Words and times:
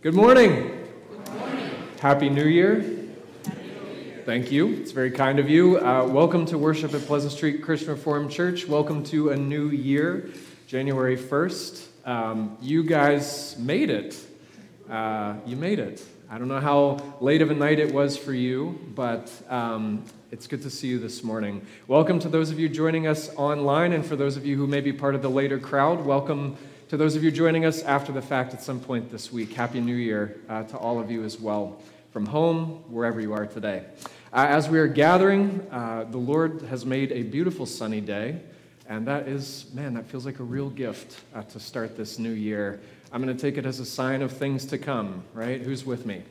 Good 0.00 0.14
morning. 0.14 0.86
Happy 1.98 2.28
New 2.28 2.44
Year. 2.44 2.84
Thank 4.24 4.52
you. 4.52 4.74
It's 4.74 4.92
very 4.92 5.10
kind 5.10 5.40
of 5.40 5.50
you. 5.50 5.80
Uh, 5.80 6.06
welcome 6.06 6.46
to 6.46 6.56
worship 6.56 6.94
at 6.94 7.00
Pleasant 7.00 7.32
Street 7.32 7.64
Christian 7.64 7.88
Reformed 7.88 8.30
Church. 8.30 8.68
Welcome 8.68 9.02
to 9.06 9.30
a 9.30 9.36
new 9.36 9.70
year, 9.70 10.30
January 10.68 11.16
1st. 11.16 12.06
Um, 12.06 12.56
you 12.60 12.84
guys 12.84 13.58
made 13.58 13.90
it. 13.90 14.16
Uh, 14.88 15.34
you 15.44 15.56
made 15.56 15.80
it. 15.80 16.00
I 16.30 16.38
don't 16.38 16.46
know 16.46 16.60
how 16.60 17.16
late 17.20 17.42
of 17.42 17.50
a 17.50 17.54
night 17.54 17.80
it 17.80 17.92
was 17.92 18.16
for 18.16 18.32
you, 18.32 18.78
but 18.94 19.32
um, 19.48 20.04
it's 20.30 20.46
good 20.46 20.62
to 20.62 20.70
see 20.70 20.86
you 20.86 21.00
this 21.00 21.24
morning. 21.24 21.66
Welcome 21.88 22.20
to 22.20 22.28
those 22.28 22.52
of 22.52 22.60
you 22.60 22.68
joining 22.68 23.08
us 23.08 23.34
online, 23.34 23.92
and 23.92 24.06
for 24.06 24.14
those 24.14 24.36
of 24.36 24.46
you 24.46 24.56
who 24.56 24.68
may 24.68 24.80
be 24.80 24.92
part 24.92 25.16
of 25.16 25.22
the 25.22 25.30
later 25.30 25.58
crowd, 25.58 26.06
welcome 26.06 26.56
to 26.88 26.96
those 26.96 27.16
of 27.16 27.22
you 27.22 27.30
joining 27.30 27.66
us 27.66 27.82
after 27.82 28.12
the 28.12 28.22
fact 28.22 28.54
at 28.54 28.62
some 28.62 28.80
point 28.80 29.10
this 29.10 29.30
week, 29.30 29.52
Happy 29.52 29.78
New 29.78 29.94
Year 29.94 30.40
uh, 30.48 30.62
to 30.64 30.78
all 30.78 30.98
of 30.98 31.10
you 31.10 31.22
as 31.22 31.38
well, 31.38 31.82
from 32.12 32.24
home, 32.24 32.82
wherever 32.88 33.20
you 33.20 33.34
are 33.34 33.44
today. 33.44 33.84
Uh, 34.32 34.46
as 34.48 34.70
we 34.70 34.78
are 34.78 34.86
gathering, 34.86 35.66
uh, 35.70 36.04
the 36.04 36.16
Lord 36.16 36.62
has 36.62 36.86
made 36.86 37.12
a 37.12 37.24
beautiful 37.24 37.66
sunny 37.66 38.00
day, 38.00 38.40
and 38.88 39.06
that 39.06 39.28
is, 39.28 39.66
man, 39.74 39.92
that 39.94 40.06
feels 40.06 40.24
like 40.24 40.38
a 40.38 40.42
real 40.44 40.70
gift 40.70 41.20
uh, 41.34 41.42
to 41.42 41.60
start 41.60 41.94
this 41.94 42.18
new 42.18 42.32
year. 42.32 42.80
I'm 43.12 43.22
going 43.22 43.36
to 43.36 43.40
take 43.40 43.58
it 43.58 43.66
as 43.66 43.80
a 43.80 43.86
sign 43.86 44.22
of 44.22 44.32
things 44.32 44.64
to 44.66 44.78
come, 44.78 45.24
right? 45.34 45.60
Who's 45.60 45.84
with 45.84 46.06
me? 46.06 46.22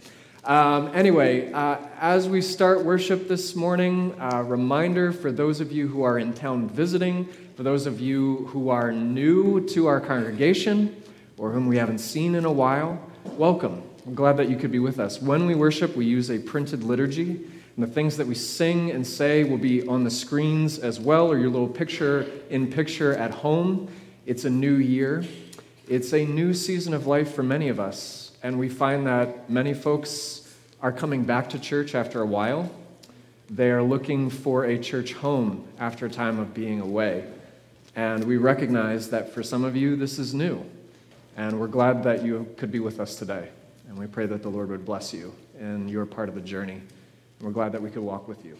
Um, 0.48 0.92
anyway, 0.94 1.52
uh, 1.52 1.76
as 2.00 2.30
we 2.30 2.42
start 2.42 2.86
worship 2.86 3.28
this 3.28 3.54
morning, 3.54 4.16
a 4.18 4.42
reminder 4.42 5.12
for 5.12 5.30
those 5.30 5.60
of 5.60 5.74
you 5.74 5.90
who 5.90 6.04
are 6.04 6.20
in 6.20 6.32
town 6.32 6.70
visiting, 6.70 7.26
for 7.58 7.64
those 7.64 7.86
of 7.86 8.00
you 8.00 8.48
who 8.52 8.70
are 8.70 8.94
new 8.94 9.68
to 9.68 9.88
our 9.88 10.00
congregation 10.00 11.04
or 11.38 11.52
whom 11.52 11.68
we 11.68 11.76
haven't 11.76 11.98
seen 11.98 12.34
in 12.34 12.46
a 12.46 12.52
while, 12.52 12.98
welcome. 13.34 13.84
I'm 14.06 14.16
glad 14.16 14.38
that 14.38 14.48
you 14.48 14.56
could 14.56 14.72
be 14.72 14.80
with 14.80 15.02
us. 15.02 15.22
When 15.22 15.48
we 15.48 15.54
worship, 15.54 15.98
we 15.98 16.06
use 16.06 16.32
a 16.32 16.40
printed 16.40 16.82
liturgy, 16.82 17.46
and 17.76 17.86
the 17.86 17.88
things 17.88 18.16
that 18.16 18.26
we 18.26 18.34
sing 18.34 18.92
and 18.92 19.06
say 19.06 19.44
will 19.44 19.58
be 19.58 19.86
on 19.86 20.06
the 20.06 20.10
screens 20.10 20.80
as 20.80 20.98
well, 20.98 21.30
or 21.30 21.38
your 21.38 21.50
little 21.50 21.68
picture 21.68 22.26
in 22.50 22.72
picture 22.72 23.14
at 23.16 23.32
home. 23.32 23.90
It's 24.26 24.46
a 24.46 24.50
new 24.50 24.76
year, 24.76 25.26
it's 25.90 26.14
a 26.14 26.24
new 26.24 26.54
season 26.54 26.94
of 26.94 27.06
life 27.06 27.36
for 27.36 27.44
many 27.44 27.68
of 27.68 27.82
us, 27.82 28.27
and 28.44 28.60
we 28.60 28.70
find 28.70 29.08
that 29.08 29.50
many 29.50 29.74
folks 29.74 30.56
are 30.82 30.92
coming 30.92 31.24
back 31.24 31.50
to 31.50 31.60
church 31.60 31.96
after 31.96 32.22
a 32.22 32.26
while. 32.26 32.70
They 33.50 33.72
are 33.72 33.82
looking 33.82 34.30
for 34.30 34.66
a 34.66 34.78
church 34.78 35.14
home 35.14 35.68
after 35.80 36.06
a 36.06 36.10
time 36.10 36.40
of 36.40 36.54
being 36.54 36.82
away. 36.82 37.26
And 37.96 38.24
we 38.26 38.38
recognize 38.38 39.10
that 39.10 39.34
for 39.34 39.42
some 39.42 39.64
of 39.64 39.76
you, 39.76 39.96
this 39.96 40.20
is 40.20 40.34
new. 40.34 40.64
And 41.36 41.60
we're 41.60 41.68
glad 41.68 42.04
that 42.04 42.24
you 42.24 42.48
could 42.58 42.72
be 42.72 42.80
with 42.80 43.00
us 43.00 43.16
today. 43.16 43.50
And 43.88 43.98
we 43.98 44.06
pray 44.06 44.26
that 44.28 44.44
the 44.44 44.50
Lord 44.50 44.70
would 44.70 44.86
bless 44.86 45.14
you 45.14 45.34
in 45.60 45.88
your 45.88 46.06
part 46.06 46.30
of 46.30 46.36
the 46.36 46.42
journey. 46.42 46.74
And 46.74 47.42
we're 47.42 47.52
glad 47.52 47.72
that 47.72 47.82
we 47.82 47.90
could 47.90 48.04
walk 48.04 48.28
with 48.28 48.46
you. 48.46 48.58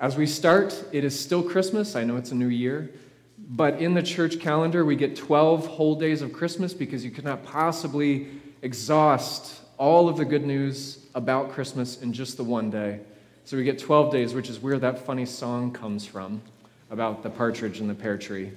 As 0.00 0.16
we 0.16 0.26
start, 0.26 0.84
it 0.92 1.04
is 1.04 1.18
still 1.18 1.42
Christmas. 1.42 1.96
I 1.96 2.04
know 2.04 2.16
it's 2.16 2.32
a 2.32 2.34
new 2.34 2.48
year. 2.48 2.90
But 3.38 3.80
in 3.80 3.94
the 3.94 4.02
church 4.02 4.40
calendar, 4.40 4.84
we 4.84 4.96
get 4.96 5.16
12 5.16 5.66
whole 5.66 5.94
days 5.94 6.22
of 6.22 6.32
Christmas 6.32 6.74
because 6.74 7.04
you 7.04 7.10
cannot 7.10 7.44
possibly 7.44 8.28
exhaust 8.62 9.60
all 9.76 10.08
of 10.08 10.16
the 10.16 10.24
good 10.24 10.46
news 10.46 11.04
about 11.14 11.50
Christmas 11.50 12.00
in 12.00 12.12
just 12.12 12.36
the 12.36 12.44
one 12.44 12.70
day. 12.70 13.00
So 13.44 13.56
we 13.56 13.64
get 13.64 13.78
12 13.78 14.12
days, 14.12 14.34
which 14.34 14.48
is 14.48 14.60
where 14.60 14.78
that 14.78 15.04
funny 15.04 15.26
song 15.26 15.72
comes 15.72 16.06
from 16.06 16.40
about 16.90 17.22
the 17.22 17.30
partridge 17.30 17.80
and 17.80 17.90
the 17.90 17.94
pear 17.94 18.16
tree. 18.16 18.52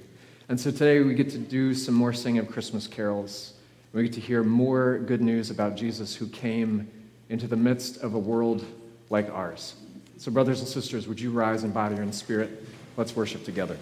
And 0.48 0.58
so 0.58 0.70
today 0.70 1.00
we 1.00 1.14
get 1.14 1.28
to 1.30 1.38
do 1.38 1.74
some 1.74 1.94
more 1.94 2.12
singing 2.12 2.38
of 2.38 2.48
Christmas 2.48 2.86
carols. 2.86 3.54
We 3.92 4.04
get 4.04 4.12
to 4.12 4.20
hear 4.20 4.44
more 4.44 4.98
good 4.98 5.20
news 5.20 5.50
about 5.50 5.74
Jesus 5.74 6.14
who 6.14 6.28
came 6.28 6.88
into 7.28 7.48
the 7.48 7.56
midst 7.56 7.98
of 7.98 8.14
a 8.14 8.18
world 8.18 8.64
like 9.10 9.28
ours. 9.30 9.74
So, 10.18 10.30
brothers 10.30 10.60
and 10.60 10.68
sisters, 10.68 11.08
would 11.08 11.20
you 11.20 11.30
rise 11.30 11.64
in 11.64 11.72
body 11.72 11.96
and 11.96 12.14
spirit? 12.14 12.64
Let's 12.96 13.16
worship 13.16 13.44
together. 13.44 13.76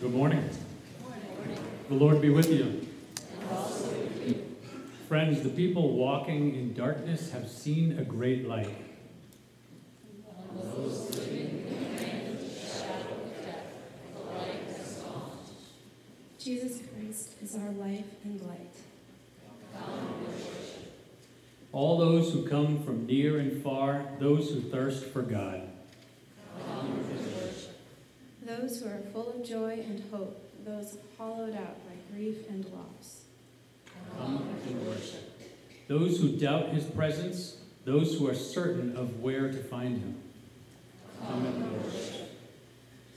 Good 0.00 0.14
morning. 0.14 0.48
The 1.88 1.94
Lord 1.94 2.20
be 2.20 2.30
with 2.30 2.50
you. 2.50 2.85
Friends, 5.08 5.42
the 5.42 5.50
people 5.50 5.94
walking 5.94 6.56
in 6.56 6.74
darkness 6.74 7.30
have 7.30 7.48
seen 7.48 7.96
a 7.96 8.02
great 8.02 8.48
light. 8.48 8.76
Jesus 16.40 16.82
Christ 16.92 17.34
is 17.40 17.54
our 17.54 17.70
life 17.70 18.04
and 18.24 18.40
light. 18.40 18.74
All 21.70 21.98
those 21.98 22.32
who 22.32 22.48
come 22.48 22.82
from 22.82 23.06
near 23.06 23.38
and 23.38 23.62
far, 23.62 24.06
those 24.18 24.50
who 24.50 24.60
thirst 24.60 25.04
for 25.06 25.22
God. 25.22 25.62
Those 28.42 28.80
who 28.80 28.88
are 28.88 29.02
full 29.12 29.34
of 29.34 29.44
joy 29.46 29.84
and 29.86 30.02
hope, 30.10 30.36
those 30.64 30.98
hollowed 31.16 31.54
out 31.54 31.76
by 31.86 31.94
grief 32.12 32.48
and 32.48 32.64
loss. 32.72 33.25
Come 34.18 34.48
and 34.66 34.86
worship. 34.86 35.40
Those 35.88 36.20
who 36.20 36.36
doubt 36.36 36.70
his 36.70 36.84
presence, 36.84 37.56
those 37.84 38.18
who 38.18 38.28
are 38.28 38.34
certain 38.34 38.96
of 38.96 39.20
where 39.20 39.50
to 39.50 39.62
find 39.64 39.98
him. 39.98 40.16
Come 41.26 41.46
and 41.46 41.82
worship. 41.82 42.30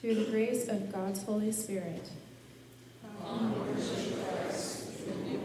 Through 0.02 0.16
the 0.16 0.32
grace 0.32 0.68
of 0.68 0.92
God's 0.92 1.24
Holy 1.24 1.52
Spirit, 1.52 2.10
Light 3.24 5.39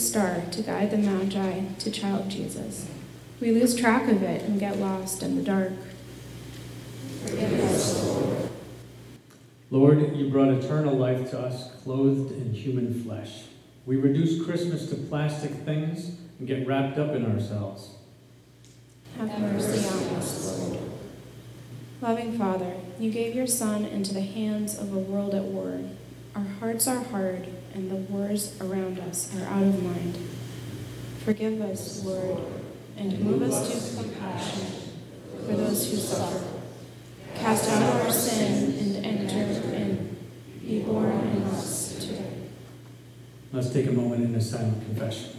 star 0.00 0.42
to 0.50 0.62
guide 0.62 0.90
the 0.90 0.98
Magi 0.98 1.62
to 1.78 1.90
child 1.90 2.28
Jesus. 2.28 2.88
We 3.40 3.52
lose 3.52 3.74
track 3.74 4.08
of 4.08 4.22
it 4.22 4.42
and 4.42 4.58
get 4.58 4.78
lost 4.78 5.22
in 5.22 5.36
the 5.36 5.42
dark. 5.42 5.72
Lord. 7.24 8.50
Lord, 9.70 10.16
you 10.16 10.28
brought 10.30 10.48
eternal 10.48 10.96
life 10.96 11.30
to 11.30 11.38
us, 11.38 11.70
clothed 11.82 12.32
in 12.32 12.52
human 12.52 13.04
flesh. 13.04 13.44
We 13.86 13.96
reduce 13.96 14.44
Christmas 14.44 14.88
to 14.90 14.96
plastic 14.96 15.52
things 15.52 16.16
and 16.38 16.48
get 16.48 16.66
wrapped 16.66 16.98
up 16.98 17.14
in 17.14 17.24
ourselves. 17.24 17.90
Have 19.16 19.38
mercy 19.40 19.86
on 19.86 20.16
us, 20.16 20.58
Lord. 20.58 20.78
Loving 22.00 22.36
Father, 22.38 22.74
you 22.98 23.10
gave 23.10 23.34
your 23.34 23.46
Son 23.46 23.84
into 23.84 24.14
the 24.14 24.22
hands 24.22 24.78
of 24.78 24.92
a 24.92 24.98
world 24.98 25.34
at 25.34 25.44
war. 25.44 25.80
Our 26.34 26.46
hearts 26.58 26.88
are 26.88 27.02
hard, 27.04 27.48
and 27.74 27.90
the 27.90 27.96
wars 27.96 28.56
around 28.60 28.98
us 29.00 29.34
are 29.36 29.44
out 29.44 29.62
of 29.62 29.82
mind. 29.82 30.18
Forgive 31.24 31.60
us, 31.60 32.04
Lord, 32.04 32.40
and 32.96 33.20
move 33.20 33.42
us 33.42 33.96
to 33.96 34.02
compassion 34.02 34.66
for 35.46 35.56
those 35.56 35.90
who 35.90 35.96
suffer. 35.96 36.44
Cast 37.34 37.70
out 37.70 38.04
our 38.04 38.12
sin 38.12 39.04
and 39.04 39.30
enter 39.30 39.74
in. 39.74 40.16
Be 40.60 40.80
born 40.80 41.10
in 41.10 41.42
us 41.44 41.94
today. 41.98 42.32
Let's 43.52 43.72
take 43.72 43.86
a 43.86 43.92
moment 43.92 44.24
in 44.24 44.34
a 44.34 44.40
silent 44.40 44.84
confession. 44.84 45.38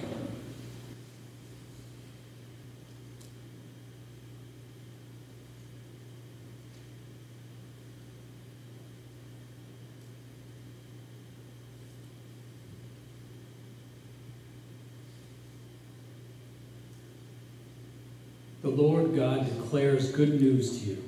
Lord 18.76 19.16
God 19.16 19.46
declares 19.46 20.12
good 20.12 20.42
news 20.42 20.80
to 20.80 20.86
you. 20.86 21.04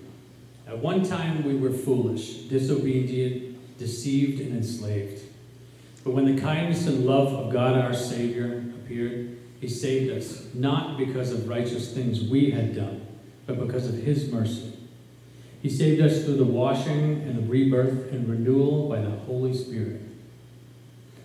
At 0.67 0.79
one 0.79 1.03
time 1.03 1.43
we 1.43 1.55
were 1.55 1.71
foolish, 1.71 2.43
disobedient, 2.43 3.77
deceived, 3.77 4.39
and 4.41 4.55
enslaved. 4.55 5.21
But 6.03 6.13
when 6.13 6.35
the 6.35 6.41
kindness 6.41 6.87
and 6.87 7.05
love 7.05 7.33
of 7.33 7.51
God 7.51 7.79
our 7.79 7.93
Savior 7.93 8.63
appeared, 8.75 9.37
he 9.59 9.69
saved 9.69 10.11
us, 10.11 10.47
not 10.53 10.97
because 10.97 11.31
of 11.31 11.47
righteous 11.47 11.93
things 11.93 12.21
we 12.21 12.51
had 12.51 12.75
done, 12.75 13.05
but 13.45 13.65
because 13.65 13.87
of 13.87 13.95
his 13.95 14.29
mercy. 14.31 14.73
He 15.61 15.69
saved 15.69 16.01
us 16.01 16.25
through 16.25 16.35
the 16.35 16.43
washing 16.43 17.21
and 17.21 17.37
the 17.37 17.49
rebirth 17.49 18.11
and 18.11 18.27
renewal 18.27 18.89
by 18.89 18.99
the 18.99 19.11
Holy 19.11 19.53
Spirit. 19.53 20.01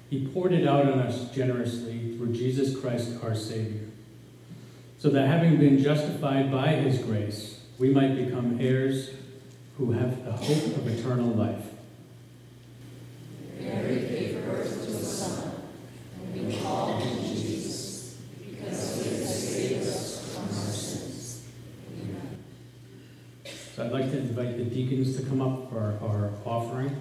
He 0.08 0.28
poured 0.28 0.52
it 0.52 0.66
out 0.66 0.86
on 0.86 1.00
us 1.00 1.30
generously 1.32 2.16
through 2.16 2.32
Jesus 2.32 2.78
Christ 2.78 3.18
our 3.22 3.34
Savior, 3.34 3.87
so 4.98 5.08
that 5.10 5.28
having 5.28 5.56
been 5.56 5.82
justified 5.82 6.50
by 6.50 6.68
his 6.68 6.98
grace, 6.98 7.60
we 7.78 7.90
might 7.90 8.16
become 8.16 8.58
heirs 8.60 9.10
who 9.76 9.92
have 9.92 10.24
the 10.24 10.32
hope 10.32 10.76
of 10.76 10.86
eternal 10.88 11.28
life. 11.28 11.64
Mary 13.60 14.00
gave 14.00 14.44
birth 14.44 14.84
to 14.84 14.90
a 14.90 14.98
son, 14.98 15.52
and 16.34 16.46
we 16.48 16.56
call 16.60 16.98
him 16.98 17.24
Jesus, 17.24 18.18
because 18.40 19.04
he 19.04 19.08
has 19.10 19.52
saved 19.52 19.86
us 19.86 20.34
from 20.34 20.44
our 20.44 20.72
sins. 20.72 21.44
Amen. 21.92 22.38
So 23.76 23.84
I'd 23.84 23.92
like 23.92 24.10
to 24.10 24.18
invite 24.18 24.56
the 24.56 24.64
deacons 24.64 25.16
to 25.16 25.22
come 25.22 25.40
up 25.40 25.70
for 25.70 25.96
our 26.02 26.32
offering. 26.44 27.00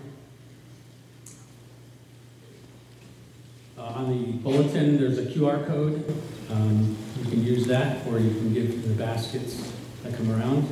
Uh, 3.75 3.81
on 3.81 4.09
the 4.09 4.33
bulletin, 4.47 4.97
there's 4.97 5.17
a 5.17 5.25
QR 5.25 5.67
code. 5.67 6.05
Um, 6.49 6.95
you 7.19 7.29
can 7.29 7.43
use 7.43 7.67
that, 7.67 8.07
or 8.07 8.17
you 8.17 8.29
can 8.29 8.53
give 8.53 8.87
the 8.87 8.93
baskets 8.93 9.73
that 10.03 10.15
come 10.15 10.31
around. 10.31 10.65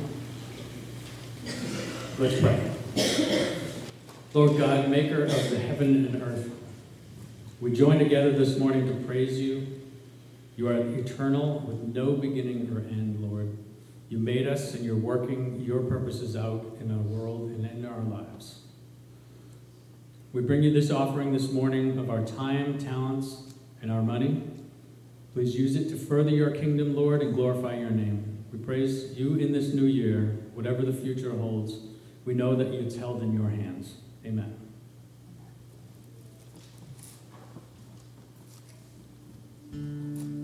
Let's 2.18 2.40
pray. 2.40 2.70
Lord 4.32 4.56
God, 4.56 4.88
maker 4.88 5.24
of 5.24 5.50
the 5.50 5.58
heaven 5.58 6.06
and 6.06 6.22
earth, 6.22 6.50
we 7.60 7.70
join 7.70 7.98
together 7.98 8.32
this 8.32 8.58
morning 8.58 8.86
to 8.88 8.94
praise 9.06 9.38
you. 9.38 9.66
You 10.56 10.68
are 10.68 10.78
eternal 10.78 11.58
with 11.60 11.94
no 11.94 12.12
beginning 12.12 12.74
or 12.74 12.78
end, 12.78 13.20
Lord. 13.20 13.58
You 14.08 14.16
made 14.16 14.48
us 14.48 14.72
and 14.72 14.86
you're 14.86 14.96
working 14.96 15.60
your 15.60 15.80
purposes 15.80 16.34
out 16.34 16.78
in 16.80 16.90
our 16.90 17.02
world 17.02 17.50
and 17.50 17.66
in 17.66 17.84
our 17.84 18.00
lives. 18.00 18.60
We 20.32 20.40
bring 20.40 20.62
you 20.62 20.72
this 20.72 20.90
offering 20.90 21.34
this 21.34 21.52
morning 21.52 21.98
of 21.98 22.08
our 22.08 22.24
time, 22.24 22.78
talents, 22.78 23.52
and 23.82 23.90
our 23.90 24.02
money. 24.02 24.42
Please 25.34 25.54
use 25.54 25.76
it 25.76 25.88
to 25.90 25.96
further 25.96 26.30
your 26.30 26.50
kingdom, 26.50 26.96
Lord, 26.96 27.20
and 27.22 27.34
glorify 27.34 27.76
your 27.76 27.90
name. 27.90 28.44
We 28.52 28.58
praise 28.58 29.12
you 29.18 29.34
in 29.34 29.52
this 29.52 29.74
new 29.74 29.84
year, 29.84 30.38
whatever 30.54 30.82
the 30.82 30.92
future 30.92 31.36
holds. 31.36 31.74
We 32.24 32.34
know 32.34 32.56
that 32.56 32.68
it's 32.68 32.96
held 32.96 33.22
in 33.22 33.34
your 33.34 33.50
hands. 33.50 33.96
Amen. 34.24 34.56
this 39.72 40.35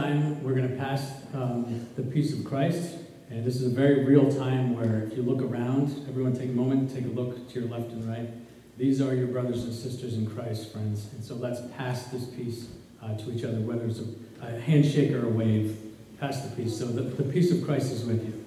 time, 0.00 0.42
we're 0.42 0.54
going 0.54 0.68
to 0.68 0.76
pass 0.76 1.22
um, 1.32 1.88
the 1.96 2.02
peace 2.02 2.32
of 2.32 2.44
Christ. 2.44 2.96
And 3.30 3.44
this 3.44 3.56
is 3.56 3.72
a 3.72 3.74
very 3.74 4.04
real 4.04 4.30
time 4.30 4.76
where 4.76 5.04
if 5.04 5.16
you 5.16 5.22
look 5.22 5.40
around, 5.40 6.06
everyone 6.08 6.34
take 6.34 6.50
a 6.50 6.52
moment, 6.52 6.94
take 6.94 7.06
a 7.06 7.08
look 7.08 7.48
to 7.48 7.60
your 7.60 7.68
left 7.68 7.90
and 7.92 8.06
right. 8.08 8.28
These 8.76 9.00
are 9.00 9.14
your 9.14 9.28
brothers 9.28 9.64
and 9.64 9.72
sisters 9.72 10.14
in 10.14 10.26
Christ, 10.26 10.70
friends. 10.70 11.08
And 11.14 11.24
so 11.24 11.34
let's 11.34 11.60
pass 11.76 12.04
this 12.08 12.26
peace 12.26 12.68
uh, 13.02 13.16
to 13.16 13.32
each 13.32 13.42
other, 13.42 13.58
whether 13.60 13.86
it's 13.86 14.00
a, 14.00 14.46
a, 14.46 14.60
handshake 14.60 15.12
or 15.12 15.24
a 15.24 15.30
wave. 15.30 15.78
Pass 16.20 16.42
the 16.42 16.54
peace. 16.54 16.78
So 16.78 16.86
the, 16.86 17.02
the 17.02 17.24
peace 17.32 17.50
of 17.50 17.64
Christ 17.64 17.90
is 17.90 18.04
with 18.04 18.22
you. 18.22 18.44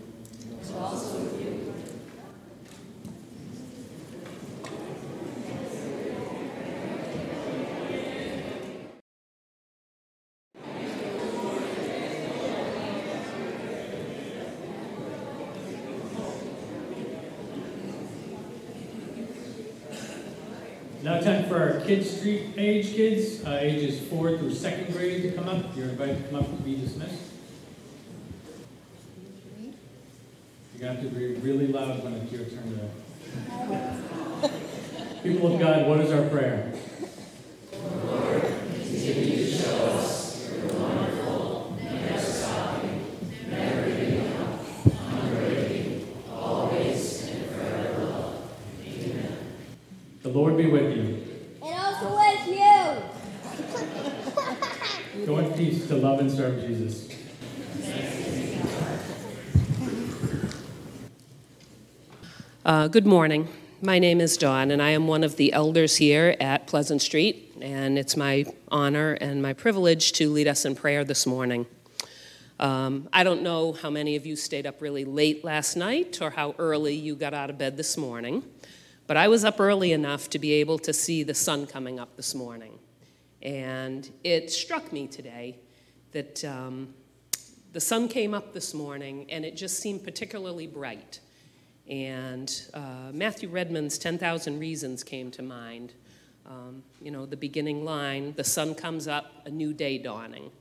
It's 0.61 0.71
also 0.71 1.19
with 1.19 1.41
you. 1.41 1.49
Now 21.01 21.21
time 21.21 21.47
for 21.47 21.57
our 21.57 21.78
Kids 21.89 22.17
Street 22.17 22.53
age 22.55 22.93
kids, 22.93 23.43
uh, 23.43 23.57
ages 23.59 23.99
four 24.09 24.37
through 24.37 24.53
second 24.53 24.93
grade 24.93 25.23
to 25.23 25.31
come 25.31 25.49
up. 25.49 25.75
You're 25.75 25.89
invited 25.89 26.21
to 26.21 26.29
come 26.29 26.41
up 26.41 26.45
to 26.45 26.61
be 26.61 26.75
dismissed. 26.75 27.19
You 30.77 30.85
have 30.85 31.01
to 31.01 31.09
be 31.09 31.33
really 31.37 31.65
loud 31.65 32.03
when 32.03 32.13
it's 32.13 32.31
your 32.31 32.45
turn 32.45 32.77
to. 32.77 32.87
People 35.23 35.51
of 35.51 35.59
God, 35.59 35.87
what 35.87 35.99
is 36.01 36.11
our 36.11 36.29
prayer? 36.29 36.71
And. 43.51 43.59
The 50.21 50.29
Lord 50.29 50.55
be 50.55 50.67
with 50.67 50.95
you. 50.95 51.25
And 51.61 51.75
also 51.75 52.15
with 52.15 52.47
you. 52.47 53.03
Go 55.25 55.37
in 55.39 55.53
peace 55.53 55.87
to 55.87 55.95
love 55.95 56.19
and 56.19 56.31
serve 56.31 56.61
Jesus. 56.61 57.09
Uh, 62.65 62.87
good 62.87 63.05
morning. 63.05 63.47
My 63.81 63.99
name 63.99 64.19
is 64.19 64.37
Dawn, 64.37 64.71
and 64.71 64.81
I 64.81 64.89
am 64.89 65.07
one 65.07 65.23
of 65.23 65.37
the 65.37 65.53
elders 65.53 65.97
here 65.97 66.35
at 66.39 66.67
Pleasant 66.67 67.01
Street, 67.01 67.53
and 67.61 67.97
it's 67.97 68.17
my 68.17 68.45
honor 68.69 69.13
and 69.13 69.41
my 69.41 69.53
privilege 69.53 70.11
to 70.13 70.29
lead 70.29 70.47
us 70.47 70.65
in 70.65 70.75
prayer 70.75 71.03
this 71.03 71.25
morning. 71.25 71.65
Um, 72.59 73.07
I 73.13 73.23
don't 73.23 73.41
know 73.41 73.71
how 73.71 73.89
many 73.89 74.17
of 74.17 74.25
you 74.25 74.35
stayed 74.35 74.67
up 74.67 74.81
really 74.81 75.05
late 75.05 75.45
last 75.45 75.77
night 75.77 76.21
or 76.21 76.31
how 76.31 76.55
early 76.59 76.93
you 76.93 77.15
got 77.15 77.33
out 77.33 77.49
of 77.49 77.57
bed 77.57 77.77
this 77.77 77.95
morning, 77.95 78.43
but 79.07 79.15
I 79.15 79.29
was 79.29 79.45
up 79.45 79.61
early 79.61 79.93
enough 79.93 80.29
to 80.31 80.39
be 80.39 80.51
able 80.53 80.77
to 80.79 80.91
see 80.91 81.23
the 81.23 81.33
sun 81.33 81.67
coming 81.67 81.99
up 81.99 82.17
this 82.17 82.35
morning. 82.35 82.79
And 83.41 84.09
it 84.23 84.51
struck 84.51 84.91
me 84.91 85.07
today 85.07 85.57
that 86.11 86.43
um, 86.43 86.93
the 87.71 87.79
sun 87.79 88.07
came 88.07 88.33
up 88.33 88.53
this 88.53 88.73
morning 88.73 89.27
and 89.29 89.45
it 89.45 89.55
just 89.55 89.79
seemed 89.79 90.03
particularly 90.03 90.67
bright. 90.67 91.19
And 91.87 92.51
uh, 92.73 93.11
Matthew 93.13 93.49
Redman's 93.49 93.97
10,000 93.97 94.59
Reasons 94.59 95.03
came 95.03 95.31
to 95.31 95.41
mind. 95.41 95.93
Um, 96.47 96.83
you 97.01 97.11
know, 97.11 97.25
the 97.25 97.37
beginning 97.37 97.85
line, 97.85 98.33
the 98.35 98.43
sun 98.43 98.75
comes 98.75 99.07
up, 99.07 99.31
a 99.45 99.49
new 99.49 99.73
day 99.73 99.97
dawning. 99.97 100.51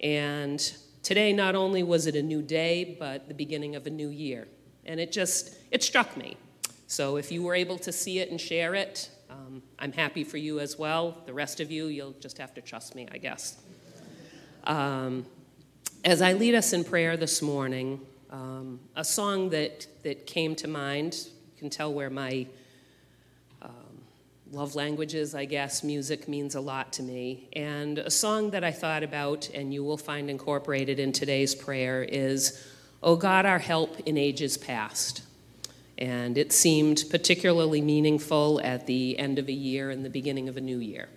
And 0.00 0.60
today, 1.02 1.32
not 1.32 1.54
only 1.54 1.82
was 1.82 2.06
it 2.06 2.16
a 2.16 2.22
new 2.22 2.42
day, 2.42 2.96
but 2.98 3.28
the 3.28 3.34
beginning 3.34 3.76
of 3.76 3.86
a 3.86 3.90
new 3.90 4.08
year. 4.08 4.48
And 4.84 5.00
it 5.00 5.12
just, 5.12 5.56
it 5.70 5.82
struck 5.82 6.16
me. 6.16 6.36
So 6.86 7.16
if 7.16 7.32
you 7.32 7.42
were 7.42 7.54
able 7.54 7.78
to 7.78 7.92
see 7.92 8.18
it 8.18 8.30
and 8.30 8.40
share 8.40 8.74
it, 8.74 9.10
um, 9.36 9.62
I'm 9.78 9.92
happy 9.92 10.24
for 10.24 10.38
you 10.38 10.60
as 10.60 10.78
well. 10.78 11.22
The 11.26 11.34
rest 11.34 11.60
of 11.60 11.70
you, 11.70 11.86
you'll 11.86 12.14
just 12.20 12.38
have 12.38 12.54
to 12.54 12.60
trust 12.60 12.94
me, 12.94 13.06
I 13.12 13.18
guess. 13.18 13.58
Um, 14.64 15.26
as 16.04 16.22
I 16.22 16.32
lead 16.32 16.54
us 16.54 16.72
in 16.72 16.84
prayer 16.84 17.16
this 17.16 17.42
morning, 17.42 18.00
um, 18.30 18.80
a 18.94 19.04
song 19.04 19.50
that, 19.50 19.86
that 20.04 20.26
came 20.26 20.54
to 20.56 20.68
mind, 20.68 21.14
you 21.14 21.58
can 21.58 21.70
tell 21.70 21.92
where 21.92 22.10
my 22.10 22.46
um, 23.60 24.02
love 24.52 24.74
language 24.74 25.14
is, 25.14 25.34
I 25.34 25.44
guess. 25.44 25.84
Music 25.84 26.28
means 26.28 26.54
a 26.54 26.60
lot 26.60 26.92
to 26.94 27.02
me. 27.02 27.48
And 27.52 27.98
a 27.98 28.10
song 28.10 28.50
that 28.50 28.64
I 28.64 28.72
thought 28.72 29.02
about, 29.02 29.50
and 29.50 29.72
you 29.72 29.84
will 29.84 29.98
find 29.98 30.30
incorporated 30.30 30.98
in 30.98 31.12
today's 31.12 31.54
prayer, 31.54 32.02
is 32.02 32.66
O 33.02 33.16
God, 33.16 33.44
our 33.44 33.58
help 33.58 34.00
in 34.00 34.16
ages 34.16 34.56
past. 34.56 35.22
And 35.98 36.36
it 36.36 36.52
seemed 36.52 37.04
particularly 37.10 37.80
meaningful 37.80 38.60
at 38.62 38.86
the 38.86 39.18
end 39.18 39.38
of 39.38 39.48
a 39.48 39.52
year 39.52 39.90
and 39.90 40.04
the 40.04 40.10
beginning 40.10 40.48
of 40.48 40.56
a 40.56 40.60
new 40.60 40.78
year. 40.78 41.08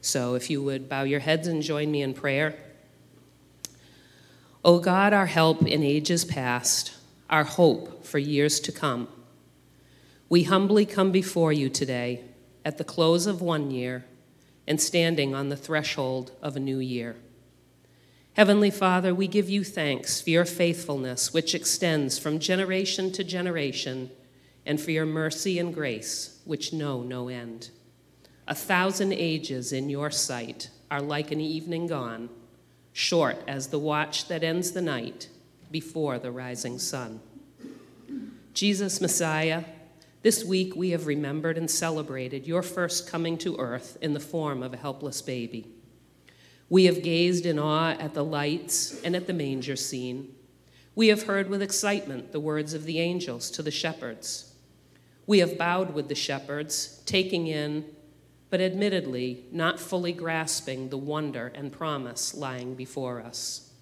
So 0.00 0.34
if 0.34 0.50
you 0.50 0.62
would 0.62 0.88
bow 0.88 1.02
your 1.02 1.20
heads 1.20 1.46
and 1.46 1.62
join 1.62 1.90
me 1.90 2.02
in 2.02 2.14
prayer. 2.14 2.56
O 4.64 4.78
God, 4.78 5.12
our 5.12 5.26
help 5.26 5.66
in 5.66 5.82
ages 5.82 6.24
past, 6.24 6.94
our 7.28 7.44
hope 7.44 8.04
for 8.04 8.18
years 8.18 8.60
to 8.60 8.72
come, 8.72 9.08
we 10.28 10.44
humbly 10.44 10.86
come 10.86 11.12
before 11.12 11.52
you 11.52 11.68
today 11.68 12.24
at 12.64 12.78
the 12.78 12.84
close 12.84 13.26
of 13.26 13.40
one 13.40 13.70
year 13.70 14.04
and 14.66 14.80
standing 14.80 15.34
on 15.34 15.48
the 15.48 15.56
threshold 15.56 16.32
of 16.42 16.56
a 16.56 16.60
new 16.60 16.78
year. 16.78 17.16
Heavenly 18.34 18.70
Father, 18.70 19.12
we 19.12 19.26
give 19.26 19.50
you 19.50 19.64
thanks 19.64 20.20
for 20.20 20.30
your 20.30 20.44
faithfulness, 20.44 21.34
which 21.34 21.54
extends 21.54 22.16
from 22.16 22.38
generation 22.38 23.10
to 23.12 23.24
generation, 23.24 24.10
and 24.64 24.80
for 24.80 24.92
your 24.92 25.04
mercy 25.04 25.58
and 25.58 25.74
grace, 25.74 26.40
which 26.44 26.72
know 26.72 27.02
no 27.02 27.28
end. 27.28 27.70
A 28.46 28.54
thousand 28.54 29.12
ages 29.12 29.72
in 29.72 29.90
your 29.90 30.12
sight 30.12 30.70
are 30.92 31.02
like 31.02 31.32
an 31.32 31.40
evening 31.40 31.88
gone, 31.88 32.28
short 32.92 33.36
as 33.48 33.68
the 33.68 33.78
watch 33.80 34.28
that 34.28 34.44
ends 34.44 34.72
the 34.72 34.82
night 34.82 35.28
before 35.70 36.18
the 36.18 36.30
rising 36.30 36.78
sun. 36.78 37.20
Jesus, 38.54 39.00
Messiah, 39.00 39.64
this 40.22 40.44
week 40.44 40.76
we 40.76 40.90
have 40.90 41.06
remembered 41.06 41.58
and 41.58 41.70
celebrated 41.70 42.46
your 42.46 42.62
first 42.62 43.08
coming 43.08 43.38
to 43.38 43.56
earth 43.56 43.98
in 44.00 44.12
the 44.12 44.20
form 44.20 44.62
of 44.62 44.72
a 44.72 44.76
helpless 44.76 45.20
baby. 45.20 45.66
We 46.70 46.84
have 46.84 47.02
gazed 47.02 47.46
in 47.46 47.58
awe 47.58 47.96
at 47.98 48.14
the 48.14 48.24
lights 48.24 49.02
and 49.02 49.16
at 49.16 49.26
the 49.26 49.32
manger 49.32 49.74
scene. 49.74 50.32
We 50.94 51.08
have 51.08 51.24
heard 51.24 51.50
with 51.50 51.62
excitement 51.62 52.30
the 52.30 52.38
words 52.38 52.74
of 52.74 52.84
the 52.84 53.00
angels 53.00 53.50
to 53.50 53.62
the 53.62 53.72
shepherds. 53.72 54.54
We 55.26 55.40
have 55.40 55.58
bowed 55.58 55.94
with 55.94 56.08
the 56.08 56.14
shepherds, 56.14 57.02
taking 57.06 57.48
in, 57.48 57.86
but 58.50 58.60
admittedly 58.60 59.46
not 59.50 59.80
fully 59.80 60.12
grasping 60.12 60.88
the 60.88 60.98
wonder 60.98 61.50
and 61.56 61.72
promise 61.72 62.34
lying 62.34 62.76
before 62.76 63.20
us. 63.20 63.72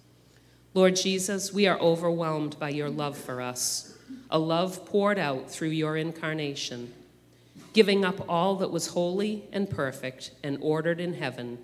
Lord 0.73 0.95
Jesus, 0.95 1.53
we 1.53 1.67
are 1.67 1.79
overwhelmed 1.79 2.57
by 2.57 2.69
your 2.69 2.89
love 2.89 3.17
for 3.17 3.39
us, 3.39 3.95
a 4.31 4.39
love 4.39 4.85
poured 4.85 5.19
out 5.19 5.49
through 5.51 5.69
your 5.69 5.95
incarnation, 5.95 6.91
giving 7.73 8.03
up 8.03 8.27
all 8.27 8.55
that 8.55 8.71
was 8.71 8.87
holy 8.87 9.47
and 9.51 9.69
perfect 9.69 10.31
and 10.43 10.57
ordered 10.59 10.99
in 10.99 11.13
heaven 11.13 11.59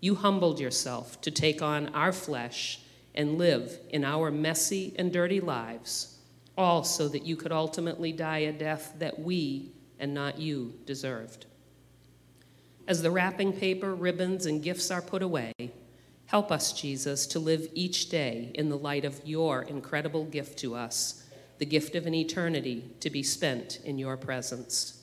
you 0.00 0.14
humbled 0.14 0.60
yourself 0.60 1.20
to 1.22 1.30
take 1.30 1.62
on 1.62 1.88
our 1.94 2.12
flesh 2.12 2.80
and 3.14 3.38
live 3.38 3.78
in 3.90 4.04
our 4.04 4.30
messy 4.30 4.94
and 4.98 5.12
dirty 5.12 5.40
lives, 5.40 6.18
all 6.56 6.84
so 6.84 7.08
that 7.08 7.24
you 7.24 7.36
could 7.36 7.52
ultimately 7.52 8.12
die 8.12 8.38
a 8.38 8.52
death 8.52 8.94
that 8.98 9.18
we 9.18 9.72
and 9.98 10.12
not 10.12 10.38
you 10.38 10.74
deserved. 10.84 11.46
As 12.86 13.02
the 13.02 13.10
wrapping 13.10 13.52
paper, 13.52 13.94
ribbons, 13.94 14.46
and 14.46 14.62
gifts 14.62 14.90
are 14.90 15.02
put 15.02 15.22
away, 15.22 15.52
help 16.26 16.52
us, 16.52 16.72
Jesus, 16.72 17.26
to 17.28 17.38
live 17.38 17.68
each 17.74 18.08
day 18.10 18.52
in 18.54 18.68
the 18.68 18.78
light 18.78 19.04
of 19.04 19.20
your 19.24 19.62
incredible 19.62 20.24
gift 20.24 20.58
to 20.58 20.74
us, 20.74 21.24
the 21.58 21.66
gift 21.66 21.94
of 21.94 22.06
an 22.06 22.14
eternity 22.14 22.94
to 23.00 23.10
be 23.10 23.22
spent 23.22 23.80
in 23.84 23.98
your 23.98 24.16
presence. 24.16 25.02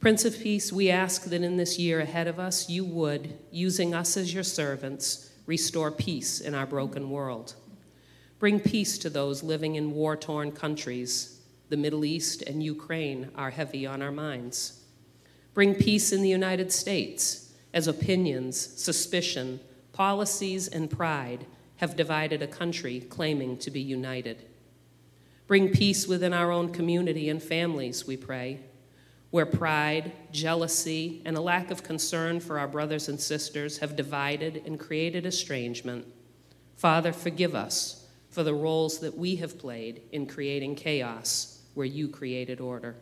Prince 0.00 0.24
of 0.24 0.40
Peace, 0.40 0.72
we 0.72 0.88
ask 0.88 1.24
that 1.24 1.42
in 1.42 1.58
this 1.58 1.78
year 1.78 2.00
ahead 2.00 2.26
of 2.26 2.40
us, 2.40 2.70
you 2.70 2.86
would, 2.86 3.36
using 3.50 3.92
us 3.92 4.16
as 4.16 4.32
your 4.32 4.42
servants, 4.42 5.30
restore 5.44 5.90
peace 5.90 6.40
in 6.40 6.54
our 6.54 6.64
broken 6.64 7.10
world. 7.10 7.54
Bring 8.38 8.60
peace 8.60 8.96
to 8.96 9.10
those 9.10 9.42
living 9.42 9.74
in 9.74 9.92
war 9.92 10.16
torn 10.16 10.52
countries. 10.52 11.40
The 11.68 11.76
Middle 11.76 12.06
East 12.06 12.40
and 12.40 12.62
Ukraine 12.62 13.30
are 13.36 13.50
heavy 13.50 13.86
on 13.86 14.00
our 14.00 14.10
minds. 14.10 14.82
Bring 15.52 15.74
peace 15.74 16.12
in 16.12 16.22
the 16.22 16.30
United 16.30 16.72
States 16.72 17.52
as 17.74 17.86
opinions, 17.86 18.58
suspicion, 18.58 19.60
policies, 19.92 20.66
and 20.66 20.90
pride 20.90 21.44
have 21.76 21.94
divided 21.94 22.40
a 22.40 22.46
country 22.46 23.00
claiming 23.00 23.58
to 23.58 23.70
be 23.70 23.82
united. 23.82 24.46
Bring 25.46 25.68
peace 25.68 26.08
within 26.08 26.32
our 26.32 26.50
own 26.50 26.72
community 26.72 27.28
and 27.28 27.42
families, 27.42 28.06
we 28.06 28.16
pray 28.16 28.60
where 29.30 29.46
pride, 29.46 30.12
jealousy, 30.32 31.22
and 31.24 31.36
a 31.36 31.40
lack 31.40 31.70
of 31.70 31.82
concern 31.82 32.40
for 32.40 32.58
our 32.58 32.66
brothers 32.66 33.08
and 33.08 33.20
sisters 33.20 33.78
have 33.78 33.94
divided 33.94 34.62
and 34.66 34.78
created 34.78 35.24
estrangement. 35.24 36.06
Father, 36.76 37.12
forgive 37.12 37.54
us 37.54 38.08
for 38.28 38.42
the 38.42 38.54
roles 38.54 38.98
that 39.00 39.16
we 39.16 39.36
have 39.36 39.58
played 39.58 40.02
in 40.12 40.26
creating 40.26 40.74
chaos 40.74 41.62
where 41.74 41.86
you 41.86 42.08
created 42.08 42.60
order. 42.60 42.96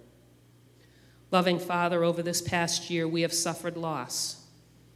Loving 1.30 1.58
Father, 1.58 2.04
over 2.04 2.22
this 2.22 2.40
past 2.40 2.90
year, 2.90 3.06
we 3.06 3.22
have 3.22 3.32
suffered 3.32 3.76
loss. 3.76 4.46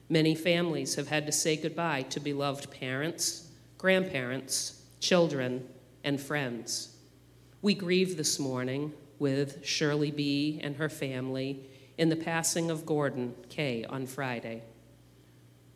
Many 0.08 0.34
families 0.34 0.94
have 0.94 1.08
had 1.08 1.26
to 1.26 1.32
say 1.32 1.56
goodbye 1.56 2.02
to 2.02 2.20
beloved 2.20 2.70
parents, 2.70 3.48
grandparents, 3.78 4.82
children, 5.00 5.66
and 6.04 6.20
friends. 6.20 6.96
We 7.60 7.74
grieve 7.74 8.16
this 8.16 8.38
morning 8.38 8.92
with 9.22 9.64
Shirley 9.64 10.10
B. 10.10 10.58
and 10.64 10.74
her 10.76 10.88
family 10.88 11.64
in 11.96 12.08
the 12.08 12.16
passing 12.16 12.72
of 12.72 12.84
Gordon 12.84 13.36
K. 13.48 13.84
on 13.84 14.04
Friday. 14.04 14.64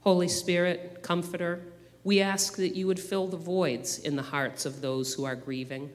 Holy 0.00 0.26
Spirit, 0.26 0.98
Comforter, 1.02 1.62
we 2.02 2.20
ask 2.20 2.56
that 2.56 2.74
you 2.74 2.88
would 2.88 2.98
fill 2.98 3.28
the 3.28 3.36
voids 3.36 4.00
in 4.00 4.16
the 4.16 4.22
hearts 4.22 4.66
of 4.66 4.80
those 4.80 5.14
who 5.14 5.24
are 5.24 5.36
grieving. 5.36 5.90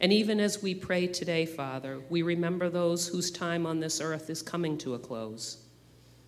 And 0.00 0.10
even 0.10 0.40
as 0.40 0.62
we 0.62 0.74
pray 0.74 1.06
today, 1.06 1.44
Father, 1.44 2.00
we 2.08 2.22
remember 2.22 2.70
those 2.70 3.08
whose 3.08 3.30
time 3.30 3.66
on 3.66 3.80
this 3.80 4.00
earth 4.00 4.30
is 4.30 4.40
coming 4.40 4.78
to 4.78 4.94
a 4.94 4.98
close. 4.98 5.58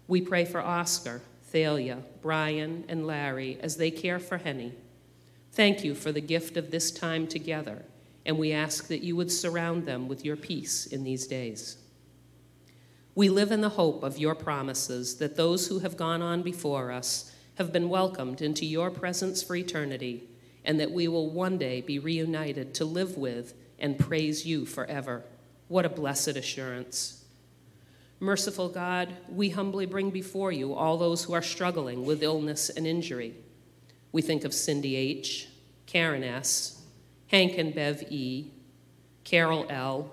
We 0.07 0.21
pray 0.21 0.45
for 0.45 0.61
Oscar, 0.61 1.23
Thalia, 1.45 2.03
Brian, 2.21 2.85
and 2.89 3.07
Larry 3.07 3.59
as 3.63 3.79
they 3.79 3.91
care 3.91 4.19
for 4.19 4.37
Henny. 4.37 4.75
Thank 5.53 5.83
you 5.83 5.95
for 5.95 6.13
the 6.13 6.21
gift 6.21 6.59
of 6.59 6.71
this 6.71 6.91
time 6.91 7.27
together, 7.27 7.87
and 8.25 8.39
we 8.39 8.53
ask 8.53 8.89
that 8.89 9.03
you 9.03 9.17
would 9.17 9.33
surround 9.33 9.87
them 9.87 10.09
with 10.09 10.25
your 10.25 10.37
peace 10.37 10.87
in 10.87 11.05
these 11.05 11.27
days. 11.27 11.79
We 13.15 13.29
live 13.29 13.53
in 13.53 13.61
the 13.61 13.69
hope 13.71 14.03
of 14.03 14.19
your 14.19 14.35
promises 14.35 15.17
that 15.17 15.37
those 15.37 15.67
who 15.67 15.81
have 15.81 15.97
gone 15.97 16.23
on 16.23 16.43
before 16.43 16.91
us 16.91 17.33
have 17.57 17.73
been 17.73 17.89
welcomed 17.89 18.41
into 18.41 18.65
your 18.65 18.91
presence 18.91 19.43
for 19.43 19.55
eternity, 19.55 20.29
and 20.65 20.81
that 20.81 20.93
we 20.93 21.09
will 21.09 21.31
one 21.31 21.59
day 21.59 21.81
be 21.81 21.99
reunited 21.99 22.73
to 22.75 22.85
live 22.85 23.19
with 23.19 23.55
and 23.79 23.99
praise 23.99 24.47
you 24.47 24.65
forever. 24.65 25.25
What 25.69 25.85
a 25.85 25.91
blessed 25.91 26.29
assurance. 26.29 27.25
Merciful 28.21 28.69
God, 28.69 29.15
we 29.29 29.51
humbly 29.51 29.85
bring 29.85 30.11
before 30.11 30.53
you 30.53 30.73
all 30.73 30.97
those 30.97 31.25
who 31.25 31.33
are 31.33 31.43
struggling 31.43 32.07
with 32.07 32.23
illness 32.23 32.71
and 32.71 32.87
injury. 32.87 33.35
We 34.13 34.23
think 34.23 34.45
of 34.45 34.55
Cindy 34.55 34.95
H., 34.97 35.49
Karen 35.87 36.23
S., 36.23 36.82
Hank 37.33 37.57
and 37.57 37.75
Bev 37.75 38.03
E., 38.11 38.51
Carol 39.25 39.67
L., 39.71 40.13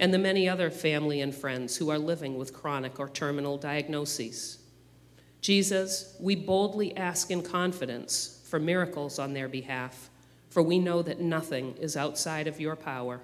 and 0.00 0.12
the 0.12 0.18
many 0.18 0.48
other 0.48 0.70
family 0.70 1.20
and 1.20 1.34
friends 1.34 1.76
who 1.76 1.88
are 1.88 1.98
living 1.98 2.36
with 2.36 2.52
chronic 2.52 2.98
or 2.98 3.08
terminal 3.08 3.56
diagnoses. 3.56 4.58
Jesus, 5.40 6.16
we 6.20 6.34
boldly 6.34 6.96
ask 6.96 7.30
in 7.30 7.42
confidence 7.42 8.42
for 8.50 8.58
miracles 8.58 9.20
on 9.20 9.32
their 9.32 9.48
behalf, 9.48 10.10
for 10.50 10.62
we 10.62 10.78
know 10.78 11.00
that 11.00 11.20
nothing 11.20 11.76
is 11.76 11.96
outside 11.96 12.48
of 12.48 12.60
your 12.60 12.74
power. 12.74 13.20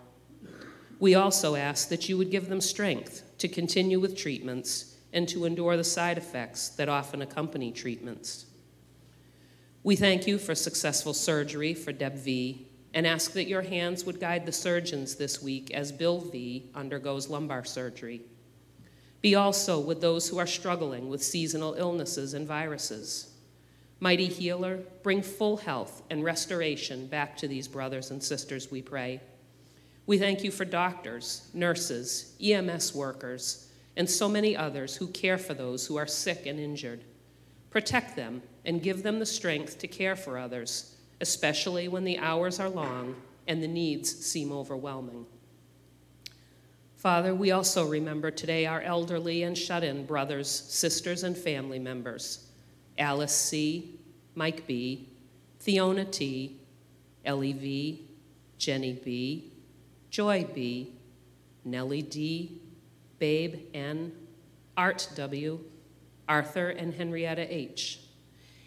We 1.01 1.17
also 1.17 1.57
ask 1.57 1.89
that 1.89 2.09
you 2.09 2.17
would 2.17 2.31
give 2.31 2.49
them 2.49 2.61
strength 2.61 3.25
to 3.39 3.49
continue 3.49 3.99
with 3.99 4.17
treatments 4.17 4.95
and 5.13 5.29
to 5.29 5.45
endure 5.45 5.77
the 5.77 5.85
side 5.85 6.19
effects 6.19 6.69
that 6.71 6.89
often 6.89 7.21
accompany 7.21 7.73
treatments. 7.73 8.47
We 9.83 9.97
thank 9.97 10.27
you 10.27 10.39
for 10.39 10.55
successful 10.55 11.13
surgery 11.13 11.75
for 11.75 11.93
Deb 11.93 12.15
V 12.15 12.69
and 12.95 13.07
ask 13.07 13.33
that 13.33 13.49
your 13.49 13.63
hands 13.63 14.05
would 14.05 14.21
guide 14.21 14.47
the 14.47 14.53
surgeons 14.53 15.17
this 15.17 15.43
week 15.43 15.73
as 15.73 15.91
Bill 15.91 16.21
V 16.21 16.71
undergoes 16.75 17.29
lumbar 17.29 17.65
surgery. 17.65 18.23
Be 19.21 19.35
also 19.35 19.81
with 19.81 20.01
those 20.01 20.29
who 20.29 20.39
are 20.39 20.47
struggling 20.47 21.09
with 21.09 21.23
seasonal 21.23 21.75
illnesses 21.75 22.35
and 22.35 22.47
viruses. 22.47 23.35
Mighty 23.99 24.27
healer, 24.27 24.81
bring 25.03 25.23
full 25.23 25.57
health 25.57 26.03
and 26.09 26.23
restoration 26.23 27.07
back 27.09 27.37
to 27.39 27.49
these 27.49 27.67
brothers 27.67 28.13
and 28.13 28.23
sisters, 28.23 28.71
we 28.71 28.81
pray. 28.81 29.21
We 30.07 30.19
thank 30.19 30.45
you 30.45 30.51
for 30.51 30.65
doctors, 30.65 31.49
nurses, 31.53 32.37
EMS 32.41 32.95
workers, 32.95 33.71
and 33.97 34.09
so 34.09 34.29
many 34.29 34.57
others 34.57 34.97
who 34.97 35.09
care 35.09 35.39
for 35.39 35.55
those 35.55 35.87
who 35.87 35.97
are 35.97 36.07
sick 36.07 36.47
and 36.47 36.61
injured. 36.61 37.03
Protect 37.71 38.15
them 38.15 38.43
and 38.65 38.83
give 38.83 39.03
them 39.03 39.19
the 39.19 39.27
strength 39.27 39.79
to 39.79 39.89
care 39.89 40.15
for 40.15 40.39
others, 40.39 40.94
especially 41.21 41.89
when 41.89 42.05
the 42.05 42.19
hours 42.19 42.61
are 42.61 42.69
long 42.69 43.17
and 43.47 43.63
the 43.63 43.69
needs 43.69 44.15
seem 44.25 44.53
overwhelming. 44.53 45.27
Father, 46.97 47.35
we 47.35 47.51
also 47.51 47.87
remember 47.87 48.31
today 48.31 48.65
our 48.65 48.81
elderly 48.81 49.43
and 49.43 49.59
shut 49.59 49.85
in 49.85 50.07
brothers, 50.07 50.49
sisters, 50.49 51.23
and 51.23 51.37
family 51.37 51.79
members 51.79 52.47
Alice 52.97 53.35
C., 53.35 53.99
Mike 54.35 54.67
B., 54.67 55.09
Fiona 55.59 56.05
T., 56.05 56.61
Ellie 57.25 57.53
V., 57.53 58.09
Jenny 58.57 58.93
B., 58.95 59.53
Joy 60.11 60.47
B., 60.55 60.95
Nellie 61.65 62.03
D., 62.03 62.63
Babe 63.19 63.67
N., 63.75 64.13
Art 64.77 65.09
W., 65.17 65.61
Arthur 66.29 66.71
and 66.71 66.95
Henrietta 66.95 67.53
H. 67.55 68.01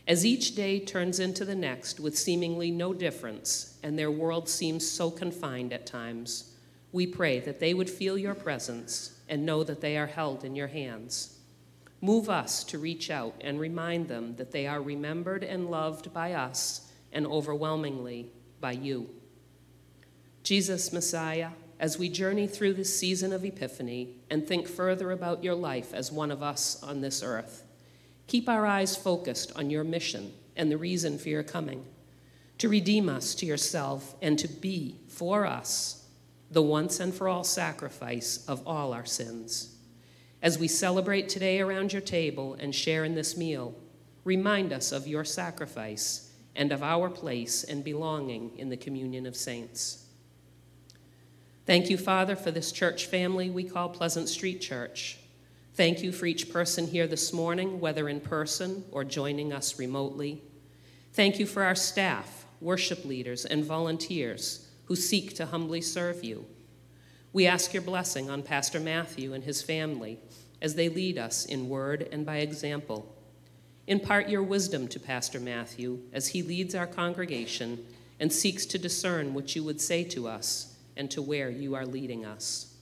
As 0.08 0.26
each 0.26 0.56
day 0.56 0.80
turns 0.80 1.20
into 1.20 1.44
the 1.44 1.56
next 1.56 2.00
with 2.00 2.18
seemingly 2.18 2.72
no 2.72 2.94
difference, 2.94 3.78
and 3.84 4.00
their 4.00 4.10
world 4.10 4.48
seems 4.48 4.90
so 4.90 5.12
confined 5.12 5.74
at 5.74 5.86
times, 5.86 6.54
we 6.94 7.06
pray 7.06 7.42
that 7.42 7.60
they 7.60 7.74
would 7.74 7.90
feel 7.90 8.18
your 8.18 8.34
presence 8.34 9.20
and 9.28 9.46
know 9.46 9.66
that 9.66 9.82
they 9.82 9.98
are 9.98 10.08
held 10.08 10.46
in 10.46 10.56
your 10.56 10.68
hands. 10.68 11.38
Move 12.00 12.30
us 12.30 12.64
to 12.64 12.80
reach 12.80 13.12
out 13.12 13.36
and 13.42 13.60
remind 13.60 14.08
them 14.08 14.36
that 14.38 14.52
they 14.52 14.66
are 14.66 14.82
remembered 14.82 15.44
and 15.44 15.70
loved 15.70 16.14
by 16.14 16.32
us 16.32 16.90
and 17.12 17.28
overwhelmingly 17.28 18.32
by 18.62 18.72
you. 18.72 19.10
Jesus, 20.42 20.94
Messiah, 20.94 21.50
as 21.82 22.00
we 22.00 22.08
journey 22.08 22.48
through 22.48 22.76
this 22.76 22.98
season 22.98 23.34
of 23.34 23.44
Epiphany 23.44 24.16
and 24.30 24.48
think 24.48 24.70
further 24.70 25.12
about 25.12 25.44
your 25.44 25.56
life 25.56 25.94
as 25.94 26.14
one 26.14 26.32
of 26.32 26.42
us 26.42 26.82
on 26.82 27.02
this 27.02 27.22
earth, 27.22 27.67
keep 28.28 28.48
our 28.48 28.66
eyes 28.66 28.96
focused 28.96 29.52
on 29.56 29.70
your 29.70 29.84
mission 29.84 30.34
and 30.56 30.72
the 30.72 30.78
reason 30.78 31.18
for 31.18 31.30
your 31.30 31.44
coming 31.44 31.86
to 32.58 32.70
redeem 32.70 33.08
us 33.08 33.36
to 33.36 33.46
yourself 33.46 34.16
and 34.22 34.38
to 34.40 34.48
be 34.48 35.00
for 35.08 35.46
us 35.46 36.06
the 36.50 36.62
once 36.62 37.00
and 37.00 37.14
for 37.14 37.28
all 37.28 37.44
sacrifice 37.44 38.46
of 38.48 38.66
all 38.66 38.94
our 38.94 39.06
sins. 39.06 39.76
As 40.42 40.58
we 40.58 40.68
celebrate 40.68 41.30
today 41.30 41.60
around 41.60 41.92
your 41.92 42.02
table 42.02 42.56
and 42.60 42.74
share 42.74 43.04
in 43.04 43.16
this 43.16 43.36
meal, 43.36 43.76
remind 44.24 44.72
us 44.72 44.92
of 44.92 45.08
your 45.08 45.26
sacrifice 45.26 46.32
and 46.56 46.72
of 46.72 46.82
our 46.82 47.10
place 47.10 47.64
and 47.64 47.84
belonging 47.84 48.58
in 48.58 48.70
the 48.70 48.78
communion 48.78 49.26
of 49.26 49.36
saints. 49.36 50.06
Thank 51.66 51.90
you, 51.90 51.98
Father, 51.98 52.36
for 52.36 52.50
this 52.50 52.72
church 52.72 53.08
family 53.08 53.50
we 53.50 53.64
call 53.64 53.90
Pleasant 53.90 54.30
Street 54.30 54.62
Church. 54.62 55.20
Thank 55.78 56.02
you 56.02 56.12
for 56.12 56.26
each 56.26 56.52
person 56.52 56.88
here 56.88 57.06
this 57.06 57.32
morning, 57.32 57.80
whether 57.80 58.10
in 58.10 58.20
person 58.20 58.84
or 58.92 59.04
joining 59.04 59.54
us 59.54 59.78
remotely. 59.78 60.42
Thank 61.14 61.38
you 61.38 61.46
for 61.46 61.62
our 61.62 61.76
staff, 61.76 62.48
worship 62.60 63.06
leaders, 63.06 63.46
and 63.46 63.64
volunteers 63.64 64.68
who 64.86 64.96
seek 64.96 65.36
to 65.36 65.46
humbly 65.46 65.82
serve 65.82 66.24
you. 66.24 66.48
We 67.32 67.46
ask 67.46 67.76
your 67.76 67.84
blessing 67.84 68.28
on 68.28 68.42
Pastor 68.42 68.80
Matthew 68.80 69.34
and 69.34 69.44
his 69.44 69.62
family 69.62 70.18
as 70.64 70.74
they 70.74 70.90
lead 70.90 71.20
us 71.20 71.46
in 71.46 71.70
word 71.70 72.10
and 72.12 72.26
by 72.26 72.38
example. 72.38 73.16
Impart 73.86 74.30
your 74.30 74.42
wisdom 74.42 74.88
to 74.88 75.00
Pastor 75.00 75.40
Matthew 75.40 76.00
as 76.12 76.30
he 76.30 76.42
leads 76.42 76.74
our 76.74 76.88
congregation 76.88 77.86
and 78.20 78.34
seeks 78.34 78.66
to 78.66 78.80
discern 78.80 79.36
what 79.36 79.56
you 79.56 79.64
would 79.64 79.80
say 79.80 80.04
to 80.06 80.28
us 80.28 80.76
and 80.96 81.12
to 81.12 81.22
where 81.22 81.52
you 81.52 81.76
are 81.76 81.86
leading 81.86 82.26
us. 82.26 82.74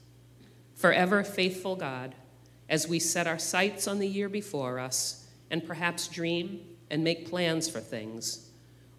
Forever 0.76 1.26
faithful 1.26 1.76
God, 1.76 2.16
as 2.70 2.88
we 2.88 3.00
set 3.00 3.28
our 3.28 3.38
sights 3.38 3.88
on 3.88 4.00
the 4.00 4.08
year 4.08 4.30
before 4.30 4.80
us 4.80 5.28
and 5.52 5.66
perhaps 5.66 6.08
dream 6.08 6.62
and 6.90 7.04
make 7.04 7.30
plans 7.30 7.70
for 7.70 7.80
things, 7.80 8.50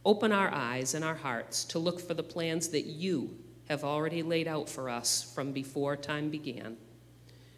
open 0.04 0.32
our 0.32 0.52
eyes 0.52 0.94
and 0.94 1.04
our 1.04 1.14
hearts 1.14 1.64
to 1.64 1.78
look 1.78 2.00
for 2.00 2.14
the 2.14 2.22
plans 2.22 2.68
that 2.68 2.86
you 2.86 3.36
have 3.68 3.84
already 3.84 4.22
laid 4.22 4.46
out 4.46 4.68
for 4.68 4.88
us 4.88 5.32
from 5.34 5.52
before 5.52 5.96
time 5.96 6.30
began. 6.30 6.76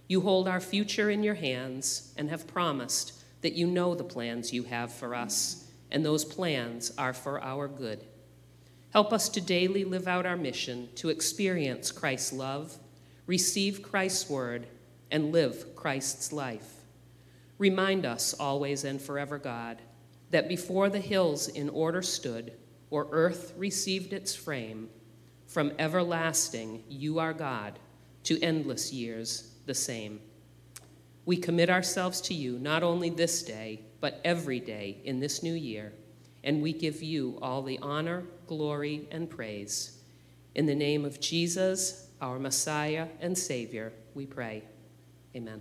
You 0.07 0.23
hold 0.23 0.49
our 0.49 0.61
future 0.61 1.11
in 1.11 1.23
your 1.23 1.35
hands 1.35 2.15
and 2.17 2.31
have 2.31 2.47
promised 2.47 3.13
that 3.43 3.53
you 3.53 3.67
know 3.67 3.95
the 3.95 4.05
plans 4.05 4.53
you 4.53 4.63
have 4.65 4.93
for 4.93 5.15
us, 5.15 5.71
and 5.91 6.05
those 6.05 6.25
plans 6.25 6.93
are 6.97 7.13
for 7.13 7.43
our 7.43 7.69
good. 7.69 8.05
Help 8.91 9.13
us 9.13 9.29
to 9.29 9.41
daily 9.41 9.85
live 9.85 10.09
out 10.09 10.25
our 10.25 10.37
mission 10.37 10.89
to 10.97 11.11
experience 11.11 11.93
Christ's 11.93 12.33
love, 12.33 12.79
receive 13.27 13.83
Christ's 13.83 14.31
word, 14.31 14.67
and 15.11 15.33
live 15.33 15.75
Christ's 15.75 16.33
life. 16.33 16.83
Remind 17.59 18.07
us 18.07 18.35
always 18.35 18.85
and 18.85 19.01
forever, 19.01 19.39
God, 19.39 19.83
that 20.31 20.49
before 20.49 20.89
the 20.89 21.01
hills 21.01 21.49
in 21.49 21.69
order 21.69 22.03
stood, 22.03 22.53
or 22.91 23.09
earth 23.11 23.53
received 23.57 24.13
its 24.13 24.35
frame, 24.35 24.89
from 25.47 25.73
everlasting 25.79 26.85
you 26.89 27.19
are 27.19 27.33
God, 27.33 27.79
to 28.25 28.41
endless 28.43 28.93
years 28.93 29.55
the 29.67 29.75
same. 29.75 30.21
We 31.25 31.37
commit 31.37 31.71
ourselves 31.71 32.21
to 32.23 32.35
you 32.35 32.59
not 32.59 32.83
only 32.83 33.11
this 33.11 33.43
day, 33.43 33.81
but 34.01 34.21
every 34.25 34.61
day 34.61 34.99
in 35.05 35.21
this 35.21 35.43
new 35.43 35.55
year, 35.55 35.93
and 36.45 36.63
we 36.63 36.73
give 36.73 37.03
you 37.03 37.39
all 37.43 37.63
the 37.63 37.79
honor, 37.81 38.25
glory, 38.47 39.09
and 39.11 39.29
praise. 39.29 39.99
In 40.55 40.67
the 40.67 40.75
name 40.75 41.05
of 41.05 41.21
Jesus, 41.21 42.09
our 42.21 42.39
Messiah 42.39 43.09
and 43.21 43.37
Savior, 43.37 43.93
we 44.15 44.27
pray. 44.27 44.63
Amen. 45.37 45.61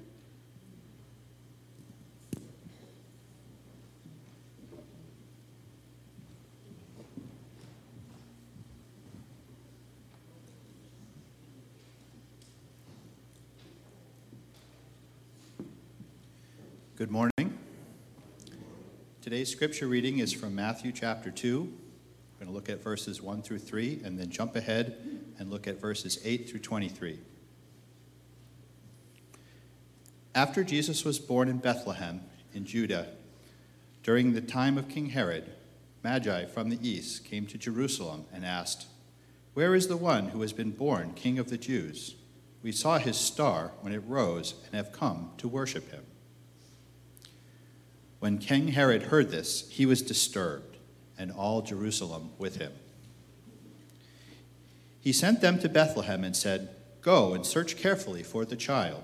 Good 16.95 17.11
morning. 17.11 17.31
Today's 19.21 19.51
scripture 19.51 19.87
reading 19.87 20.19
is 20.19 20.31
from 20.31 20.55
Matthew 20.55 20.93
chapter 20.93 21.29
2. 21.29 21.59
We're 21.59 22.45
going 22.45 22.47
to 22.47 22.55
look 22.55 22.69
at 22.69 22.81
verses 22.81 23.21
1 23.21 23.41
through 23.41 23.59
3 23.59 24.01
and 24.05 24.17
then 24.17 24.29
jump 24.29 24.55
ahead 24.55 24.97
and 25.37 25.51
look 25.51 25.67
at 25.67 25.81
verses 25.81 26.19
8 26.23 26.49
through 26.49 26.61
23. 26.61 27.19
After 30.37 30.63
Jesus 30.63 31.03
was 31.03 31.17
born 31.17 31.49
in 31.49 31.57
Bethlehem 31.57 32.21
in 32.53 32.63
Judah, 32.63 33.07
during 34.03 34.33
the 34.33 34.39
time 34.39 34.77
of 34.77 34.87
King 34.87 35.07
Herod, 35.07 35.49
Magi 36.03 36.45
from 36.45 36.69
the 36.69 36.77
east 36.87 37.25
came 37.25 37.47
to 37.47 37.57
Jerusalem 37.57 38.25
and 38.31 38.45
asked, 38.45 38.85
Where 39.55 39.73
is 39.73 39.87
the 39.87 39.97
one 39.97 40.27
who 40.27 40.41
has 40.41 40.53
been 40.53 40.69
born 40.69 41.13
King 41.15 41.39
of 41.39 41.49
the 41.49 41.57
Jews? 41.57 42.13
We 42.61 42.71
saw 42.71 42.99
his 42.99 43.17
star 43.17 43.71
when 43.81 43.91
it 43.93 44.03
rose 44.05 44.53
and 44.67 44.75
have 44.75 44.91
come 44.91 45.31
to 45.39 45.47
worship 45.47 45.89
him. 45.89 46.03
When 48.19 48.37
King 48.37 48.67
Herod 48.67 49.03
heard 49.03 49.31
this, 49.31 49.67
he 49.71 49.87
was 49.87 50.03
disturbed, 50.03 50.77
and 51.17 51.31
all 51.31 51.63
Jerusalem 51.63 52.29
with 52.37 52.57
him. 52.57 52.73
He 55.01 55.13
sent 55.13 55.41
them 55.41 55.57
to 55.61 55.67
Bethlehem 55.67 56.23
and 56.23 56.35
said, 56.35 56.69
Go 57.01 57.33
and 57.33 57.43
search 57.43 57.75
carefully 57.75 58.21
for 58.21 58.45
the 58.45 58.55
child. 58.55 59.03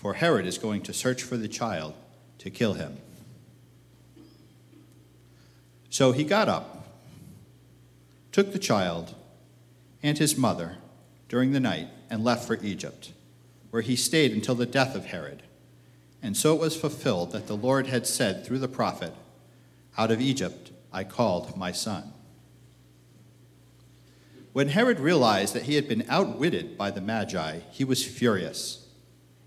for 0.00 0.14
Herod 0.14 0.46
is 0.46 0.56
going 0.56 0.80
to 0.82 0.94
search 0.94 1.22
for 1.22 1.36
the 1.36 1.46
child 1.46 1.92
to 2.38 2.48
kill 2.48 2.72
him. 2.72 2.96
So 5.90 6.12
he 6.12 6.24
got 6.24 6.48
up, 6.48 6.86
took 8.32 8.52
the 8.52 8.58
child 8.58 9.14
and 10.02 10.16
his 10.16 10.38
mother 10.38 10.78
during 11.28 11.52
the 11.52 11.60
night, 11.60 11.88
and 12.08 12.24
left 12.24 12.46
for 12.46 12.58
Egypt, 12.62 13.12
where 13.70 13.82
he 13.82 13.94
stayed 13.94 14.32
until 14.32 14.54
the 14.54 14.64
death 14.64 14.96
of 14.96 15.06
Herod. 15.06 15.42
And 16.22 16.34
so 16.34 16.54
it 16.54 16.60
was 16.60 16.74
fulfilled 16.74 17.32
that 17.32 17.46
the 17.46 17.56
Lord 17.56 17.86
had 17.86 18.06
said 18.06 18.44
through 18.44 18.60
the 18.60 18.68
prophet, 18.68 19.12
out 19.98 20.10
of 20.10 20.20
Egypt 20.20 20.70
I 20.90 21.04
called 21.04 21.58
my 21.58 21.72
son. 21.72 22.14
When 24.54 24.68
Herod 24.68 24.98
realized 24.98 25.54
that 25.54 25.64
he 25.64 25.74
had 25.74 25.86
been 25.86 26.06
outwitted 26.08 26.78
by 26.78 26.90
the 26.90 27.02
Magi, 27.02 27.58
he 27.70 27.84
was 27.84 28.04
furious, 28.04 28.79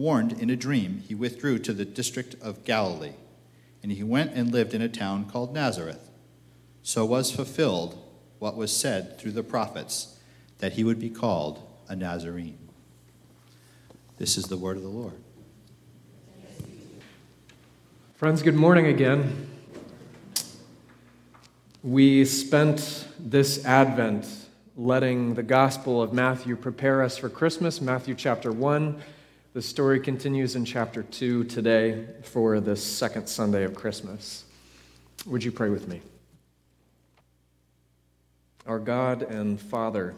warned 0.00 0.32
in 0.32 0.48
a 0.48 0.56
dream, 0.56 1.04
he 1.06 1.14
withdrew 1.14 1.58
to 1.58 1.74
the 1.74 1.84
district 1.84 2.34
of 2.40 2.64
Galilee, 2.64 3.12
and 3.82 3.92
he 3.92 4.02
went 4.02 4.32
and 4.32 4.50
lived 4.50 4.72
in 4.72 4.80
a 4.80 4.88
town 4.88 5.26
called 5.30 5.52
Nazareth. 5.52 6.10
So 6.82 7.04
was 7.04 7.30
fulfilled 7.30 8.02
what 8.38 8.56
was 8.56 8.74
said 8.74 9.18
through 9.18 9.32
the 9.32 9.42
prophets, 9.42 10.18
that 10.58 10.72
he 10.72 10.84
would 10.84 10.98
be 10.98 11.10
called 11.10 11.62
a 11.86 11.94
Nazarene. 11.94 12.58
This 14.16 14.38
is 14.38 14.46
the 14.46 14.56
word 14.56 14.78
of 14.78 14.82
the 14.82 14.88
Lord. 14.88 15.12
Friends, 18.14 18.40
good 18.40 18.54
morning 18.54 18.86
again. 18.86 19.48
We 21.82 22.24
spent 22.24 23.06
this 23.18 23.64
Advent 23.66 24.26
letting 24.76 25.34
the 25.34 25.42
Gospel 25.42 26.00
of 26.00 26.14
Matthew 26.14 26.56
prepare 26.56 27.02
us 27.02 27.18
for 27.18 27.28
Christmas, 27.28 27.82
Matthew 27.82 28.14
chapter 28.14 28.50
1. 28.50 29.02
The 29.52 29.62
story 29.62 29.98
continues 29.98 30.54
in 30.54 30.64
chapter 30.64 31.02
2 31.02 31.42
today 31.42 32.06
for 32.22 32.60
the 32.60 32.76
second 32.76 33.26
Sunday 33.26 33.64
of 33.64 33.74
Christmas. 33.74 34.44
Would 35.26 35.42
you 35.42 35.50
pray 35.50 35.70
with 35.70 35.88
me? 35.88 36.02
Our 38.64 38.78
God 38.78 39.22
and 39.22 39.60
Father, 39.60 40.14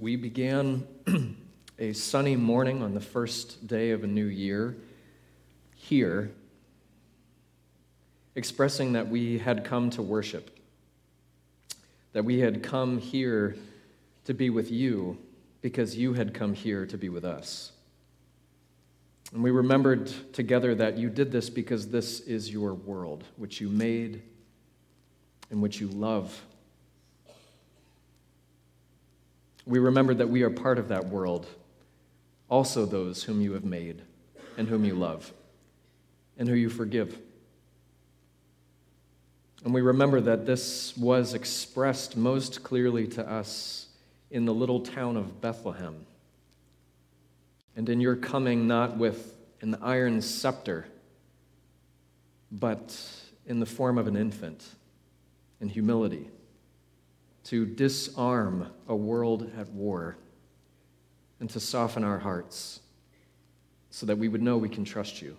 we 0.00 0.16
began 0.16 0.84
a 1.78 1.92
sunny 1.92 2.34
morning 2.34 2.82
on 2.82 2.92
the 2.92 3.00
first 3.00 3.68
day 3.68 3.92
of 3.92 4.02
a 4.02 4.08
new 4.08 4.26
year 4.26 4.74
here 5.76 6.32
expressing 8.34 8.94
that 8.94 9.06
we 9.06 9.38
had 9.38 9.64
come 9.64 9.90
to 9.90 10.02
worship, 10.02 10.58
that 12.14 12.24
we 12.24 12.40
had 12.40 12.64
come 12.64 12.98
here 12.98 13.54
to 14.24 14.34
be 14.34 14.50
with 14.50 14.72
you 14.72 15.18
because 15.60 15.96
you 15.96 16.14
had 16.14 16.34
come 16.34 16.52
here 16.52 16.84
to 16.84 16.98
be 16.98 17.08
with 17.08 17.24
us. 17.24 17.70
And 19.32 19.42
we 19.42 19.50
remembered 19.50 20.12
together 20.34 20.74
that 20.74 20.98
you 20.98 21.08
did 21.08 21.32
this 21.32 21.48
because 21.48 21.88
this 21.88 22.20
is 22.20 22.50
your 22.50 22.74
world, 22.74 23.24
which 23.36 23.60
you 23.60 23.68
made 23.68 24.22
and 25.50 25.62
which 25.62 25.80
you 25.80 25.88
love. 25.88 26.42
We 29.64 29.78
remembered 29.78 30.18
that 30.18 30.28
we 30.28 30.42
are 30.42 30.50
part 30.50 30.78
of 30.78 30.88
that 30.88 31.06
world, 31.08 31.46
also 32.50 32.84
those 32.84 33.22
whom 33.22 33.40
you 33.40 33.52
have 33.52 33.64
made 33.64 34.02
and 34.58 34.68
whom 34.68 34.84
you 34.84 34.94
love. 34.94 35.32
and 36.38 36.48
who 36.48 36.54
you 36.54 36.68
forgive. 36.68 37.18
And 39.64 39.72
we 39.72 39.80
remember 39.80 40.20
that 40.22 40.44
this 40.44 40.96
was 40.96 41.34
expressed 41.34 42.16
most 42.16 42.62
clearly 42.64 43.06
to 43.08 43.28
us 43.28 43.88
in 44.30 44.44
the 44.44 44.54
little 44.54 44.80
town 44.80 45.16
of 45.16 45.40
Bethlehem. 45.40 46.06
And 47.76 47.88
in 47.88 48.00
your 48.00 48.16
coming, 48.16 48.66
not 48.66 48.96
with 48.96 49.34
an 49.60 49.76
iron 49.82 50.20
scepter, 50.20 50.86
but 52.50 52.98
in 53.46 53.60
the 53.60 53.66
form 53.66 53.98
of 53.98 54.06
an 54.06 54.16
infant, 54.16 54.64
in 55.60 55.68
humility, 55.68 56.28
to 57.44 57.66
disarm 57.66 58.70
a 58.88 58.94
world 58.94 59.50
at 59.58 59.68
war 59.70 60.16
and 61.40 61.48
to 61.50 61.60
soften 61.60 62.04
our 62.04 62.18
hearts 62.18 62.80
so 63.90 64.06
that 64.06 64.16
we 64.16 64.28
would 64.28 64.42
know 64.42 64.56
we 64.56 64.68
can 64.68 64.84
trust 64.84 65.20
you. 65.20 65.36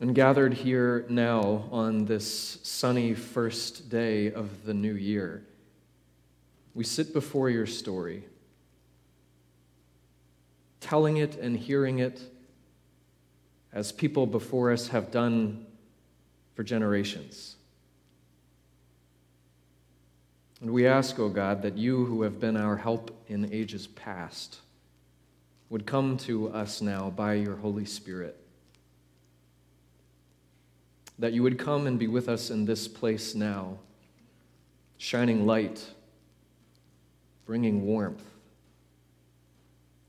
And 0.00 0.14
gathered 0.14 0.54
here 0.54 1.04
now 1.08 1.68
on 1.72 2.04
this 2.04 2.58
sunny 2.62 3.14
first 3.14 3.88
day 3.88 4.32
of 4.32 4.64
the 4.64 4.74
new 4.74 4.94
year, 4.94 5.44
we 6.74 6.84
sit 6.84 7.12
before 7.12 7.50
your 7.50 7.66
story, 7.66 8.24
telling 10.80 11.16
it 11.16 11.36
and 11.36 11.56
hearing 11.56 11.98
it 11.98 12.20
as 13.72 13.92
people 13.92 14.26
before 14.26 14.72
us 14.72 14.88
have 14.88 15.10
done 15.10 15.66
for 16.54 16.62
generations. 16.62 17.56
And 20.60 20.70
we 20.72 20.86
ask, 20.86 21.18
O 21.18 21.24
oh 21.24 21.28
God, 21.28 21.62
that 21.62 21.76
you 21.76 22.04
who 22.04 22.22
have 22.22 22.40
been 22.40 22.56
our 22.56 22.76
help 22.76 23.16
in 23.28 23.52
ages 23.52 23.86
past 23.86 24.58
would 25.70 25.86
come 25.86 26.16
to 26.16 26.48
us 26.48 26.80
now 26.80 27.10
by 27.10 27.34
your 27.34 27.56
Holy 27.56 27.84
Spirit 27.84 28.38
that 31.18 31.32
you 31.32 31.42
would 31.42 31.58
come 31.58 31.86
and 31.86 31.98
be 31.98 32.06
with 32.06 32.28
us 32.28 32.50
in 32.50 32.64
this 32.64 32.86
place 32.86 33.34
now, 33.34 33.78
shining 34.98 35.46
light, 35.46 35.84
bringing 37.44 37.84
warmth, 37.84 38.22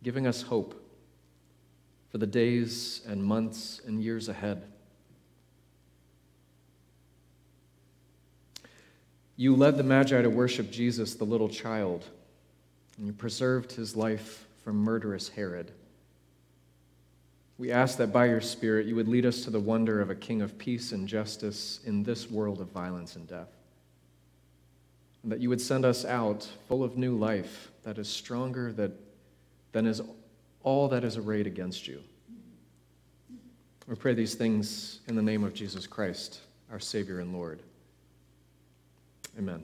giving 0.03 0.27
us 0.27 0.41
hope 0.41 0.75
for 2.09 2.17
the 2.17 2.27
days 2.27 3.01
and 3.07 3.23
months 3.23 3.81
and 3.85 4.01
years 4.01 4.29
ahead. 4.29 4.63
You 9.35 9.55
led 9.55 9.77
the 9.77 9.83
Magi 9.83 10.21
to 10.21 10.29
worship 10.29 10.69
Jesus, 10.69 11.15
the 11.15 11.23
little 11.23 11.47
child, 11.47 12.05
and 12.97 13.07
you 13.07 13.13
preserved 13.13 13.71
his 13.71 13.95
life 13.95 14.45
from 14.63 14.77
murderous 14.77 15.29
Herod. 15.29 15.71
We 17.57 17.71
ask 17.71 17.97
that 17.97 18.11
by 18.11 18.25
your 18.25 18.41
Spirit 18.41 18.85
you 18.85 18.95
would 18.95 19.07
lead 19.07 19.25
us 19.25 19.43
to 19.43 19.49
the 19.49 19.59
wonder 19.59 20.01
of 20.01 20.09
a 20.09 20.15
King 20.15 20.41
of 20.41 20.57
peace 20.57 20.91
and 20.91 21.07
justice 21.07 21.79
in 21.85 22.03
this 22.03 22.29
world 22.29 22.59
of 22.61 22.69
violence 22.71 23.15
and 23.15 23.27
death. 23.27 23.49
And 25.23 25.31
that 25.31 25.39
you 25.39 25.49
would 25.49 25.61
send 25.61 25.85
us 25.85 26.05
out 26.05 26.47
full 26.67 26.83
of 26.83 26.97
new 26.97 27.17
life 27.17 27.71
that 27.83 27.97
is 27.97 28.07
stronger 28.07 28.71
that, 28.73 28.91
than 29.71 29.85
is 29.85 30.01
all 30.63 30.87
that 30.89 31.03
is 31.03 31.17
arrayed 31.17 31.47
against 31.47 31.87
you. 31.87 32.01
We 33.87 33.95
pray 33.95 34.13
these 34.13 34.35
things 34.35 34.99
in 35.07 35.15
the 35.15 35.21
name 35.21 35.43
of 35.43 35.53
Jesus 35.53 35.87
Christ, 35.87 36.41
our 36.71 36.79
Savior 36.79 37.19
and 37.19 37.33
Lord. 37.33 37.61
Amen. 39.37 39.63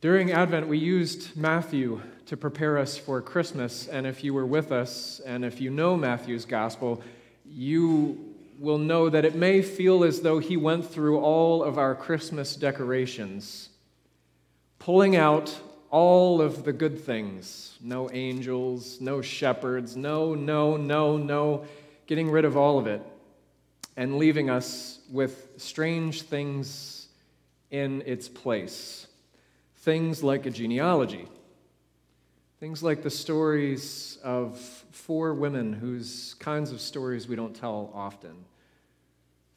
During 0.00 0.32
Advent, 0.32 0.68
we 0.68 0.78
used 0.78 1.36
Matthew 1.36 2.00
to 2.26 2.36
prepare 2.36 2.78
us 2.78 2.96
for 2.96 3.20
Christmas. 3.20 3.88
And 3.88 4.06
if 4.06 4.22
you 4.22 4.34
were 4.34 4.46
with 4.46 4.70
us, 4.72 5.20
and 5.24 5.44
if 5.44 5.60
you 5.60 5.70
know 5.70 5.96
Matthew's 5.96 6.44
gospel, 6.44 7.02
you 7.44 8.34
will 8.58 8.78
know 8.78 9.08
that 9.08 9.24
it 9.24 9.34
may 9.34 9.62
feel 9.62 10.04
as 10.04 10.20
though 10.20 10.38
he 10.38 10.56
went 10.56 10.88
through 10.90 11.20
all 11.20 11.62
of 11.62 11.78
our 11.78 11.94
Christmas 11.94 12.54
decorations, 12.56 13.70
pulling 14.84 15.16
out 15.16 15.54
all 15.90 16.40
of 16.40 16.64
the 16.64 16.72
good 16.72 16.98
things 16.98 17.76
no 17.80 18.10
angels, 18.12 19.00
no 19.00 19.20
shepherds, 19.20 19.96
no, 19.96 20.34
no, 20.34 20.76
no, 20.76 21.16
no, 21.16 21.64
getting 22.06 22.30
rid 22.30 22.44
of 22.44 22.56
all 22.56 22.78
of 22.78 22.86
it, 22.86 23.02
and 23.96 24.16
leaving 24.16 24.48
us 24.48 25.00
with 25.10 25.52
strange 25.58 26.22
things 26.22 27.08
in 27.70 28.02
its 28.06 28.28
place. 28.28 29.06
Things 29.76 30.22
like 30.22 30.46
a 30.46 30.50
genealogy 30.50 31.28
Things 32.64 32.82
like 32.82 33.02
the 33.02 33.10
stories 33.10 34.18
of 34.24 34.58
four 34.90 35.34
women 35.34 35.74
whose 35.74 36.32
kinds 36.38 36.72
of 36.72 36.80
stories 36.80 37.28
we 37.28 37.36
don't 37.36 37.54
tell 37.54 37.90
often. 37.92 38.46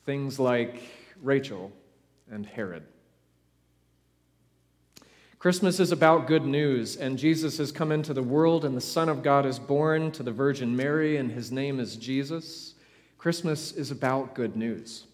Things 0.03 0.39
like 0.39 0.83
Rachel 1.21 1.71
and 2.29 2.45
Herod. 2.45 2.83
Christmas 5.39 5.79
is 5.79 5.91
about 5.91 6.25
good 6.25 6.45
news, 6.45 6.95
and 6.95 7.17
Jesus 7.17 7.59
has 7.59 7.71
come 7.71 7.91
into 7.91 8.11
the 8.11 8.23
world, 8.23 8.65
and 8.65 8.75
the 8.75 8.81
Son 8.81 9.07
of 9.07 9.21
God 9.21 9.45
is 9.45 9.59
born 9.59 10.11
to 10.13 10.23
the 10.23 10.31
Virgin 10.31 10.75
Mary, 10.75 11.17
and 11.17 11.31
his 11.31 11.51
name 11.51 11.79
is 11.79 11.95
Jesus. 11.95 12.73
Christmas 13.19 13.71
is 13.71 13.91
about 13.91 14.33
good 14.33 14.55
news. 14.55 15.05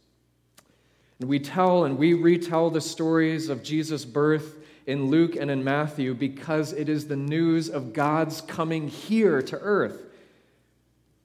And 1.19 1.27
we 1.27 1.39
tell 1.39 1.83
and 1.83 1.97
we 1.97 2.13
retell 2.13 2.69
the 2.69 2.79
stories 2.79 3.49
of 3.49 3.63
Jesus' 3.63 4.05
birth 4.05 4.57
in 4.87 5.07
Luke 5.07 5.35
and 5.35 5.51
in 5.51 5.63
Matthew 5.63 6.13
because 6.13 6.71
it 6.71 6.87
is 6.87 7.07
the 7.07 7.15
news 7.17 7.69
of 7.69 7.93
God's 7.93 8.39
coming 8.41 8.87
here 8.87 9.41
to 9.41 9.57
earth. 9.59 10.03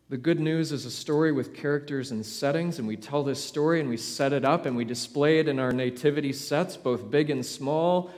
The 0.09 0.17
good 0.17 0.41
news 0.41 0.73
is 0.73 0.87
a 0.87 0.91
story 0.91 1.33
with 1.33 1.55
characters 1.55 2.11
and 2.11 2.25
settings, 2.25 2.79
and 2.79 2.89
we 2.89 2.97
tell 2.97 3.23
this 3.23 3.45
story 3.45 3.79
and 3.79 3.89
we 3.89 3.97
set 3.97 4.33
it 4.33 4.45
up 4.45 4.67
and 4.67 4.77
we 4.77 4.85
display 4.85 5.39
it 5.39 5.49
in 5.49 5.59
our 5.59 5.73
nativity 5.73 6.33
sets, 6.33 6.77
both 6.77 7.11
big 7.11 7.31
and 7.31 7.45
small. 7.45 8.11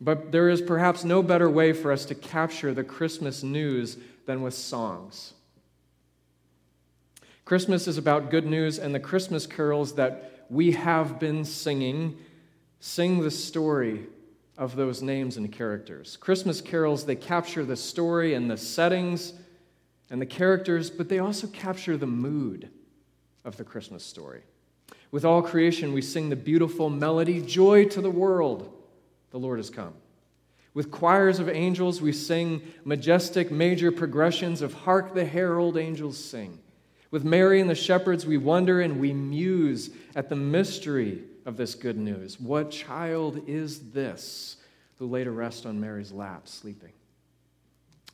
But 0.00 0.30
there 0.30 0.48
is 0.48 0.62
perhaps 0.62 1.04
no 1.04 1.22
better 1.22 1.50
way 1.50 1.72
for 1.72 1.90
us 1.90 2.04
to 2.06 2.14
capture 2.14 2.72
the 2.72 2.84
Christmas 2.84 3.42
news 3.42 3.96
than 4.26 4.42
with 4.42 4.54
songs. 4.54 5.34
Christmas 7.44 7.88
is 7.88 7.98
about 7.98 8.30
good 8.30 8.46
news, 8.46 8.78
and 8.78 8.94
the 8.94 9.00
Christmas 9.00 9.46
carols 9.46 9.94
that 9.94 10.44
we 10.50 10.72
have 10.72 11.18
been 11.18 11.44
singing 11.44 12.18
sing 12.80 13.20
the 13.20 13.30
story 13.30 14.06
of 14.56 14.76
those 14.76 15.02
names 15.02 15.36
and 15.36 15.50
characters. 15.50 16.16
Christmas 16.16 16.60
carols, 16.60 17.04
they 17.04 17.16
capture 17.16 17.64
the 17.64 17.76
story 17.76 18.34
and 18.34 18.50
the 18.50 18.56
settings 18.56 19.32
and 20.10 20.20
the 20.20 20.26
characters, 20.26 20.90
but 20.90 21.08
they 21.08 21.18
also 21.18 21.46
capture 21.48 21.96
the 21.96 22.06
mood 22.06 22.68
of 23.44 23.56
the 23.56 23.64
Christmas 23.64 24.04
story. 24.04 24.42
With 25.10 25.24
all 25.24 25.42
creation, 25.42 25.92
we 25.92 26.02
sing 26.02 26.28
the 26.28 26.36
beautiful 26.36 26.90
melody, 26.90 27.40
Joy 27.40 27.86
to 27.86 28.00
the 28.00 28.10
world, 28.10 28.74
the 29.30 29.38
Lord 29.38 29.58
has 29.58 29.70
come. 29.70 29.94
With 30.74 30.90
choirs 30.90 31.38
of 31.38 31.48
angels, 31.48 32.00
we 32.00 32.12
sing 32.12 32.62
majestic 32.84 33.50
major 33.50 33.90
progressions 33.90 34.62
of 34.62 34.74
Hark 34.74 35.14
the 35.14 35.24
Herald 35.24 35.76
Angels 35.76 36.22
Sing. 36.22 36.60
With 37.10 37.24
Mary 37.24 37.60
and 37.60 37.70
the 37.70 37.74
shepherds, 37.74 38.26
we 38.26 38.36
wonder 38.36 38.80
and 38.80 39.00
we 39.00 39.12
muse 39.12 39.90
at 40.14 40.28
the 40.28 40.36
mystery 40.36 41.24
of 41.46 41.56
this 41.56 41.74
good 41.74 41.96
news. 41.96 42.38
What 42.38 42.70
child 42.70 43.42
is 43.46 43.90
this 43.90 44.56
who 44.98 45.06
laid 45.06 45.26
rest 45.32 45.64
on 45.64 45.80
Mary's 45.80 46.12
lap, 46.12 46.46
sleeping? 46.46 46.92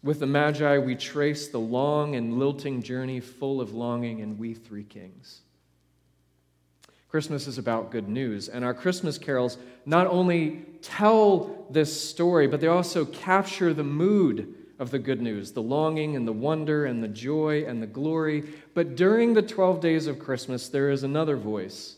With 0.02 0.20
the 0.20 0.26
Magi, 0.26 0.78
we 0.78 0.94
trace 0.94 1.48
the 1.48 1.58
long 1.58 2.14
and 2.14 2.38
lilting 2.38 2.82
journey 2.82 3.20
full 3.20 3.60
of 3.60 3.74
longing 3.74 4.20
and 4.20 4.38
We 4.38 4.54
Three 4.54 4.84
Kings. 4.84 5.40
Christmas 7.14 7.46
is 7.46 7.58
about 7.58 7.92
good 7.92 8.08
news, 8.08 8.48
and 8.48 8.64
our 8.64 8.74
Christmas 8.74 9.18
carols 9.18 9.56
not 9.86 10.08
only 10.08 10.62
tell 10.82 11.64
this 11.70 12.10
story, 12.10 12.48
but 12.48 12.60
they 12.60 12.66
also 12.66 13.04
capture 13.04 13.72
the 13.72 13.84
mood 13.84 14.52
of 14.80 14.90
the 14.90 14.98
good 14.98 15.22
news 15.22 15.52
the 15.52 15.62
longing 15.62 16.16
and 16.16 16.26
the 16.26 16.32
wonder 16.32 16.86
and 16.86 17.04
the 17.04 17.06
joy 17.06 17.64
and 17.66 17.80
the 17.80 17.86
glory. 17.86 18.42
But 18.74 18.96
during 18.96 19.32
the 19.32 19.42
12 19.42 19.80
days 19.80 20.08
of 20.08 20.18
Christmas, 20.18 20.68
there 20.68 20.90
is 20.90 21.04
another 21.04 21.36
voice 21.36 21.94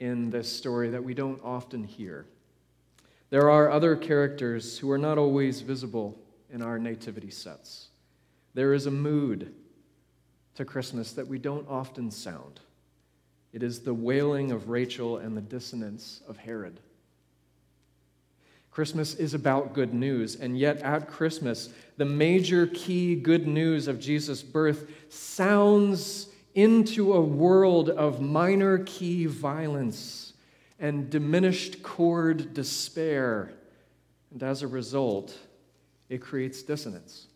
in 0.00 0.30
this 0.30 0.52
story 0.52 0.90
that 0.90 1.04
we 1.04 1.14
don't 1.14 1.40
often 1.44 1.84
hear. 1.84 2.26
There 3.30 3.48
are 3.48 3.70
other 3.70 3.94
characters 3.94 4.78
who 4.78 4.90
are 4.90 4.98
not 4.98 5.18
always 5.18 5.60
visible 5.60 6.18
in 6.50 6.60
our 6.60 6.80
nativity 6.80 7.30
sets. 7.30 7.90
There 8.54 8.74
is 8.74 8.86
a 8.86 8.90
mood 8.90 9.54
to 10.56 10.64
Christmas 10.64 11.12
that 11.12 11.28
we 11.28 11.38
don't 11.38 11.68
often 11.68 12.10
sound. 12.10 12.58
It 13.58 13.64
is 13.64 13.80
the 13.80 13.92
wailing 13.92 14.52
of 14.52 14.68
Rachel 14.68 15.16
and 15.16 15.36
the 15.36 15.40
dissonance 15.40 16.20
of 16.28 16.36
Herod. 16.36 16.78
Christmas 18.70 19.16
is 19.16 19.34
about 19.34 19.74
good 19.74 19.92
news, 19.92 20.36
and 20.36 20.56
yet 20.56 20.78
at 20.82 21.08
Christmas, 21.08 21.68
the 21.96 22.04
major 22.04 22.68
key 22.68 23.16
good 23.16 23.48
news 23.48 23.88
of 23.88 23.98
Jesus' 23.98 24.44
birth 24.44 24.88
sounds 25.08 26.28
into 26.54 27.14
a 27.14 27.20
world 27.20 27.90
of 27.90 28.20
minor 28.20 28.78
key 28.86 29.26
violence 29.26 30.34
and 30.78 31.10
diminished 31.10 31.82
chord 31.82 32.54
despair. 32.54 33.54
And 34.30 34.40
as 34.44 34.62
a 34.62 34.68
result, 34.68 35.36
it 36.08 36.18
creates 36.18 36.62
dissonance. 36.62 37.26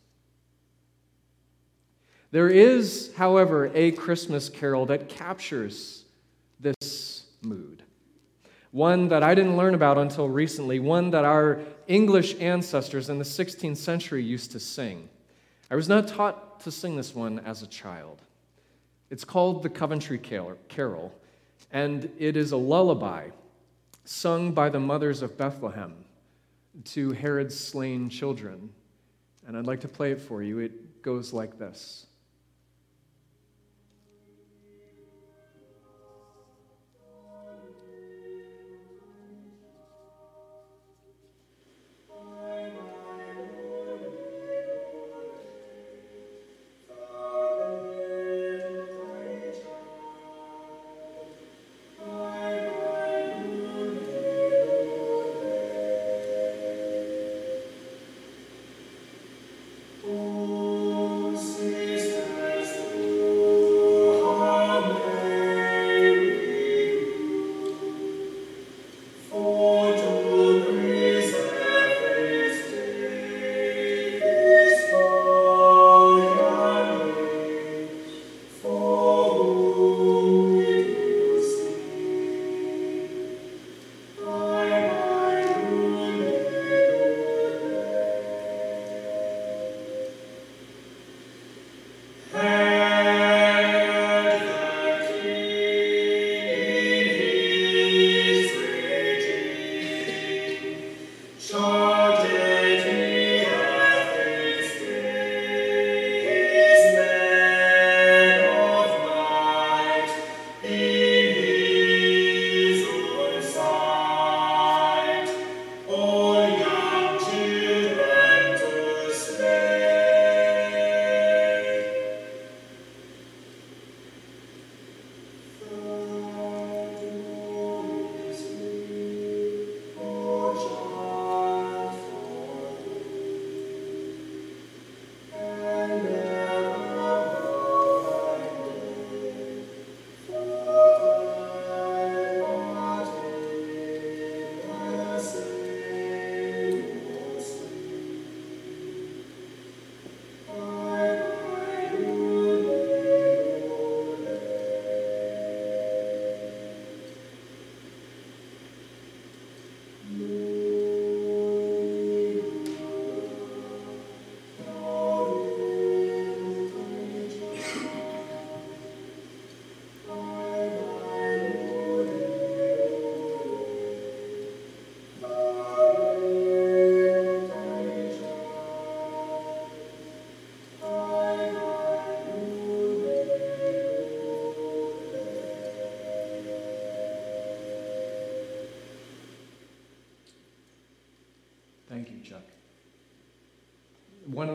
There 2.31 2.49
is, 2.49 3.13
however, 3.17 3.73
a 3.75 3.91
Christmas 3.91 4.49
carol 4.49 4.87
that 4.87 5.09
captures 5.09 6.02
this 6.63 7.27
mood. 7.43 7.83
One 8.71 9.09
that 9.09 9.23
I 9.23 9.35
didn't 9.35 9.57
learn 9.57 9.75
about 9.75 9.99
until 9.99 10.29
recently, 10.29 10.79
one 10.79 11.11
that 11.11 11.25
our 11.25 11.61
English 11.89 12.37
ancestors 12.41 13.11
in 13.11 13.19
the 13.19 13.25
16th 13.25 13.77
century 13.77 14.23
used 14.23 14.53
to 14.53 14.61
sing. 14.61 15.09
I 15.71 15.75
was 15.75 15.89
not 15.89 16.09
taught 16.09 16.61
to 16.61 16.71
sing 16.71 16.97
this 16.97 17.15
one 17.15 17.41
as 17.41 17.63
a 17.63 17.67
child. 17.67 18.23
It's 19.11 19.25
called 19.25 19.63
the 19.63 19.69
Coventry 19.69 20.19
Carol, 20.19 21.13
and 21.71 22.11
it 22.19 22.37
is 22.37 22.53
a 22.53 22.57
lullaby 22.57 23.29
sung 24.05 24.53
by 24.53 24.71
the 24.71 24.81
mothers 24.81 25.21
of 25.21 25.37
Bethlehem 25.37 25.95
to 26.85 27.13
Herod's 27.13 27.59
slain 27.59 28.09
children. 28.09 28.71
And 29.47 29.57
I'd 29.57 29.67
like 29.67 29.81
to 29.81 29.89
play 29.89 30.13
it 30.13 30.21
for 30.21 30.43
you. 30.43 30.61
It 30.61 31.03
goes 31.03 31.33
like 31.33 31.59
this. 31.59 32.07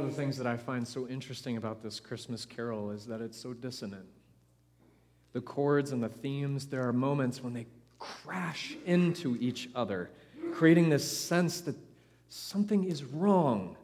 The 0.07 0.13
things 0.13 0.37
that 0.37 0.47
I 0.47 0.55
find 0.55 0.87
so 0.87 1.05
interesting 1.07 1.57
about 1.57 1.83
this 1.83 1.99
Christmas 1.99 2.45
carol 2.45 2.91
is 2.91 3.05
that 3.07 3.19
it's 3.19 3.37
so 3.37 3.53
dissonant. 3.53 4.05
The 5.33 5.41
chords 5.41 5.91
and 5.91 6.01
the 6.01 6.09
themes, 6.09 6.67
there 6.67 6.87
are 6.87 6.93
moments 6.93 7.43
when 7.43 7.53
they 7.53 7.65
crash 7.99 8.77
into 8.85 9.37
each 9.41 9.69
other, 9.75 10.09
creating 10.53 10.89
this 10.89 11.09
sense 11.09 11.59
that 11.61 11.75
something 12.29 12.85
is 12.85 13.03
wrong, 13.03 13.75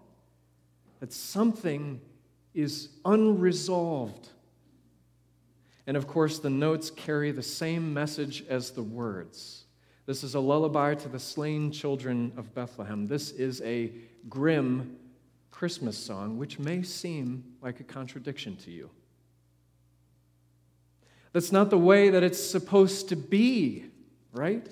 that 1.01 1.11
something 1.11 1.99
is 2.53 2.89
unresolved. 3.03 4.29
And 5.85 5.97
of 5.97 6.07
course, 6.07 6.39
the 6.39 6.49
notes 6.49 6.89
carry 6.89 7.31
the 7.31 7.43
same 7.43 7.93
message 7.93 8.45
as 8.47 8.71
the 8.71 8.83
words. 8.83 9.65
This 10.05 10.23
is 10.23 10.35
a 10.35 10.39
lullaby 10.39 10.95
to 10.95 11.09
the 11.09 11.19
slain 11.19 11.69
children 11.69 12.31
of 12.37 12.53
Bethlehem. 12.53 13.07
This 13.07 13.31
is 13.31 13.61
a 13.61 13.91
grim 14.29 14.97
Christmas 15.63 15.97
song, 15.97 16.37
which 16.37 16.59
may 16.59 16.83
seem 16.83 17.41
like 17.61 17.79
a 17.79 17.85
contradiction 17.85 18.57
to 18.57 18.69
you. 18.69 18.89
That's 21.31 21.53
not 21.53 21.69
the 21.69 21.77
way 21.77 22.09
that 22.09 22.21
it's 22.21 22.37
supposed 22.37 23.07
to 23.07 23.15
be, 23.15 23.85
right? 24.33 24.67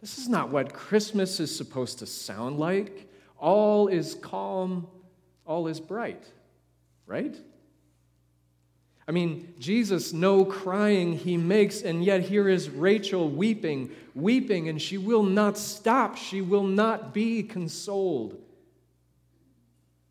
This 0.00 0.18
is 0.18 0.28
not 0.28 0.48
what 0.48 0.72
Christmas 0.72 1.38
is 1.38 1.56
supposed 1.56 2.00
to 2.00 2.06
sound 2.06 2.58
like. 2.58 3.08
All 3.38 3.86
is 3.86 4.16
calm, 4.16 4.88
all 5.46 5.68
is 5.68 5.78
bright, 5.78 6.24
right? 7.06 7.36
I 9.06 9.12
mean, 9.12 9.54
Jesus, 9.60 10.12
no 10.12 10.44
crying 10.44 11.16
he 11.16 11.36
makes, 11.36 11.82
and 11.82 12.04
yet 12.04 12.22
here 12.22 12.48
is 12.48 12.68
Rachel 12.68 13.30
weeping, 13.30 13.92
weeping, 14.16 14.68
and 14.68 14.82
she 14.82 14.98
will 14.98 15.22
not 15.22 15.56
stop. 15.56 16.16
She 16.16 16.40
will 16.40 16.66
not 16.66 17.14
be 17.14 17.44
consoled 17.44 18.42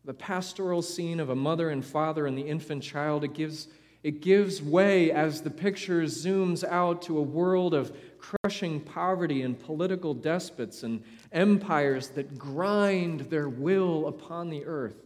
the 0.08 0.14
pastoral 0.14 0.80
scene 0.80 1.20
of 1.20 1.28
a 1.28 1.36
mother 1.36 1.68
and 1.68 1.84
father 1.84 2.26
and 2.26 2.38
the 2.38 2.40
infant 2.40 2.82
child, 2.82 3.24
it 3.24 3.34
gives, 3.34 3.68
it 4.02 4.22
gives 4.22 4.62
way 4.62 5.12
as 5.12 5.42
the 5.42 5.50
picture 5.50 6.04
zooms 6.04 6.64
out 6.64 7.02
to 7.02 7.18
a 7.18 7.22
world 7.22 7.74
of 7.74 7.94
crushing 8.18 8.80
poverty 8.80 9.42
and 9.42 9.60
political 9.60 10.14
despots 10.14 10.82
and 10.82 11.04
empires 11.30 12.08
that 12.08 12.38
grind 12.38 13.20
their 13.28 13.50
will 13.50 14.06
upon 14.06 14.48
the 14.48 14.64
earth. 14.64 14.96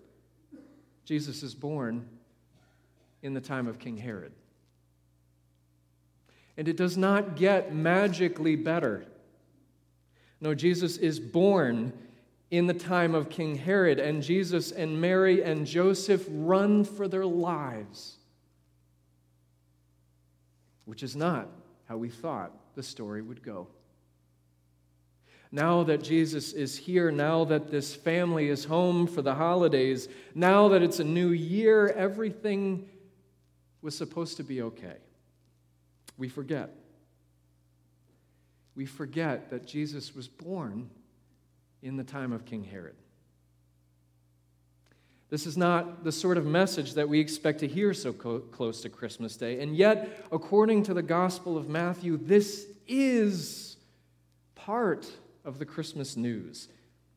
Jesus 1.04 1.42
is 1.42 1.52
born 1.52 2.08
in 3.22 3.34
the 3.34 3.40
time 3.40 3.66
of 3.66 3.80
King 3.80 3.96
Herod. 3.96 4.30
And 6.56 6.68
it 6.68 6.76
does 6.76 6.96
not 6.96 7.34
get 7.34 7.74
magically 7.74 8.54
better. 8.54 9.04
No, 10.40 10.54
Jesus 10.54 10.96
is 10.96 11.18
born 11.18 11.92
in 12.52 12.66
the 12.66 12.74
time 12.74 13.14
of 13.14 13.30
King 13.30 13.56
Herod, 13.56 13.98
and 13.98 14.22
Jesus 14.22 14.72
and 14.72 15.00
Mary 15.00 15.42
and 15.42 15.66
Joseph 15.66 16.26
run 16.28 16.84
for 16.84 17.08
their 17.08 17.24
lives, 17.24 18.18
which 20.84 21.02
is 21.02 21.16
not 21.16 21.48
how 21.88 21.96
we 21.96 22.10
thought 22.10 22.52
the 22.74 22.82
story 22.82 23.22
would 23.22 23.42
go. 23.42 23.68
Now 25.50 25.82
that 25.84 26.02
Jesus 26.02 26.52
is 26.52 26.76
here, 26.76 27.10
now 27.10 27.46
that 27.46 27.70
this 27.70 27.94
family 27.94 28.48
is 28.48 28.66
home 28.66 29.06
for 29.06 29.22
the 29.22 29.34
holidays, 29.34 30.08
now 30.34 30.68
that 30.68 30.82
it's 30.82 31.00
a 31.00 31.04
new 31.04 31.30
year, 31.30 31.88
everything 31.88 32.86
was 33.80 33.96
supposed 33.96 34.36
to 34.36 34.42
be 34.42 34.60
okay. 34.60 34.98
We 36.18 36.28
forget. 36.28 36.68
We 38.74 38.84
forget 38.84 39.48
that 39.48 39.66
Jesus 39.66 40.14
was 40.14 40.28
born 40.28 40.90
in 41.82 41.96
the 41.96 42.04
time 42.04 42.32
of 42.32 42.44
King 42.44 42.64
Herod. 42.64 42.94
This 45.32 45.46
is 45.46 45.56
not 45.56 46.04
the 46.04 46.12
sort 46.12 46.36
of 46.36 46.44
message 46.44 46.92
that 46.94 47.08
we 47.08 47.18
expect 47.18 47.60
to 47.60 47.66
hear 47.66 47.94
so 47.94 48.12
co- 48.12 48.40
close 48.40 48.82
to 48.82 48.90
Christmas 48.90 49.36
Day. 49.36 49.60
And 49.60 49.74
yet, 49.74 50.26
according 50.30 50.82
to 50.84 50.94
the 50.94 51.02
Gospel 51.02 51.56
of 51.56 51.70
Matthew, 51.70 52.18
this 52.18 52.66
is 52.86 53.78
part 54.54 55.10
of 55.44 55.58
the 55.58 55.64
Christmas 55.64 56.16
news. 56.16 56.68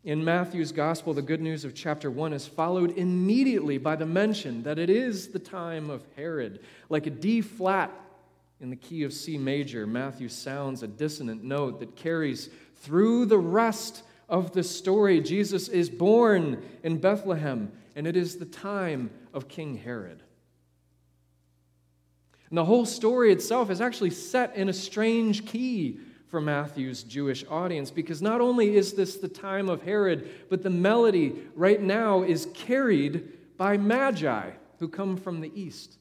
In 0.06 0.24
Matthew's 0.24 0.72
Gospel, 0.72 1.14
the 1.14 1.22
good 1.22 1.42
news 1.42 1.66
of 1.66 1.74
chapter 1.74 2.10
1 2.10 2.32
is 2.32 2.48
followed 2.48 2.98
immediately 2.98 3.78
by 3.78 3.96
the 3.96 4.06
mention 4.06 4.64
that 4.64 4.80
it 4.80 4.90
is 4.90 5.30
the 5.30 5.40
time 5.40 5.90
of 5.90 6.04
Herod. 6.16 6.62
Like 6.90 7.08
a 7.08 7.10
D 7.10 7.42
flat 7.42 7.92
in 8.62 8.70
the 8.70 8.76
key 8.76 9.04
of 9.04 9.12
C 9.12 9.38
major, 9.38 9.86
Matthew 9.86 10.30
sounds 10.30 10.84
a 10.84 10.88
dissonant 10.88 11.44
note 11.44 11.80
that 11.82 11.96
carries 11.96 12.50
through 12.78 13.26
the 13.26 13.38
rest 13.38 14.04
of 14.28 14.52
the 14.54 14.64
story. 14.64 15.22
Jesus 15.22 15.68
is 15.68 15.90
born 15.90 16.64
in 16.84 16.98
Bethlehem 16.98 17.72
and 17.96 18.06
it 18.08 18.16
is 18.16 18.38
the 18.38 18.46
time 18.46 19.10
of 19.34 19.48
King 19.48 19.78
Herod. 19.78 20.22
And 22.50 22.58
the 22.58 22.66
whole 22.66 22.86
story 22.86 23.32
itself 23.32 23.70
is 23.70 23.82
actually 23.82 24.12
set 24.12 24.56
in 24.56 24.70
a 24.70 24.74
strange 24.74 25.46
key 25.46 26.00
for 26.28 26.42
Matthew's 26.42 27.04
Jewish 27.04 27.46
audience 27.50 27.92
because 27.92 28.22
not 28.22 28.42
only 28.42 28.76
is 28.76 28.94
this 28.94 29.18
the 29.18 29.28
time 29.28 29.70
of 29.70 29.82
Herod, 29.82 30.30
but 30.50 30.64
the 30.64 30.70
melody 30.70 31.36
right 31.56 31.82
now 31.82 32.24
is 32.24 32.48
carried 32.54 33.58
by 33.58 33.78
magi 33.78 34.52
who 34.80 34.88
come 34.88 35.18
from 35.18 35.42
the 35.42 35.52
east. 35.60 35.98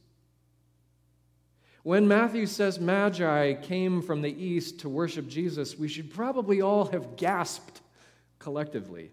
When 1.84 2.08
Matthew 2.08 2.46
says 2.46 2.80
magi 2.80 3.54
came 3.54 4.00
from 4.00 4.22
the 4.22 4.42
east 4.42 4.80
to 4.80 4.88
worship 4.88 5.28
Jesus, 5.28 5.78
we 5.78 5.86
should 5.86 6.12
probably 6.12 6.62
all 6.62 6.86
have 6.86 7.16
gasped 7.16 7.82
collectively. 8.44 9.10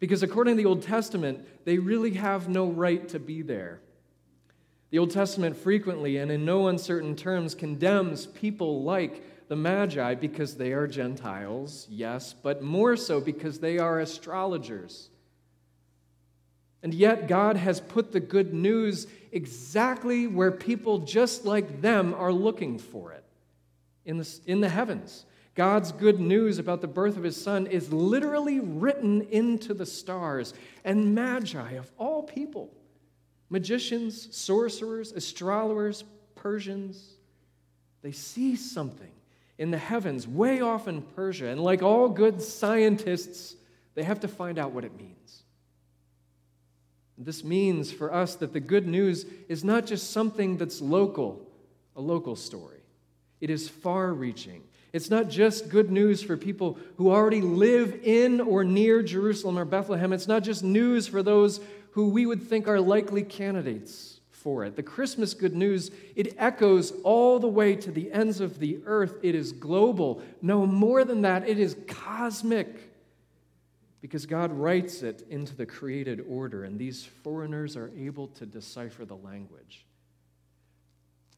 Because 0.00 0.22
according 0.22 0.56
to 0.56 0.62
the 0.62 0.68
Old 0.68 0.82
Testament, 0.82 1.46
they 1.64 1.78
really 1.78 2.14
have 2.14 2.48
no 2.48 2.66
right 2.66 3.08
to 3.08 3.18
be 3.18 3.40
there. 3.40 3.80
The 4.90 4.98
Old 4.98 5.12
Testament 5.12 5.56
frequently 5.56 6.18
and 6.18 6.30
in 6.30 6.44
no 6.44 6.66
uncertain 6.66 7.16
terms 7.16 7.54
condemns 7.54 8.26
people 8.26 8.82
like 8.82 9.22
the 9.48 9.56
Magi 9.56 10.14
because 10.14 10.56
they 10.56 10.72
are 10.72 10.88
Gentiles, 10.88 11.86
yes, 11.88 12.34
but 12.34 12.62
more 12.62 12.96
so 12.96 13.20
because 13.20 13.60
they 13.60 13.78
are 13.78 14.00
astrologers. 14.00 15.10
And 16.82 16.92
yet, 16.92 17.28
God 17.28 17.56
has 17.56 17.80
put 17.80 18.12
the 18.12 18.20
good 18.20 18.52
news 18.52 19.06
exactly 19.32 20.26
where 20.26 20.50
people 20.50 20.98
just 20.98 21.44
like 21.44 21.80
them 21.80 22.14
are 22.14 22.32
looking 22.32 22.78
for 22.78 23.12
it 23.12 23.24
in 24.04 24.18
the, 24.18 24.38
in 24.46 24.60
the 24.60 24.68
heavens. 24.68 25.25
God's 25.56 25.90
good 25.90 26.20
news 26.20 26.58
about 26.58 26.82
the 26.82 26.86
birth 26.86 27.16
of 27.16 27.22
his 27.22 27.42
son 27.42 27.66
is 27.66 27.90
literally 27.90 28.60
written 28.60 29.22
into 29.22 29.72
the 29.72 29.86
stars. 29.86 30.52
And 30.84 31.14
magi, 31.14 31.72
of 31.72 31.90
all 31.96 32.22
people, 32.22 32.72
magicians, 33.48 34.36
sorcerers, 34.36 35.12
astrologers, 35.12 36.04
Persians, 36.34 37.14
they 38.02 38.12
see 38.12 38.54
something 38.54 39.10
in 39.58 39.70
the 39.70 39.78
heavens, 39.78 40.28
way 40.28 40.60
off 40.60 40.86
in 40.86 41.00
Persia. 41.00 41.46
And 41.46 41.60
like 41.60 41.82
all 41.82 42.10
good 42.10 42.42
scientists, 42.42 43.56
they 43.94 44.02
have 44.02 44.20
to 44.20 44.28
find 44.28 44.58
out 44.58 44.72
what 44.72 44.84
it 44.84 44.94
means. 44.96 45.42
This 47.16 47.42
means 47.42 47.90
for 47.90 48.12
us 48.12 48.34
that 48.36 48.52
the 48.52 48.60
good 48.60 48.86
news 48.86 49.24
is 49.48 49.64
not 49.64 49.86
just 49.86 50.10
something 50.10 50.58
that's 50.58 50.82
local, 50.82 51.50
a 51.96 52.00
local 52.02 52.36
story. 52.36 52.82
It 53.40 53.48
is 53.48 53.70
far 53.70 54.12
reaching. 54.12 54.62
It's 54.96 55.10
not 55.10 55.28
just 55.28 55.68
good 55.68 55.90
news 55.90 56.22
for 56.22 56.38
people 56.38 56.78
who 56.96 57.10
already 57.10 57.42
live 57.42 58.00
in 58.02 58.40
or 58.40 58.64
near 58.64 59.02
Jerusalem 59.02 59.58
or 59.58 59.66
Bethlehem. 59.66 60.10
It's 60.14 60.26
not 60.26 60.42
just 60.42 60.64
news 60.64 61.06
for 61.06 61.22
those 61.22 61.60
who 61.90 62.08
we 62.08 62.24
would 62.24 62.42
think 62.42 62.66
are 62.66 62.80
likely 62.80 63.22
candidates 63.22 64.20
for 64.30 64.64
it. 64.64 64.74
The 64.74 64.82
Christmas 64.82 65.34
good 65.34 65.54
news, 65.54 65.90
it 66.14 66.34
echoes 66.38 66.94
all 67.04 67.38
the 67.38 67.46
way 67.46 67.76
to 67.76 67.90
the 67.90 68.10
ends 68.10 68.40
of 68.40 68.58
the 68.58 68.80
earth. 68.86 69.18
It 69.22 69.34
is 69.34 69.52
global. 69.52 70.22
No 70.40 70.64
more 70.64 71.04
than 71.04 71.20
that, 71.22 71.46
it 71.46 71.58
is 71.58 71.76
cosmic. 71.86 72.90
Because 74.00 74.24
God 74.24 74.50
writes 74.50 75.02
it 75.02 75.26
into 75.28 75.54
the 75.54 75.66
created 75.66 76.24
order, 76.26 76.64
and 76.64 76.78
these 76.78 77.04
foreigners 77.22 77.76
are 77.76 77.90
able 77.98 78.28
to 78.28 78.46
decipher 78.46 79.04
the 79.04 79.16
language. 79.16 79.84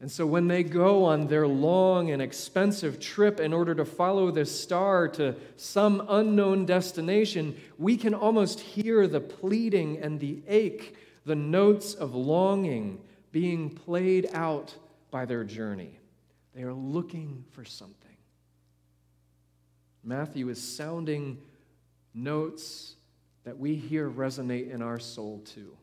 And 0.01 0.09
so 0.09 0.25
when 0.25 0.47
they 0.47 0.63
go 0.63 1.03
on 1.03 1.27
their 1.27 1.47
long 1.47 2.11
and 2.11 2.21
expensive 2.21 2.99
trip 2.99 3.39
in 3.39 3.51
order 3.51 3.75
to 3.75 3.83
follow 3.83 4.31
this 4.31 4.57
star 4.57 5.09
to 5.09 5.35
some 5.57 6.05
unknown 6.07 6.65
destination, 6.65 7.59
we 7.77 7.97
can 7.97 8.13
almost 8.13 8.61
hear 8.61 9.07
the 9.07 9.19
pleading 9.19 9.99
and 9.99 10.19
the 10.19 10.41
ache, 10.47 10.95
the 11.25 11.35
notes 11.35 11.93
of 11.93 12.15
longing 12.15 13.01
being 13.31 13.69
played 13.69 14.29
out 14.33 14.73
by 15.11 15.25
their 15.25 15.43
journey. 15.43 15.99
They 16.55 16.63
are 16.63 16.73
looking 16.73 17.43
for 17.51 17.65
something. 17.65 17.95
Matthew 20.03 20.47
is 20.47 20.61
sounding 20.61 21.39
notes 22.13 22.95
that 23.43 23.59
we 23.59 23.75
hear 23.75 24.09
resonate 24.09 24.71
in 24.71 24.81
our 24.81 24.99
soul 24.99 25.39
too. 25.39 25.75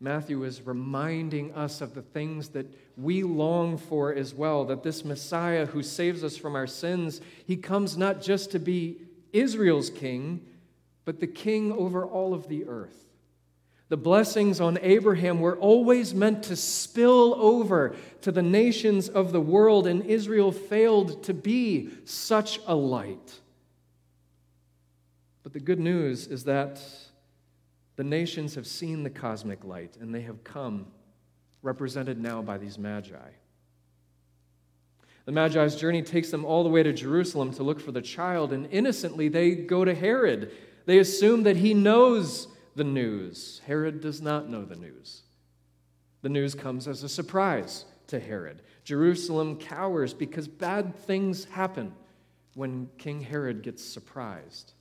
Matthew 0.00 0.44
is 0.44 0.62
reminding 0.62 1.52
us 1.54 1.80
of 1.80 1.94
the 1.94 2.02
things 2.02 2.50
that 2.50 2.66
we 2.96 3.24
long 3.24 3.76
for 3.76 4.14
as 4.14 4.32
well 4.32 4.64
that 4.66 4.84
this 4.84 5.04
Messiah 5.04 5.66
who 5.66 5.82
saves 5.82 6.22
us 6.22 6.36
from 6.36 6.54
our 6.54 6.68
sins, 6.68 7.20
he 7.46 7.56
comes 7.56 7.96
not 7.96 8.22
just 8.22 8.52
to 8.52 8.60
be 8.60 8.98
Israel's 9.32 9.90
king, 9.90 10.46
but 11.04 11.18
the 11.18 11.26
king 11.26 11.72
over 11.72 12.04
all 12.04 12.32
of 12.32 12.48
the 12.48 12.64
earth. 12.66 13.04
The 13.88 13.96
blessings 13.96 14.60
on 14.60 14.78
Abraham 14.82 15.40
were 15.40 15.56
always 15.56 16.14
meant 16.14 16.42
to 16.44 16.56
spill 16.56 17.34
over 17.36 17.96
to 18.20 18.30
the 18.30 18.42
nations 18.42 19.08
of 19.08 19.32
the 19.32 19.40
world, 19.40 19.86
and 19.86 20.04
Israel 20.04 20.52
failed 20.52 21.24
to 21.24 21.34
be 21.34 21.90
such 22.04 22.60
a 22.66 22.74
light. 22.74 23.40
But 25.42 25.54
the 25.54 25.60
good 25.60 25.80
news 25.80 26.26
is 26.26 26.44
that 26.44 26.82
the 27.98 28.04
nations 28.04 28.54
have 28.54 28.64
seen 28.68 29.02
the 29.02 29.10
cosmic 29.10 29.64
light, 29.64 29.96
and 30.00 30.14
they 30.14 30.20
have 30.20 30.44
come, 30.44 30.86
represented 31.62 32.16
now 32.16 32.40
by 32.40 32.56
these 32.56 32.78
magi. 32.78 33.30
The 35.24 35.32
Magi's 35.32 35.74
journey 35.74 36.02
takes 36.02 36.30
them 36.30 36.44
all 36.44 36.62
the 36.62 36.68
way 36.68 36.84
to 36.84 36.92
Jerusalem 36.92 37.52
to 37.54 37.64
look 37.64 37.80
for 37.80 37.90
the 37.90 38.00
child, 38.00 38.52
and 38.52 38.68
innocently 38.70 39.26
they 39.26 39.56
go 39.56 39.84
to 39.84 39.96
Herod. 39.96 40.52
They 40.86 41.00
assume 41.00 41.42
that 41.42 41.56
he 41.56 41.74
knows 41.74 42.46
the 42.76 42.84
news. 42.84 43.62
Herod 43.66 44.00
does 44.00 44.22
not 44.22 44.48
know 44.48 44.64
the 44.64 44.76
news. 44.76 45.22
The 46.22 46.28
news 46.28 46.54
comes 46.54 46.86
as 46.86 47.02
a 47.02 47.08
surprise 47.08 47.84
to 48.06 48.20
Herod. 48.20 48.62
Jerusalem 48.84 49.56
cowers 49.56 50.14
because 50.14 50.46
bad 50.46 50.94
things 50.94 51.46
happen 51.46 51.92
when 52.54 52.90
King 52.96 53.20
Herod 53.20 53.62
gets 53.62 53.84
surprised. 53.84 54.74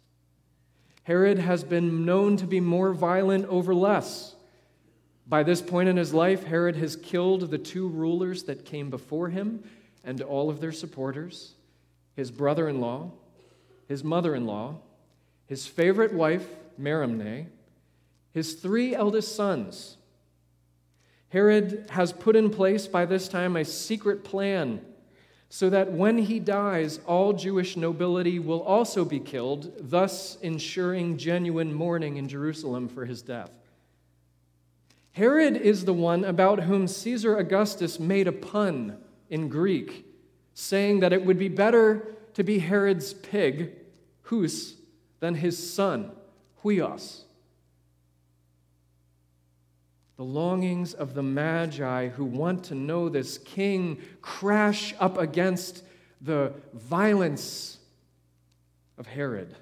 Herod 1.07 1.39
has 1.39 1.63
been 1.63 2.03
known 2.03 2.35
to 2.35 2.45
be 2.45 2.59
more 2.59 2.91
violent 2.91 3.45
over 3.45 3.73
less. 3.73 4.35
By 5.25 5.41
this 5.41 5.61
point 5.61 5.87
in 5.87 5.95
his 5.95 6.13
life, 6.13 6.43
Herod 6.43 6.75
has 6.75 6.97
killed 6.97 7.49
the 7.49 7.57
two 7.57 7.87
rulers 7.87 8.43
that 8.43 8.65
came 8.65 8.89
before 8.89 9.29
him 9.29 9.63
and 10.03 10.21
all 10.21 10.49
of 10.49 10.59
their 10.59 10.73
supporters 10.73 11.53
his 12.17 12.29
brother 12.29 12.67
in 12.67 12.81
law, 12.81 13.11
his 13.87 14.03
mother 14.03 14.35
in 14.35 14.45
law, 14.45 14.79
his 15.45 15.65
favorite 15.65 16.13
wife, 16.13 16.45
Mariamne, 16.77 17.47
his 18.33 18.55
three 18.55 18.93
eldest 18.93 19.33
sons. 19.33 19.95
Herod 21.29 21.85
has 21.91 22.11
put 22.11 22.35
in 22.35 22.49
place 22.49 22.85
by 22.85 23.05
this 23.05 23.29
time 23.29 23.55
a 23.55 23.63
secret 23.63 24.25
plan 24.25 24.81
so 25.49 25.69
that 25.69 25.91
when 25.91 26.17
he 26.17 26.39
dies, 26.39 26.99
all 27.05 27.33
Jewish 27.33 27.77
nobility 27.77 28.37
will 28.37 28.61
also 28.61 29.05
be 29.05 29.19
killed, 29.19 29.71
thus 29.79 30.37
ensuring 30.41 31.17
genuine 31.17 31.73
mourning 31.73 32.17
in 32.17 32.27
Jerusalem 32.27 32.89
for 32.89 33.05
his 33.05 33.21
death. 33.21 33.51
Herod 35.13 35.55
is 35.55 35.85
the 35.85 35.93
one 35.93 36.25
about 36.25 36.63
whom 36.63 36.87
Caesar 36.87 37.37
Augustus 37.37 37.99
made 37.99 38.27
a 38.27 38.31
pun 38.31 38.97
in 39.29 39.47
Greek, 39.49 40.05
saying 40.53 40.99
that 40.99 41.13
it 41.13 41.25
would 41.25 41.39
be 41.39 41.49
better 41.49 42.15
to 42.33 42.43
be 42.43 42.59
Herod's 42.59 43.13
pig, 43.13 43.73
Hus, 44.23 44.75
than 45.19 45.35
his 45.35 45.73
son, 45.73 46.11
Huios. 46.63 47.23
The 50.17 50.23
longings 50.23 50.93
of 50.93 51.13
the 51.13 51.23
Magi 51.23 52.09
who 52.09 52.25
want 52.25 52.65
to 52.65 52.75
know 52.75 53.07
this 53.07 53.37
king 53.37 54.01
crash 54.21 54.95
up 54.99 55.17
against 55.17 55.83
the 56.21 56.53
violence 56.73 57.77
of 58.97 59.05
Herod. 59.05 59.55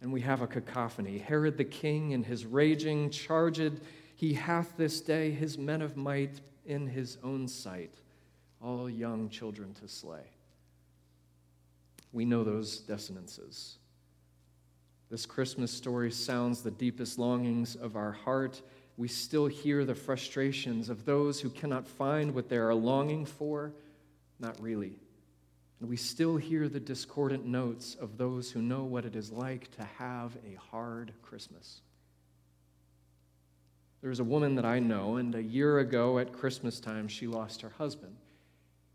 And 0.00 0.12
we 0.12 0.20
have 0.22 0.42
a 0.42 0.46
cacophony. 0.46 1.18
Herod 1.18 1.56
the 1.56 1.64
king 1.64 2.10
in 2.10 2.24
his 2.24 2.44
raging 2.44 3.10
charged, 3.10 3.80
he 4.16 4.34
hath 4.34 4.76
this 4.76 5.00
day 5.00 5.30
his 5.30 5.56
men 5.56 5.82
of 5.82 5.96
might 5.96 6.40
in 6.66 6.86
his 6.86 7.18
own 7.22 7.46
sight, 7.46 7.94
all 8.60 8.90
young 8.90 9.28
children 9.28 9.72
to 9.74 9.88
slay. 9.88 10.26
We 12.12 12.24
know 12.24 12.44
those 12.44 12.78
dissonances. 12.78 13.76
This 15.10 15.26
Christmas 15.26 15.70
story 15.70 16.10
sounds 16.10 16.62
the 16.62 16.70
deepest 16.70 17.18
longings 17.18 17.76
of 17.76 17.96
our 17.96 18.12
heart. 18.12 18.62
We 18.96 19.08
still 19.08 19.46
hear 19.46 19.84
the 19.84 19.94
frustrations 19.94 20.88
of 20.88 21.04
those 21.04 21.40
who 21.40 21.50
cannot 21.50 21.86
find 21.86 22.34
what 22.34 22.48
they 22.48 22.58
are 22.58 22.74
longing 22.74 23.26
for. 23.26 23.72
Not 24.38 24.60
really. 24.60 24.98
And 25.80 25.88
we 25.88 25.96
still 25.96 26.36
hear 26.36 26.68
the 26.68 26.80
discordant 26.80 27.44
notes 27.44 27.96
of 27.96 28.16
those 28.16 28.50
who 28.50 28.62
know 28.62 28.84
what 28.84 29.04
it 29.04 29.16
is 29.16 29.32
like 29.32 29.70
to 29.76 29.84
have 29.98 30.36
a 30.46 30.56
hard 30.70 31.12
Christmas. 31.22 31.80
There's 34.00 34.20
a 34.20 34.24
woman 34.24 34.54
that 34.56 34.64
I 34.64 34.78
know, 34.78 35.16
and 35.16 35.34
a 35.34 35.42
year 35.42 35.78
ago 35.78 36.18
at 36.18 36.32
Christmas 36.32 36.78
time, 36.78 37.08
she 37.08 37.26
lost 37.26 37.62
her 37.62 37.72
husband. 37.78 38.14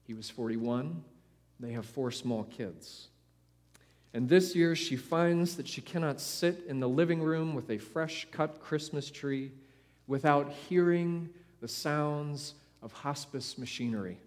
He 0.05 0.13
was 0.13 0.29
41. 0.29 1.03
They 1.59 1.71
have 1.73 1.85
four 1.85 2.11
small 2.11 2.43
kids. 2.43 3.07
And 4.13 4.29
this 4.29 4.55
year, 4.55 4.75
she 4.75 4.95
finds 4.95 5.57
that 5.57 5.67
she 5.67 5.81
cannot 5.81 6.21
sit 6.21 6.63
in 6.67 6.79
the 6.79 6.87
living 6.87 7.21
room 7.21 7.53
with 7.53 7.69
a 7.69 7.77
fresh 7.77 8.27
cut 8.31 8.61
Christmas 8.61 9.11
tree 9.11 9.51
without 10.09 10.51
hearing 10.51 11.29
the 11.61 11.67
sounds 11.69 12.55
of 12.81 12.91
hospice 12.91 13.57
machinery. 13.57 14.19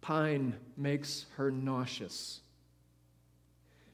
Pine 0.00 0.56
makes 0.76 1.26
her 1.36 1.52
nauseous. 1.52 2.40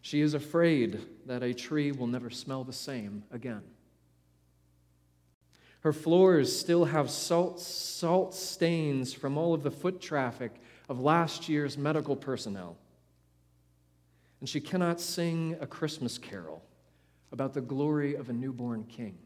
She 0.01 0.23
is 0.23 0.33
afraid 0.33 1.01
that 1.27 1.43
a 1.43 1.53
tree 1.53 1.93
will 1.93 2.07
never 2.07 2.31
smell 2.31 2.65
the 2.65 2.73
same 2.73 3.25
again. 3.31 3.63
Her 5.81 5.93
floors 5.93 6.57
still 6.57 6.87
have 6.87 7.11
salt, 7.11 7.61
salt 7.61 8.35
stains 8.35 9.13
from 9.13 9.37
all 9.37 9.53
of 9.53 9.63
the 9.63 9.71
foot 9.71 10.01
traffic 10.01 10.53
of 10.89 11.01
last 11.01 11.49
year's 11.49 11.77
medical 11.77 12.17
personnel 12.17 12.79
and 14.43 14.49
she 14.49 14.61
cannot 14.61 15.01
sing 15.01 15.57
a 15.61 15.67
Christmas 15.69 16.19
carol 16.19 16.65
about 17.31 17.55
the 17.55 17.61
glory 17.61 18.17
of 18.17 18.29
a 18.29 18.33
newborn 18.33 18.83
king. 18.83 19.17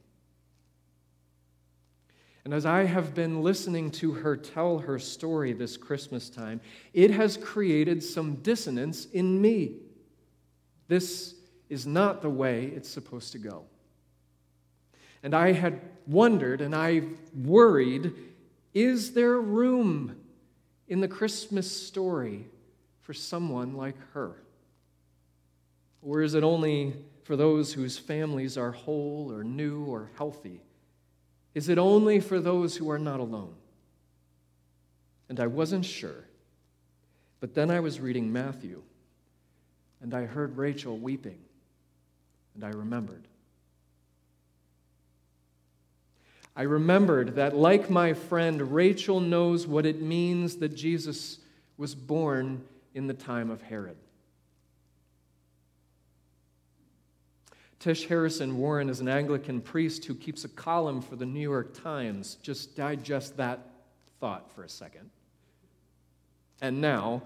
And 2.47 2.55
as 2.55 2.65
I 2.65 2.85
have 2.85 3.13
been 3.13 3.43
listening 3.43 3.91
to 3.91 4.13
her 4.13 4.37
tell 4.37 4.79
her 4.79 5.01
story 5.01 5.53
this 5.53 5.77
Christmas 5.77 6.31
time, 6.31 6.61
it 6.95 7.11
has 7.11 7.37
created 7.37 8.05
some 8.05 8.37
dissonance 8.37 9.07
in 9.07 9.43
me. 9.43 9.79
This 10.87 11.35
is 11.69 11.89
not 11.89 12.23
the 12.23 12.31
way 12.31 12.67
it's 12.67 12.89
supposed 12.89 13.33
to 13.33 13.39
go. 13.39 13.65
And 15.25 15.35
I 15.35 15.51
had 15.51 15.81
wondered 16.07 16.61
and 16.61 16.73
I 16.73 17.03
worried 17.35 18.13
is 18.73 19.13
there 19.13 19.41
room 19.41 20.17
in 20.87 21.01
the 21.01 21.09
Christmas 21.09 21.69
story 21.69 22.47
for 23.01 23.13
someone 23.13 23.75
like 23.75 23.97
her? 24.13 24.41
Or 26.01 26.23
is 26.23 26.35
it 26.35 26.45
only 26.45 26.95
for 27.25 27.35
those 27.35 27.73
whose 27.73 27.99
families 27.99 28.57
are 28.57 28.71
whole 28.71 29.33
or 29.33 29.43
new 29.43 29.85
or 29.87 30.13
healthy? 30.17 30.61
Is 31.57 31.71
it 31.71 31.79
only 31.79 32.21
for 32.21 32.39
those 32.39 32.77
who 32.77 32.91
are 32.91 32.99
not 32.99 33.19
alone? 33.19 33.55
And 35.31 35.41
I 35.41 35.47
wasn't 35.47 35.87
sure. 35.87 36.27
But 37.41 37.55
then 37.55 37.71
I 37.71 37.81
was 37.81 37.99
reading 37.99 38.31
Matthew, 38.31 38.83
and 40.03 40.13
I 40.13 40.27
heard 40.27 40.59
Rachel 40.59 40.99
weeping, 40.99 41.39
and 42.55 42.63
I 42.63 42.69
remembered. 42.69 43.25
I 46.55 46.63
remembered 46.65 47.37
that, 47.37 47.57
like 47.57 47.89
my 47.89 48.13
friend, 48.13 48.75
Rachel 48.75 49.21
knows 49.21 49.67
what 49.67 49.87
it 49.87 50.03
means 50.03 50.57
that 50.57 50.77
Jesus 50.77 51.39
was 51.79 51.95
born 51.95 52.63
in 52.95 53.07
the 53.07 53.15
time 53.15 53.49
of 53.49 53.63
Herod. 53.63 53.97
Tish 57.79 58.07
Harrison 58.07 58.57
Warren 58.57 58.89
is 58.89 59.01
an 59.01 59.09
Anglican 59.09 59.61
priest 59.61 60.05
who 60.07 60.15
keeps 60.15 60.45
a 60.45 60.49
column 60.49 61.03
for 61.03 61.17
the 61.17 61.27
New 61.27 61.41
York 61.41 61.81
Times. 61.83 62.37
Just 62.43 62.75
digest 62.75 63.37
that 63.37 63.61
thought 64.19 64.51
for 64.53 64.65
a 64.65 64.69
second. 64.69 65.11
And 66.61 66.81
now, 66.81 67.23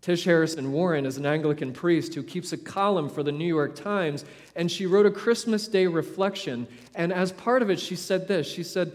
Tish 0.00 0.24
Harrison 0.24 0.70
Warren 0.70 1.06
is 1.06 1.16
an 1.16 1.26
Anglican 1.26 1.72
priest 1.72 2.14
who 2.14 2.22
keeps 2.22 2.52
a 2.52 2.58
column 2.58 3.08
for 3.08 3.22
the 3.22 3.32
New 3.32 3.46
York 3.46 3.74
Times, 3.74 4.24
and 4.54 4.70
she 4.70 4.86
wrote 4.86 5.06
a 5.06 5.10
Christmas 5.10 5.66
Day 5.66 5.86
reflection. 5.86 6.68
And 6.94 7.12
as 7.12 7.32
part 7.32 7.62
of 7.62 7.70
it, 7.70 7.80
she 7.80 7.96
said 7.96 8.28
this 8.28 8.46
She 8.46 8.62
said, 8.62 8.92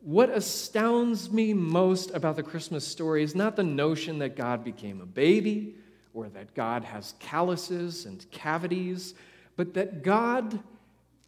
What 0.00 0.30
astounds 0.30 1.30
me 1.30 1.52
most 1.52 2.12
about 2.12 2.36
the 2.36 2.42
Christmas 2.42 2.86
story 2.86 3.22
is 3.22 3.34
not 3.34 3.56
the 3.56 3.64
notion 3.64 4.18
that 4.20 4.36
God 4.36 4.64
became 4.64 5.00
a 5.00 5.06
baby 5.06 5.74
or 6.14 6.28
that 6.28 6.54
God 6.54 6.84
has 6.84 7.14
calluses 7.18 8.06
and 8.06 8.24
cavities 8.30 9.14
but 9.56 9.74
that 9.74 10.02
God 10.02 10.58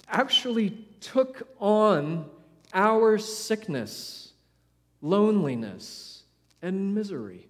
actually 0.08 0.70
took 1.00 1.48
on 1.58 2.28
our 2.72 3.18
sickness, 3.18 4.32
loneliness, 5.00 6.22
and 6.62 6.94
misery. 6.94 7.48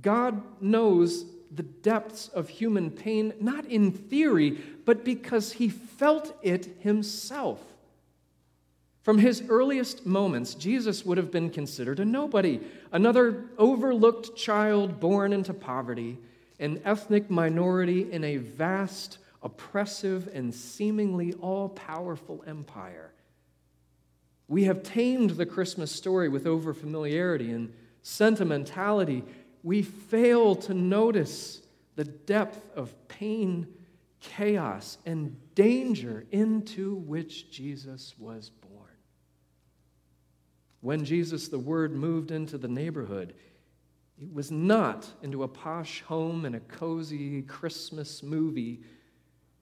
God 0.00 0.42
knows 0.62 1.24
the 1.54 1.62
depths 1.62 2.28
of 2.28 2.48
human 2.48 2.90
pain, 2.90 3.34
not 3.40 3.66
in 3.66 3.92
theory, 3.92 4.58
but 4.84 5.04
because 5.04 5.52
he 5.52 5.68
felt 5.68 6.34
it 6.42 6.76
himself. 6.80 7.60
From 9.02 9.18
his 9.18 9.42
earliest 9.48 10.06
moments, 10.06 10.54
Jesus 10.54 11.04
would 11.04 11.18
have 11.18 11.30
been 11.30 11.50
considered 11.50 11.98
a 12.00 12.04
nobody, 12.04 12.60
another 12.92 13.44
overlooked 13.58 14.36
child 14.36 15.00
born 15.00 15.32
into 15.32 15.52
poverty 15.52 16.18
an 16.62 16.80
ethnic 16.84 17.28
minority 17.28 18.10
in 18.12 18.22
a 18.22 18.36
vast, 18.36 19.18
oppressive, 19.42 20.30
and 20.32 20.54
seemingly 20.54 21.32
all 21.34 21.68
powerful 21.68 22.42
empire. 22.46 23.12
We 24.46 24.64
have 24.64 24.84
tamed 24.84 25.30
the 25.30 25.46
Christmas 25.46 25.90
story 25.90 26.28
with 26.28 26.44
overfamiliarity 26.44 27.52
and 27.52 27.72
sentimentality. 28.02 29.24
We 29.64 29.82
fail 29.82 30.54
to 30.56 30.72
notice 30.72 31.62
the 31.96 32.04
depth 32.04 32.64
of 32.76 32.94
pain, 33.08 33.66
chaos, 34.20 34.98
and 35.04 35.36
danger 35.56 36.26
into 36.30 36.94
which 36.94 37.50
Jesus 37.50 38.14
was 38.18 38.50
born. 38.50 38.90
When 40.80 41.04
Jesus, 41.04 41.48
the 41.48 41.58
Word, 41.58 41.92
moved 41.92 42.30
into 42.30 42.56
the 42.56 42.68
neighborhood, 42.68 43.34
it 44.22 44.32
was 44.32 44.52
not 44.52 45.06
into 45.22 45.42
a 45.42 45.48
posh 45.48 46.02
home 46.02 46.44
and 46.44 46.54
a 46.54 46.60
cozy 46.60 47.42
Christmas 47.42 48.22
movie, 48.22 48.80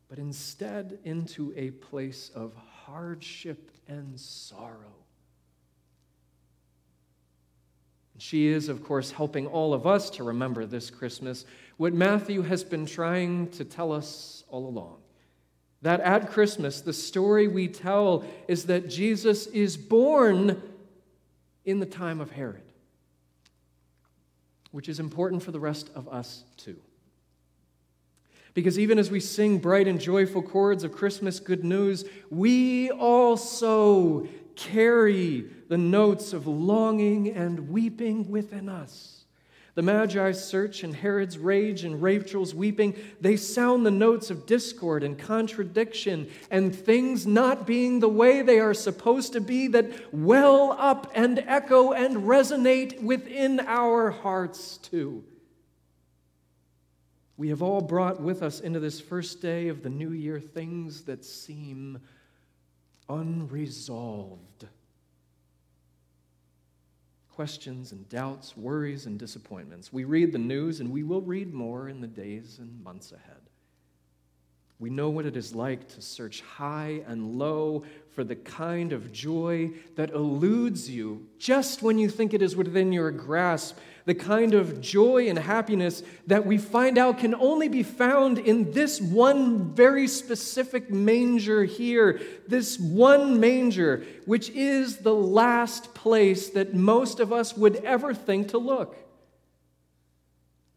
but 0.09 0.19
instead 0.19 0.99
into 1.05 1.55
a 1.57 1.71
place 1.71 2.31
of 2.35 2.55
hardship 2.85 3.71
and 3.89 4.21
sorrow. 4.21 4.95
She 8.19 8.49
is, 8.49 8.69
of 8.69 8.85
course, 8.85 9.11
helping 9.11 9.47
all 9.47 9.73
of 9.73 9.87
us 9.87 10.11
to 10.11 10.25
remember 10.25 10.67
this 10.67 10.91
Christmas 10.91 11.47
what 11.79 11.95
Matthew 11.95 12.43
has 12.43 12.63
been 12.63 12.85
trying 12.85 13.49
to 13.53 13.65
tell 13.65 13.93
us 13.93 14.45
all 14.49 14.67
along. 14.69 14.99
That 15.81 16.01
at 16.01 16.31
Christmas, 16.31 16.83
the 16.83 16.93
story 16.93 17.49
we 17.49 17.67
tell 17.67 18.27
is 18.47 18.67
that 18.67 18.91
Jesus 18.91 19.47
is 19.47 19.79
born 19.79 20.61
in 21.65 21.81
the 21.81 21.87
time 21.87 22.21
of 22.21 22.31
Herod 22.31 22.70
which 24.71 24.89
is 24.89 25.01
important 25.01 25.43
for 25.43 25.51
the 25.51 25.61
rest 25.61 25.91
of 25.95 26.09
us 26.09 26.45
too. 26.57 26.77
Because 28.55 28.79
even 28.79 28.99
as 28.99 29.11
we 29.11 29.21
sing 29.21 29.59
bright 29.59 29.87
and 29.87 30.01
joyful 30.01 30.43
chords 30.43 30.83
of 30.83 30.93
Christmas 30.93 31.39
good 31.39 31.65
news, 31.65 32.05
we 32.31 32.91
also 32.91 34.27
carry 34.57 35.47
the 35.69 35.79
notes 35.79 36.33
of 36.33 36.47
longing 36.47 37.31
and 37.31 37.71
weeping 37.71 38.29
within 38.31 38.69
us. 38.69 39.20
The 39.75 39.83
Magi's 39.83 40.43
search 40.43 40.83
and 40.83 40.95
Herod's 40.95 41.39
rage 41.39 41.85
and 41.85 42.03
Rachel's 42.03 42.55
weeping, 42.55 42.97
they 43.21 43.37
sound 43.37 43.87
the 43.87 43.91
notes 43.91 44.31
of 44.31 44.47
discord 44.47 45.03
and 45.05 45.19
contradiction 45.19 46.29
and 46.51 46.75
things 46.75 47.27
not 47.27 47.67
being 47.67 48.01
the 48.01 48.09
way 48.09 48.43
they 48.43 48.59
are 48.59 48.75
supposed 48.75 49.33
to 49.35 49.41
be 49.41 49.69
that 49.69 50.13
well 50.13 50.77
up 50.79 51.13
and 51.15 51.39
echo 51.47 51.93
and 51.93 52.17
resonate 52.25 53.01
within 53.03 53.61
our 53.61 54.11
hearts 54.11 54.77
too. 54.79 55.25
We 57.37 57.49
have 57.49 57.63
all 57.63 57.81
brought 57.81 58.21
with 58.21 58.43
us 58.43 58.61
into 58.61 58.81
this 58.81 59.01
first 59.01 59.41
day 59.41 59.69
of 59.69 59.83
the 59.83 59.89
new 59.89 60.11
year 60.11 60.41
things 60.41 61.05
that 61.05 61.25
seem 61.25 62.01
unresolved 63.09 64.67
questions 67.35 67.93
and 67.93 68.09
doubts, 68.09 68.57
worries 68.57 69.07
and 69.07 69.19
disappointments. 69.19 69.93
We 69.93 70.05
read 70.05 70.33
the 70.33 70.39
news, 70.39 70.81
and 70.81 70.91
we 70.91 71.03
will 71.03 71.23
read 71.23 71.53
more 71.53 71.89
in 71.89 72.01
the 72.01 72.07
days 72.07 72.59
and 72.59 72.83
months 72.83 73.13
ahead. 73.13 73.50
We 74.81 74.89
know 74.89 75.11
what 75.11 75.27
it 75.27 75.37
is 75.37 75.55
like 75.55 75.89
to 75.89 76.01
search 76.01 76.41
high 76.41 77.03
and 77.07 77.39
low 77.39 77.85
for 78.13 78.25
the 78.25 78.35
kind 78.35 78.95
of 78.95 79.13
joy 79.13 79.73
that 79.97 80.13
eludes 80.13 80.89
you 80.89 81.27
just 81.39 81.83
when 81.83 81.99
you 81.99 82.09
think 82.09 82.33
it 82.33 82.41
is 82.41 82.57
within 82.57 82.91
your 82.91 83.11
grasp, 83.11 83.77
the 84.07 84.15
kind 84.15 84.55
of 84.55 84.81
joy 84.81 85.29
and 85.29 85.39
happiness 85.39 86.03
that 86.29 86.47
we 86.47 86.57
find 86.57 86.97
out 86.97 87.19
can 87.19 87.35
only 87.35 87.69
be 87.69 87.83
found 87.83 88.39
in 88.39 88.73
this 88.73 89.03
one 89.03 89.75
very 89.75 90.09
specific 90.09 90.91
manger 90.91 91.65
here, 91.65 92.19
this 92.49 92.79
one 92.79 93.39
manger, 93.39 94.03
which 94.25 94.49
is 94.49 94.97
the 94.97 95.15
last 95.15 95.93
place 95.93 96.49
that 96.49 96.73
most 96.73 97.21
of 97.21 97.35
us 97.35 97.55
would 97.55 97.77
ever 97.85 98.15
think 98.15 98.49
to 98.49 98.59
look. 98.59 98.97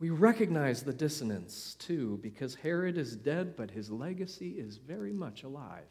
We 0.04 0.10
recognize 0.10 0.84
the 0.84 0.92
dissonance, 0.92 1.78
too, 1.80 2.20
because 2.22 2.56
Herod 2.56 2.98
is 2.98 3.16
dead, 3.16 3.56
but 3.56 3.72
his 3.72 3.90
legacy 3.90 4.50
is 4.50 4.76
very 4.76 5.14
much 5.14 5.44
alive. 5.44 5.86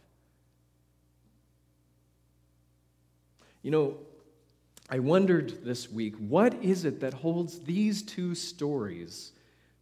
You 3.62 3.70
know, 3.70 3.96
I 4.90 4.98
wondered 4.98 5.64
this 5.64 5.90
week 5.90 6.14
what 6.16 6.52
is 6.62 6.84
it 6.84 7.00
that 7.00 7.14
holds 7.14 7.60
these 7.60 8.02
two 8.02 8.34
stories 8.34 9.32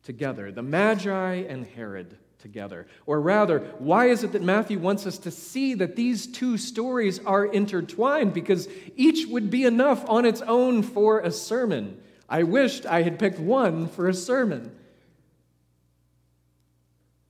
together, 0.04 0.52
the 0.52 0.62
Magi 0.62 1.34
and 1.48 1.66
Herod 1.66 2.16
together? 2.38 2.86
Or 3.06 3.20
rather, 3.20 3.58
why 3.80 4.10
is 4.10 4.22
it 4.22 4.30
that 4.30 4.42
Matthew 4.42 4.78
wants 4.78 5.06
us 5.08 5.18
to 5.18 5.32
see 5.32 5.74
that 5.74 5.96
these 5.96 6.28
two 6.28 6.56
stories 6.56 7.18
are 7.26 7.46
intertwined? 7.46 8.32
Because 8.32 8.68
each 8.94 9.26
would 9.26 9.50
be 9.50 9.64
enough 9.64 10.08
on 10.08 10.24
its 10.24 10.40
own 10.42 10.84
for 10.84 11.18
a 11.18 11.32
sermon. 11.32 12.00
I 12.30 12.44
wished 12.44 12.86
I 12.86 13.02
had 13.02 13.18
picked 13.18 13.40
one 13.40 13.88
for 13.88 14.08
a 14.08 14.14
sermon. 14.14 14.70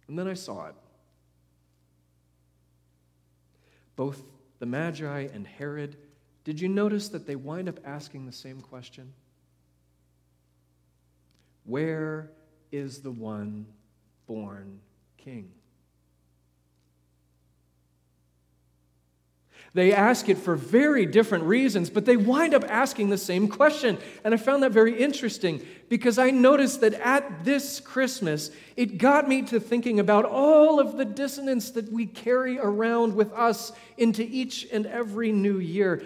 And 0.06 0.18
then 0.18 0.28
I 0.28 0.34
saw 0.34 0.66
it. 0.66 0.74
Both 3.96 4.22
the 4.58 4.66
Magi 4.66 5.28
and 5.32 5.46
Herod, 5.46 5.96
did 6.44 6.60
you 6.60 6.68
notice 6.68 7.08
that 7.08 7.26
they 7.26 7.36
wind 7.36 7.68
up 7.68 7.80
asking 7.84 8.26
the 8.26 8.32
same 8.32 8.60
question? 8.60 9.14
Where 11.64 12.30
is 12.70 13.00
the 13.00 13.10
one 13.10 13.66
born 14.26 14.80
king? 15.16 15.50
They 19.72 19.92
ask 19.92 20.28
it 20.28 20.38
for 20.38 20.56
very 20.56 21.06
different 21.06 21.44
reasons, 21.44 21.90
but 21.90 22.04
they 22.04 22.16
wind 22.16 22.54
up 22.54 22.64
asking 22.68 23.10
the 23.10 23.18
same 23.18 23.46
question. 23.46 23.98
And 24.24 24.34
I 24.34 24.36
found 24.36 24.64
that 24.64 24.72
very 24.72 24.98
interesting 24.98 25.64
because 25.88 26.18
I 26.18 26.30
noticed 26.30 26.80
that 26.80 26.94
at 26.94 27.44
this 27.44 27.78
Christmas, 27.78 28.50
it 28.76 28.98
got 28.98 29.28
me 29.28 29.42
to 29.42 29.60
thinking 29.60 30.00
about 30.00 30.24
all 30.24 30.80
of 30.80 30.96
the 30.96 31.04
dissonance 31.04 31.70
that 31.72 31.92
we 31.92 32.06
carry 32.06 32.58
around 32.58 33.14
with 33.14 33.32
us 33.32 33.70
into 33.96 34.22
each 34.22 34.66
and 34.72 34.86
every 34.86 35.30
new 35.30 35.58
year. 35.58 36.02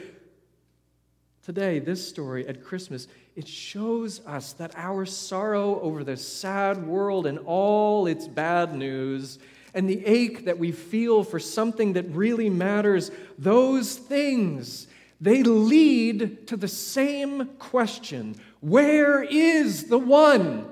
Today, 1.43 1.79
this 1.79 2.07
story 2.07 2.47
at 2.47 2.65
Christmas, 2.65 3.09
it 3.35 3.49
shows 3.49 4.21
us 4.27 4.53
that 4.55 4.73
our 4.77 5.07
sorrow 5.07 5.81
over 5.81 6.05
this 6.05 6.27
sad 6.27 6.87
world 6.87 7.27
and 7.27 7.39
all 7.39 8.07
its 8.07 8.29
bad 8.29 8.75
news 8.75 9.39
and 9.75 9.89
the 9.89 10.07
ache 10.07 10.45
that 10.45 10.59
we 10.59 10.71
feel 10.71 11.25
for 11.25 11.41
something 11.41 11.95
that 11.95 12.09
really 12.11 12.49
matters, 12.49 13.11
those 13.37 13.97
things, 13.97 14.87
they 15.21 15.43
lead 15.43 16.47
to 16.47 16.57
the 16.57 16.69
same 16.69 17.47
question 17.59 18.37
Where 18.61 19.23
is 19.23 19.89
the 19.89 19.99
one? 19.99 20.69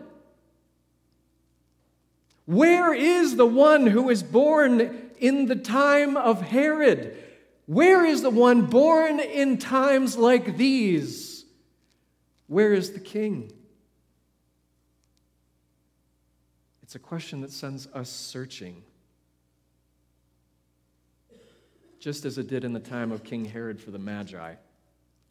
Where 2.47 2.93
is 2.93 3.37
the 3.37 3.47
one 3.47 3.87
who 3.87 4.11
is 4.11 4.23
born 4.23 5.11
in 5.19 5.47
the 5.47 5.57
time 5.57 6.17
of 6.17 6.43
Herod? 6.43 7.17
Where 7.67 8.05
is 8.05 8.23
the 8.23 8.31
one 8.31 8.67
born 8.67 9.21
in 9.21 9.59
times 9.59 10.17
like 10.17 10.57
these? 10.57 11.45
Where 12.49 12.73
is 12.73 12.93
the 12.93 13.01
king? 13.01 13.53
It's 16.83 16.97
a 16.97 16.99
question 16.99 17.41
that 17.41 17.53
sends 17.53 17.87
us 17.95 18.11
searching 18.11 18.83
just 22.03 22.25
as 22.25 22.37
it 22.37 22.49
did 22.49 22.65
in 22.65 22.73
the 22.73 22.81
time 22.81 23.13
of 23.13 23.23
King 23.23 23.45
Herod 23.45 23.81
for 23.81 23.93
the 23.93 23.99
Magi, 23.99 24.55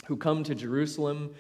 who 0.06 0.16
come 0.16 0.42
to 0.46 0.56
Jerusalem 0.56 1.36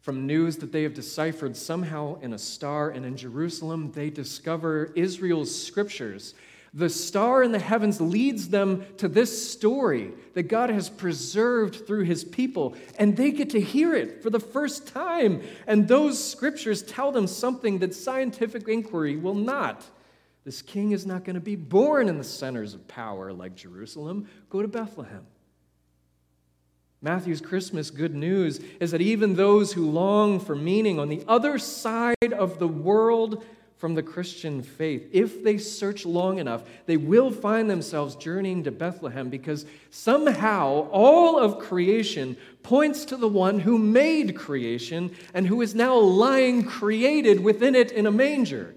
from 0.00 0.26
news 0.26 0.56
that 0.56 0.72
they 0.72 0.84
have 0.84 0.94
deciphered 0.94 1.54
somehow 1.54 2.18
in 2.22 2.32
a 2.32 2.38
star, 2.38 2.88
and 2.88 3.04
in 3.04 3.14
Jerusalem 3.14 3.92
they 3.92 4.08
discover 4.08 4.90
Israel's 4.96 5.54
scriptures. 5.54 6.32
The 6.72 6.88
star 6.88 7.42
in 7.42 7.52
the 7.52 7.58
heavens 7.58 8.00
leads 8.00 8.48
them 8.48 8.86
to 8.96 9.06
this 9.06 9.52
story 9.52 10.12
that 10.32 10.44
God 10.44 10.70
has 10.70 10.88
preserved 10.88 11.86
through 11.86 12.04
his 12.04 12.24
people, 12.24 12.74
and 12.98 13.14
they 13.14 13.32
get 13.32 13.50
to 13.50 13.60
hear 13.60 13.94
it 13.94 14.22
for 14.22 14.30
the 14.30 14.40
first 14.40 14.88
time. 14.88 15.42
And 15.66 15.86
those 15.86 16.18
scriptures 16.22 16.82
tell 16.82 17.12
them 17.12 17.26
something 17.26 17.80
that 17.80 17.94
scientific 17.94 18.66
inquiry 18.66 19.18
will 19.18 19.34
not. 19.34 19.84
This 20.44 20.60
king 20.60 20.92
is 20.92 21.06
not 21.06 21.24
going 21.24 21.34
to 21.34 21.40
be 21.40 21.56
born 21.56 22.08
in 22.08 22.18
the 22.18 22.24
centers 22.24 22.74
of 22.74 22.88
power 22.88 23.32
like 23.32 23.54
Jerusalem. 23.54 24.28
Go 24.50 24.60
to 24.60 24.68
Bethlehem. 24.68 25.24
Matthew's 27.00 27.40
Christmas 27.40 27.90
good 27.90 28.14
news 28.14 28.60
is 28.78 28.92
that 28.92 29.00
even 29.00 29.34
those 29.34 29.72
who 29.72 29.90
long 29.90 30.38
for 30.38 30.54
meaning 30.54 31.00
on 31.00 31.08
the 31.08 31.24
other 31.26 31.58
side 31.58 32.32
of 32.32 32.60
the 32.60 32.68
world 32.68 33.44
from 33.76 33.94
the 33.96 34.02
Christian 34.02 34.62
faith, 34.62 35.08
if 35.12 35.42
they 35.42 35.58
search 35.58 36.06
long 36.06 36.38
enough, 36.38 36.62
they 36.86 36.96
will 36.96 37.32
find 37.32 37.68
themselves 37.68 38.14
journeying 38.14 38.62
to 38.62 38.70
Bethlehem 38.70 39.28
because 39.28 39.66
somehow 39.90 40.88
all 40.92 41.40
of 41.40 41.58
creation 41.58 42.36
points 42.62 43.04
to 43.06 43.16
the 43.16 43.26
one 43.26 43.58
who 43.58 43.78
made 43.78 44.36
creation 44.36 45.10
and 45.34 45.48
who 45.48 45.60
is 45.60 45.74
now 45.74 45.96
lying 45.96 46.62
created 46.62 47.40
within 47.40 47.74
it 47.74 47.90
in 47.90 48.06
a 48.06 48.12
manger. 48.12 48.76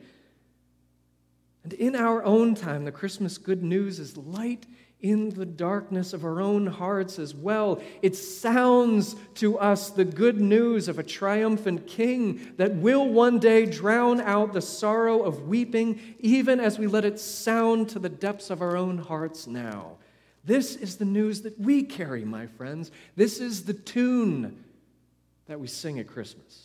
And 1.65 1.73
in 1.73 1.95
our 1.95 2.23
own 2.23 2.53
time, 2.53 2.85
the 2.85 2.91
Christmas 2.91 3.39
good 3.39 3.63
news 3.63 3.99
is 3.99 4.15
light 4.17 4.67
in 5.01 5.31
the 5.31 5.47
darkness 5.47 6.13
of 6.13 6.23
our 6.23 6.39
own 6.39 6.67
hearts 6.67 7.17
as 7.17 7.33
well. 7.33 7.81
It 8.03 8.15
sounds 8.15 9.15
to 9.35 9.57
us 9.57 9.89
the 9.89 10.05
good 10.05 10.39
news 10.39 10.87
of 10.87 10.99
a 10.99 11.03
triumphant 11.03 11.87
king 11.87 12.53
that 12.57 12.75
will 12.75 13.09
one 13.09 13.39
day 13.39 13.65
drown 13.65 14.21
out 14.21 14.53
the 14.53 14.61
sorrow 14.61 15.23
of 15.23 15.47
weeping, 15.47 15.99
even 16.19 16.59
as 16.59 16.77
we 16.77 16.85
let 16.85 17.03
it 17.03 17.19
sound 17.19 17.89
to 17.89 17.99
the 17.99 18.09
depths 18.09 18.51
of 18.51 18.61
our 18.61 18.77
own 18.77 18.99
hearts 18.99 19.47
now. 19.47 19.97
This 20.43 20.75
is 20.75 20.97
the 20.97 21.05
news 21.05 21.41
that 21.41 21.59
we 21.59 21.81
carry, 21.81 22.25
my 22.25 22.45
friends. 22.45 22.91
This 23.15 23.39
is 23.39 23.63
the 23.63 23.73
tune 23.73 24.63
that 25.47 25.59
we 25.59 25.65
sing 25.65 25.97
at 25.97 26.05
Christmas. 26.05 26.64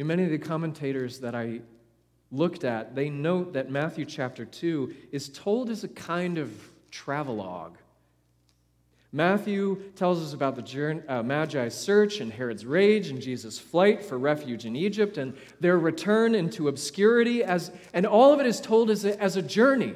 In 0.00 0.06
many 0.06 0.24
of 0.24 0.30
the 0.30 0.38
commentators 0.38 1.18
that 1.18 1.34
I 1.34 1.60
looked 2.32 2.64
at, 2.64 2.94
they 2.94 3.10
note 3.10 3.52
that 3.52 3.70
Matthew 3.70 4.06
chapter 4.06 4.46
2 4.46 4.94
is 5.12 5.28
told 5.28 5.68
as 5.68 5.84
a 5.84 5.88
kind 5.88 6.38
of 6.38 6.50
travelogue. 6.90 7.76
Matthew 9.12 9.92
tells 9.96 10.22
us 10.22 10.32
about 10.32 10.56
the 10.56 10.62
journey, 10.62 11.02
uh, 11.06 11.22
Magi's 11.22 11.74
search 11.74 12.20
and 12.20 12.32
Herod's 12.32 12.64
rage 12.64 13.08
and 13.08 13.20
Jesus' 13.20 13.58
flight 13.58 14.02
for 14.02 14.18
refuge 14.18 14.64
in 14.64 14.74
Egypt 14.74 15.18
and 15.18 15.36
their 15.60 15.78
return 15.78 16.34
into 16.34 16.68
obscurity, 16.68 17.44
as, 17.44 17.70
and 17.92 18.06
all 18.06 18.32
of 18.32 18.40
it 18.40 18.46
is 18.46 18.58
told 18.58 18.88
as 18.88 19.04
a, 19.04 19.20
as 19.20 19.36
a 19.36 19.42
journey. 19.42 19.94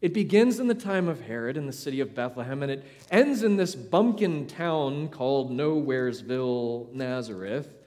It 0.00 0.12
begins 0.12 0.58
in 0.58 0.66
the 0.66 0.74
time 0.74 1.06
of 1.06 1.20
Herod 1.20 1.56
in 1.56 1.66
the 1.66 1.72
city 1.72 2.00
of 2.00 2.12
Bethlehem, 2.12 2.64
and 2.64 2.72
it 2.72 2.84
ends 3.08 3.44
in 3.44 3.56
this 3.56 3.76
bumpkin 3.76 4.48
town 4.48 5.10
called 5.10 5.52
Nowheresville, 5.52 6.92
Nazareth. 6.92 7.77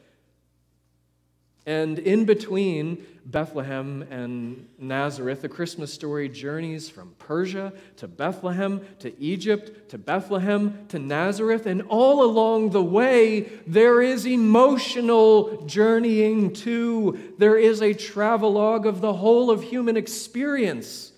And 1.66 2.00
in 2.00 2.26
between 2.26 3.06
Bethlehem 3.24 4.02
and 4.10 4.68
Nazareth, 4.80 5.44
the 5.44 5.50
Christmas 5.50 5.94
story 5.94 6.28
journeys 6.28 6.90
from 6.90 7.14
Persia 7.20 7.72
to 7.98 8.08
Bethlehem 8.08 8.82
to 9.00 9.18
Egypt 9.22 9.90
to 9.90 10.00
Bethlehem 10.00 10.88
to 10.88 10.98
Nazareth. 10.98 11.68
And 11.68 11.84
all 11.84 12.24
along 12.24 12.72
the 12.72 12.84
way, 12.84 13.42
there 13.68 14.02
is 14.02 14.26
emotional 14.26 15.64
journeying 15.68 16.54
too. 16.54 17.36
There 17.38 17.58
is 17.58 17.82
a 17.82 17.94
travelogue 17.94 18.88
of 18.88 19.02
the 19.02 19.14
whole 19.14 19.52
of 19.52 19.62
human 19.62 19.98
experience. 19.98 21.11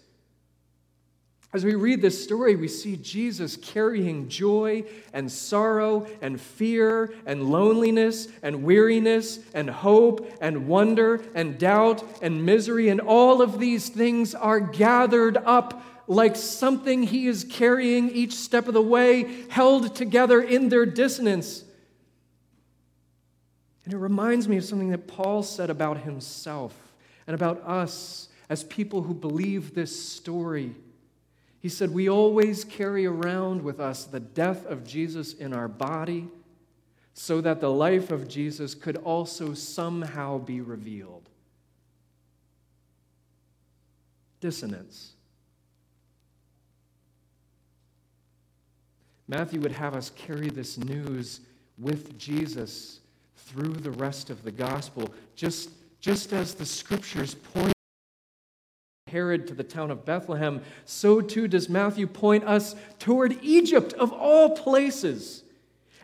As 1.54 1.64
we 1.64 1.76
read 1.76 2.02
this 2.02 2.24
story, 2.24 2.56
we 2.56 2.68
see 2.68 2.98
Jesus 2.98 3.58
carrying 3.58 4.28
joy 4.28 4.86
and 5.14 5.32
sorrow 5.32 6.08
and 6.20 6.42
fear 6.42 7.14
and 7.28 7.44
loneliness 7.52 8.28
and 8.42 8.64
weariness 8.64 9.38
and 9.54 9.70
hope 9.70 10.32
and 10.42 10.68
wonder 10.68 11.22
and 11.36 11.60
doubt 11.60 12.04
and 12.24 12.44
misery, 12.44 12.90
and 12.90 13.00
all 13.00 13.44
of 13.44 13.60
these 13.60 13.90
things 13.90 14.34
are 14.34 14.60
gathered 14.60 15.38
up 15.38 15.84
like 16.08 16.36
something 16.36 17.04
he 17.04 17.28
is 17.28 17.44
carrying 17.44 18.10
each 18.10 18.34
step 18.34 18.68
of 18.68 18.74
the 18.74 18.82
way, 18.82 19.46
held 19.50 19.96
together 19.96 20.42
in 20.42 20.70
their 20.70 20.88
dissonance. 20.88 21.64
And 23.86 23.94
it 23.94 23.98
reminds 23.98 24.48
me 24.48 24.58
of 24.58 24.66
something 24.66 24.90
that 24.90 25.08
Paul 25.08 25.44
said 25.44 25.70
about 25.70 26.00
himself 26.00 26.74
and 27.28 27.36
about 27.36 27.62
us 27.62 28.30
as 28.50 28.64
people 28.64 29.04
who 29.04 29.14
believe 29.14 29.76
this 29.76 29.98
story. 29.98 30.76
He 31.64 31.70
said, 31.70 31.92
We 31.92 32.10
always 32.10 32.66
carry 32.66 33.06
around 33.06 33.64
with 33.64 33.80
us 33.80 34.04
the 34.04 34.20
death 34.20 34.66
of 34.66 34.86
Jesus 34.86 35.34
in 35.34 35.54
our 35.54 35.70
body 35.70 36.28
so 37.14 37.40
that 37.40 37.62
the 37.62 37.72
life 37.72 38.12
of 38.12 38.28
Jesus 38.28 38.76
could 38.76 38.98
also 38.98 39.54
somehow 39.54 40.40
be 40.40 40.60
revealed. 40.60 41.30
Dissonance. 44.42 45.14
Matthew 49.30 49.62
would 49.62 49.72
have 49.72 49.96
us 49.96 50.12
carry 50.18 50.50
this 50.50 50.78
news 50.78 51.40
with 51.78 52.18
Jesus 52.18 53.00
through 53.38 53.76
the 53.76 53.92
rest 53.92 54.30
of 54.30 54.44
the 54.44 54.52
gospel, 54.52 55.14
just, 55.38 55.70
just 56.02 56.34
as 56.34 56.56
the 56.56 56.66
scriptures 56.66 57.36
point 57.36 57.73
Herod 59.14 59.48
to 59.48 59.54
the 59.54 59.64
town 59.64 59.92
of 59.92 60.04
Bethlehem, 60.04 60.62
so 60.84 61.22
too 61.22 61.48
does 61.48 61.70
Matthew 61.70 62.08
point 62.08 62.44
us 62.44 62.76
toward 63.00 63.38
Egypt 63.44 63.94
of 63.94 64.12
all 64.12 64.58
places, 64.58 65.44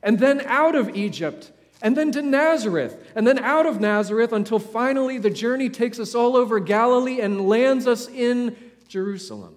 and 0.01 0.19
then 0.19 0.41
out 0.45 0.75
of 0.75 0.95
Egypt, 0.95 1.51
and 1.81 1.97
then 1.97 2.11
to 2.11 2.21
Nazareth, 2.21 3.11
and 3.15 3.25
then 3.25 3.39
out 3.39 3.65
of 3.65 3.81
Nazareth 3.81 4.31
until 4.31 4.59
finally 4.59 5.17
the 5.17 5.29
journey 5.29 5.69
takes 5.69 5.99
us 5.99 6.13
all 6.13 6.37
over 6.37 6.59
Galilee 6.59 7.19
and 7.19 7.49
lands 7.49 7.87
us 7.87 8.07
in 8.07 8.55
Jerusalem. 8.87 9.55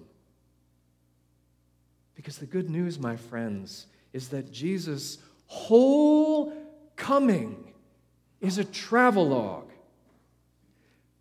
Because 2.15 2.39
the 2.39 2.45
good 2.45 2.69
news, 2.69 2.97
my 2.97 3.15
friends, 3.15 3.85
is 4.13 4.29
that 4.29 4.51
Jesus' 4.51 5.19
whole 5.45 6.53
coming 6.95 7.73
is 8.41 8.57
a 8.57 8.63
travelogue. 8.63 9.69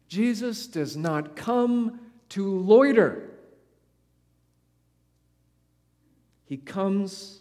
Jesus 0.09 0.67
does 0.67 0.97
not 0.97 1.37
come 1.37 1.99
to 2.33 2.59
loiter. 2.61 3.29
He 6.47 6.57
comes 6.57 7.41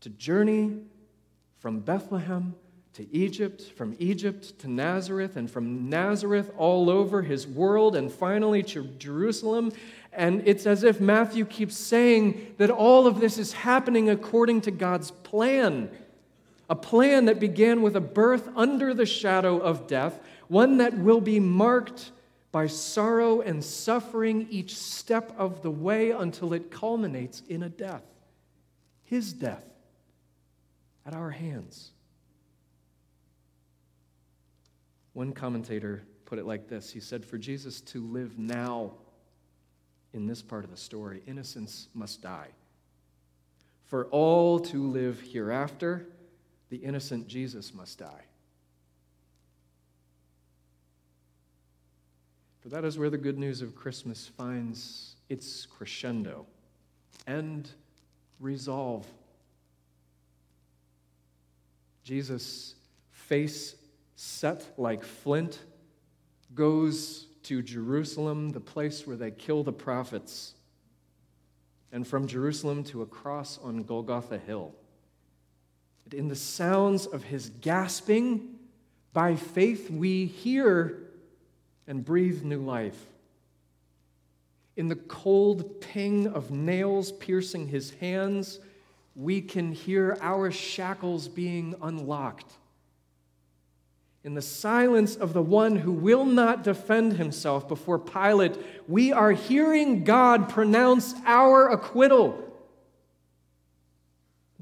to 0.00 0.08
journey 0.08 0.78
from 1.58 1.80
Bethlehem 1.80 2.54
to 2.94 3.14
Egypt, 3.14 3.62
from 3.76 3.94
Egypt 3.98 4.58
to 4.60 4.68
Nazareth, 4.68 5.36
and 5.36 5.50
from 5.50 5.90
Nazareth 5.90 6.50
all 6.56 6.88
over 6.88 7.20
his 7.20 7.46
world, 7.46 7.94
and 7.94 8.10
finally 8.10 8.62
to 8.62 8.84
Jerusalem. 8.98 9.70
And 10.14 10.42
it's 10.46 10.66
as 10.66 10.82
if 10.82 10.98
Matthew 10.98 11.44
keeps 11.44 11.76
saying 11.76 12.54
that 12.56 12.70
all 12.70 13.06
of 13.06 13.20
this 13.20 13.36
is 13.36 13.52
happening 13.52 14.08
according 14.08 14.62
to 14.62 14.70
God's 14.70 15.10
plan. 15.10 15.90
A 16.70 16.74
plan 16.74 17.26
that 17.26 17.38
began 17.38 17.82
with 17.82 17.96
a 17.96 18.00
birth 18.00 18.48
under 18.56 18.94
the 18.94 19.06
shadow 19.06 19.58
of 19.58 19.86
death, 19.86 20.20
one 20.48 20.78
that 20.78 20.96
will 20.96 21.20
be 21.20 21.38
marked 21.38 22.12
by 22.52 22.66
sorrow 22.66 23.40
and 23.40 23.64
suffering 23.64 24.46
each 24.50 24.76
step 24.76 25.34
of 25.38 25.62
the 25.62 25.70
way 25.70 26.10
until 26.10 26.52
it 26.52 26.70
culminates 26.70 27.42
in 27.48 27.62
a 27.62 27.68
death, 27.68 28.04
his 29.04 29.32
death 29.32 29.64
at 31.06 31.14
our 31.14 31.30
hands. 31.30 31.90
One 35.14 35.32
commentator 35.32 36.02
put 36.26 36.38
it 36.38 36.46
like 36.46 36.68
this 36.68 36.90
He 36.90 37.00
said, 37.00 37.24
For 37.24 37.38
Jesus 37.38 37.80
to 37.82 38.04
live 38.06 38.38
now 38.38 38.92
in 40.12 40.26
this 40.26 40.42
part 40.42 40.64
of 40.64 40.70
the 40.70 40.76
story, 40.76 41.22
innocence 41.26 41.88
must 41.94 42.22
die. 42.22 42.48
For 43.86 44.06
all 44.06 44.60
to 44.60 44.90
live 44.90 45.20
hereafter, 45.20 46.06
the 46.68 46.76
innocent 46.76 47.28
Jesus 47.28 47.74
must 47.74 47.98
die. 47.98 48.24
For 52.62 52.68
that 52.68 52.84
is 52.84 52.96
where 52.96 53.10
the 53.10 53.18
good 53.18 53.38
news 53.38 53.60
of 53.60 53.74
Christmas 53.74 54.28
finds 54.28 55.16
its 55.28 55.66
crescendo 55.66 56.46
and 57.26 57.68
resolve. 58.38 59.04
Jesus, 62.04 62.76
face 63.10 63.74
set 64.14 64.74
like 64.78 65.02
flint, 65.02 65.58
goes 66.54 67.26
to 67.42 67.62
Jerusalem, 67.62 68.50
the 68.50 68.60
place 68.60 69.08
where 69.08 69.16
they 69.16 69.32
kill 69.32 69.64
the 69.64 69.72
prophets, 69.72 70.54
and 71.90 72.06
from 72.06 72.28
Jerusalem 72.28 72.84
to 72.84 73.02
a 73.02 73.06
cross 73.06 73.58
on 73.60 73.82
Golgotha 73.82 74.38
Hill. 74.38 74.72
In 76.12 76.28
the 76.28 76.36
sounds 76.36 77.06
of 77.06 77.24
his 77.24 77.50
gasping, 77.60 78.56
by 79.12 79.34
faith 79.34 79.90
we 79.90 80.26
hear 80.26 81.08
and 81.86 82.04
breathe 82.04 82.42
new 82.42 82.60
life. 82.60 83.06
In 84.76 84.88
the 84.88 84.96
cold 84.96 85.80
ping 85.80 86.28
of 86.28 86.50
nails 86.50 87.12
piercing 87.12 87.68
his 87.68 87.90
hands, 87.92 88.58
we 89.14 89.40
can 89.40 89.72
hear 89.72 90.16
our 90.20 90.50
shackles 90.50 91.28
being 91.28 91.74
unlocked. 91.82 92.52
In 94.24 94.34
the 94.34 94.42
silence 94.42 95.16
of 95.16 95.32
the 95.32 95.42
one 95.42 95.76
who 95.76 95.92
will 95.92 96.24
not 96.24 96.62
defend 96.62 97.14
himself 97.14 97.68
before 97.68 97.98
Pilate, 97.98 98.56
we 98.86 99.12
are 99.12 99.32
hearing 99.32 100.04
God 100.04 100.48
pronounce 100.48 101.14
our 101.26 101.68
acquittal. 101.68 102.48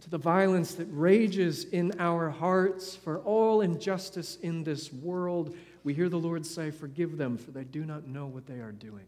To 0.01 0.09
the 0.09 0.17
violence 0.17 0.77
that 0.77 0.89
rages 0.91 1.65
in 1.65 1.93
our 1.99 2.31
hearts 2.31 2.97
for 2.97 3.19
all 3.19 3.61
injustice 3.61 4.39
in 4.41 4.65
this 4.65 4.91
world, 4.91 5.55
we 5.85 5.95
hear 5.95 6.09
the 6.09 6.19
Lord 6.19 6.45
say, 6.45 6.71
Forgive 6.71 7.17
them, 7.17 7.37
for 7.37 7.51
they 7.51 7.65
do 7.65 7.85
not 7.85 8.07
know 8.07 8.27
what 8.27 8.47
they 8.47 8.61
are 8.61 8.73
doing. 8.73 9.07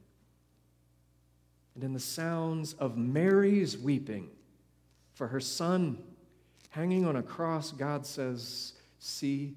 And 1.74 1.84
in 1.84 1.92
the 1.92 2.00
sounds 2.00 2.74
of 2.74 2.96
Mary's 2.96 3.76
weeping 3.76 4.28
for 5.14 5.28
her 5.28 5.40
son 5.40 5.98
hanging 6.70 7.06
on 7.06 7.16
a 7.16 7.22
cross, 7.22 7.72
God 7.72 8.06
says, 8.06 8.72
See, 8.98 9.54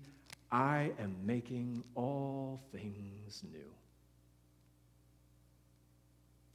I 0.52 0.92
am 1.00 1.16
making 1.26 1.84
all 1.96 2.62
things 2.72 3.44
new. 3.52 3.72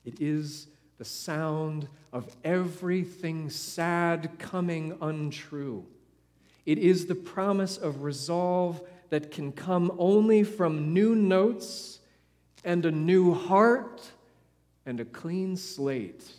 It 0.04 0.20
is 0.20 0.66
the 0.98 1.04
sound 1.04 1.88
of 2.12 2.34
everything 2.44 3.50
sad 3.50 4.38
coming 4.38 4.96
untrue. 5.00 5.86
It 6.66 6.78
is 6.78 7.06
the 7.06 7.14
promise 7.14 7.76
of 7.78 8.02
resolve 8.02 8.80
that 9.10 9.32
can 9.32 9.52
come 9.52 9.92
only 9.98 10.42
from 10.44 10.94
new 10.94 11.14
notes 11.14 11.98
and 12.64 12.86
a 12.86 12.90
new 12.90 13.34
heart 13.34 14.12
and 14.86 15.00
a 15.00 15.04
clean 15.04 15.56
slate. 15.56 16.32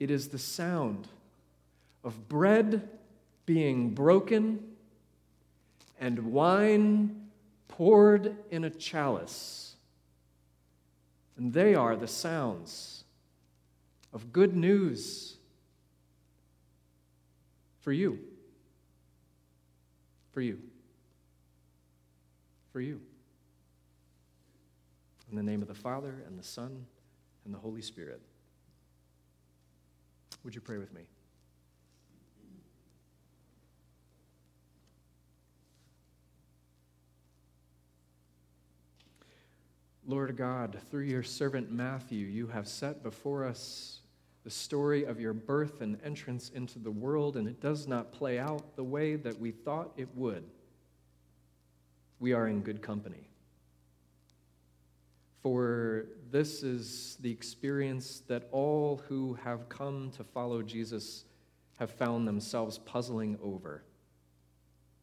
It 0.00 0.10
is 0.10 0.28
the 0.28 0.38
sound 0.38 1.06
of 2.02 2.28
bread 2.28 2.88
being 3.44 3.90
broken 3.90 4.60
and 6.00 6.32
wine 6.32 7.28
poured 7.68 8.34
in 8.50 8.64
a 8.64 8.70
chalice. 8.70 9.76
And 11.36 11.52
they 11.52 11.74
are 11.74 11.96
the 11.96 12.08
sounds 12.08 13.04
of 14.12 14.32
good 14.32 14.56
news 14.56 15.36
for 17.80 17.92
you. 17.92 18.18
For 20.32 20.40
you 20.40 20.58
for 22.76 22.82
you. 22.82 23.00
In 25.30 25.36
the 25.38 25.42
name 25.42 25.62
of 25.62 25.68
the 25.68 25.72
Father, 25.72 26.22
and 26.26 26.38
the 26.38 26.42
Son, 26.42 26.84
and 27.46 27.54
the 27.54 27.58
Holy 27.58 27.80
Spirit. 27.80 28.20
Would 30.44 30.54
you 30.54 30.60
pray 30.60 30.76
with 30.76 30.92
me? 30.92 31.00
Lord 40.06 40.36
God, 40.36 40.76
through 40.90 41.04
your 41.04 41.22
servant 41.22 41.72
Matthew, 41.72 42.26
you 42.26 42.46
have 42.48 42.68
set 42.68 43.02
before 43.02 43.46
us 43.46 44.00
the 44.44 44.50
story 44.50 45.04
of 45.04 45.18
your 45.18 45.32
birth 45.32 45.80
and 45.80 45.96
entrance 46.04 46.50
into 46.50 46.78
the 46.78 46.90
world, 46.90 47.38
and 47.38 47.48
it 47.48 47.58
does 47.58 47.88
not 47.88 48.12
play 48.12 48.38
out 48.38 48.76
the 48.76 48.84
way 48.84 49.16
that 49.16 49.40
we 49.40 49.50
thought 49.50 49.92
it 49.96 50.08
would 50.14 50.44
we 52.18 52.32
are 52.32 52.48
in 52.48 52.60
good 52.60 52.82
company. 52.82 53.28
For 55.42 56.06
this 56.30 56.62
is 56.62 57.16
the 57.20 57.30
experience 57.30 58.22
that 58.26 58.48
all 58.50 59.02
who 59.08 59.34
have 59.44 59.68
come 59.68 60.10
to 60.16 60.24
follow 60.24 60.62
Jesus 60.62 61.24
have 61.78 61.90
found 61.90 62.26
themselves 62.26 62.78
puzzling 62.78 63.38
over. 63.42 63.84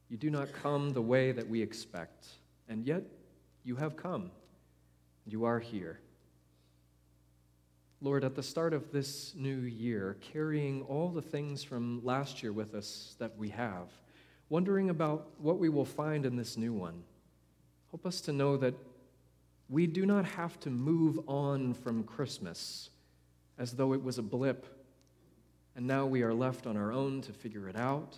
You 0.09 0.17
do 0.17 0.29
not 0.29 0.51
come 0.51 0.91
the 0.91 1.01
way 1.01 1.31
that 1.31 1.47
we 1.47 1.61
expect, 1.61 2.27
and 2.67 2.85
yet 2.85 3.03
you 3.63 3.75
have 3.77 3.95
come. 3.95 4.31
And 5.23 5.31
you 5.31 5.45
are 5.45 5.59
here. 5.59 5.99
Lord, 8.01 8.25
at 8.25 8.35
the 8.35 8.43
start 8.43 8.73
of 8.73 8.91
this 8.91 9.33
new 9.33 9.61
year, 9.61 10.17
carrying 10.19 10.81
all 10.83 11.07
the 11.07 11.21
things 11.21 11.63
from 11.63 12.03
last 12.03 12.43
year 12.43 12.51
with 12.51 12.75
us 12.75 13.15
that 13.17 13.37
we 13.37 13.47
have, 13.47 13.87
wondering 14.53 14.91
about 14.91 15.31
what 15.39 15.57
we 15.57 15.67
will 15.67 15.83
find 15.83 16.27
in 16.27 16.35
this 16.35 16.57
new 16.57 16.71
one. 16.71 17.01
Help 17.89 18.05
us 18.05 18.21
to 18.21 18.31
know 18.31 18.55
that 18.55 18.75
we 19.67 19.87
do 19.87 20.05
not 20.05 20.25
have 20.25 20.59
to 20.59 20.69
move 20.69 21.19
on 21.25 21.73
from 21.73 22.03
Christmas 22.03 22.91
as 23.57 23.71
though 23.71 23.93
it 23.93 24.03
was 24.03 24.19
a 24.19 24.21
blip 24.21 24.67
and 25.75 25.87
now 25.87 26.05
we 26.05 26.21
are 26.21 26.35
left 26.35 26.67
on 26.67 26.77
our 26.77 26.91
own 26.91 27.19
to 27.21 27.33
figure 27.33 27.67
it 27.67 27.75
out. 27.75 28.15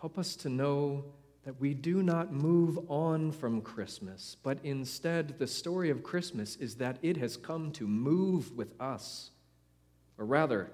Help 0.00 0.18
us 0.18 0.36
to 0.36 0.48
know 0.48 1.04
that 1.44 1.60
we 1.60 1.74
do 1.74 2.02
not 2.02 2.32
move 2.32 2.78
on 2.88 3.30
from 3.30 3.60
Christmas, 3.60 4.38
but 4.42 4.56
instead, 4.64 5.38
the 5.38 5.46
story 5.46 5.90
of 5.90 6.02
Christmas 6.02 6.56
is 6.56 6.76
that 6.76 6.96
it 7.02 7.18
has 7.18 7.36
come 7.36 7.72
to 7.72 7.86
move 7.86 8.56
with 8.56 8.72
us, 8.80 9.32
or 10.16 10.24
rather, 10.24 10.70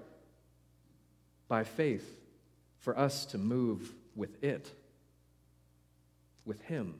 by 1.49 1.65
faith, 1.65 2.21
for 2.79 2.97
us 2.97 3.25
to 3.25 3.37
move 3.37 3.93
with 4.17 4.43
it, 4.43 4.73
with 6.43 6.61
Him, 6.63 6.95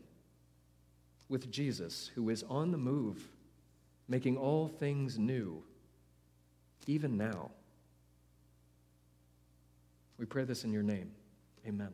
with 1.27 1.51
Jesus, 1.51 2.09
who 2.15 2.29
is 2.29 2.43
on 2.43 2.71
the 2.71 2.77
move, 2.77 3.27
making 4.07 4.37
all 4.37 4.69
things 4.69 5.17
new, 5.17 5.63
even 6.85 7.17
now. 7.17 7.51
We 10.17 10.25
pray 10.25 10.45
this 10.45 10.63
in 10.63 10.71
your 10.71 10.83
name. 10.83 11.11
Amen. 11.67 11.91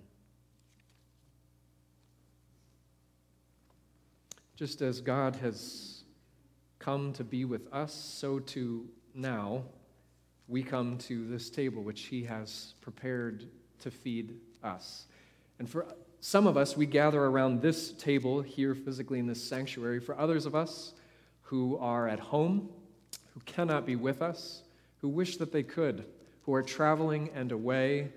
Just 4.55 4.81
as 4.81 5.01
God 5.01 5.35
has 5.37 6.03
come 6.77 7.11
to 7.13 7.23
be 7.23 7.43
with 7.43 7.67
us, 7.73 7.93
so 7.93 8.39
too 8.39 8.87
now 9.15 9.63
we 10.47 10.61
come 10.61 10.97
to 10.99 11.27
this 11.27 11.49
table 11.49 11.81
which 11.81 12.01
He 12.03 12.23
has 12.23 12.75
prepared 12.81 13.47
to 13.79 13.91
feed 13.91 14.35
us. 14.63 15.07
And 15.63 15.69
for 15.69 15.85
some 16.19 16.45
of 16.45 16.57
us, 16.57 16.75
we 16.75 16.85
gather 16.85 17.23
around 17.23 17.61
this 17.61 17.93
table 17.93 18.41
here 18.41 18.75
physically 18.75 19.17
in 19.17 19.27
this 19.27 19.41
sanctuary. 19.41 20.01
For 20.01 20.19
others 20.19 20.45
of 20.45 20.55
us 20.55 20.91
who 21.43 21.77
are 21.77 22.05
at 22.05 22.19
home, 22.19 22.67
who 23.33 23.39
cannot 23.45 23.85
be 23.85 23.95
with 23.95 24.21
us, 24.21 24.63
who 24.97 25.07
wish 25.07 25.37
that 25.37 25.53
they 25.53 25.63
could, 25.63 26.03
who 26.41 26.53
are 26.53 26.61
traveling 26.61 27.29
and 27.33 27.53
away, 27.53 28.11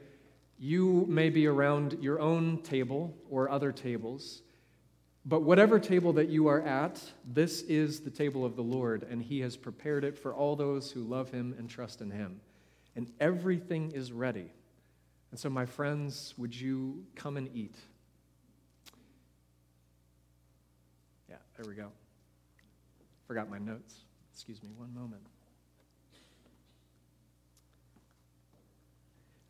you 0.58 1.06
may 1.08 1.30
be 1.30 1.46
around 1.46 1.98
your 2.00 2.18
own 2.18 2.62
table 2.62 3.14
or 3.30 3.48
other 3.48 3.70
tables. 3.70 4.42
But 5.24 5.44
whatever 5.44 5.78
table 5.78 6.12
that 6.14 6.28
you 6.28 6.48
are 6.48 6.62
at, 6.62 7.00
this 7.24 7.62
is 7.62 8.00
the 8.00 8.10
table 8.10 8.44
of 8.44 8.56
the 8.56 8.62
Lord, 8.62 9.06
and 9.08 9.22
He 9.22 9.38
has 9.42 9.56
prepared 9.56 10.02
it 10.02 10.18
for 10.18 10.34
all 10.34 10.56
those 10.56 10.90
who 10.90 11.04
love 11.04 11.30
Him 11.30 11.54
and 11.56 11.70
trust 11.70 12.00
in 12.00 12.10
Him. 12.10 12.40
And 12.96 13.12
everything 13.20 13.92
is 13.92 14.10
ready. 14.10 14.50
And 15.36 15.40
so, 15.42 15.50
my 15.50 15.66
friends, 15.66 16.32
would 16.38 16.58
you 16.58 17.04
come 17.14 17.36
and 17.36 17.54
eat? 17.54 17.74
Yeah, 21.28 21.36
there 21.58 21.68
we 21.68 21.74
go. 21.74 21.88
Forgot 23.26 23.50
my 23.50 23.58
notes. 23.58 23.96
Excuse 24.32 24.62
me 24.62 24.70
one 24.78 24.94
moment. 24.94 25.20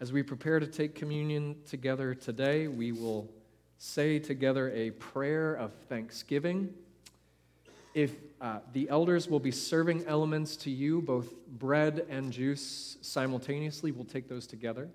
As 0.00 0.12
we 0.12 0.24
prepare 0.24 0.58
to 0.58 0.66
take 0.66 0.96
communion 0.96 1.54
together 1.68 2.16
today, 2.16 2.66
we 2.66 2.90
will 2.90 3.30
say 3.78 4.18
together 4.18 4.72
a 4.74 4.90
prayer 4.90 5.54
of 5.54 5.72
thanksgiving. 5.88 6.74
If 7.94 8.10
uh, 8.40 8.58
the 8.72 8.88
elders 8.88 9.28
will 9.28 9.38
be 9.38 9.52
serving 9.52 10.04
elements 10.06 10.56
to 10.56 10.70
you, 10.72 11.00
both 11.00 11.32
bread 11.46 12.06
and 12.10 12.32
juice 12.32 12.96
simultaneously, 13.02 13.92
we'll 13.92 14.04
take 14.04 14.28
those 14.28 14.48
together. 14.48 14.88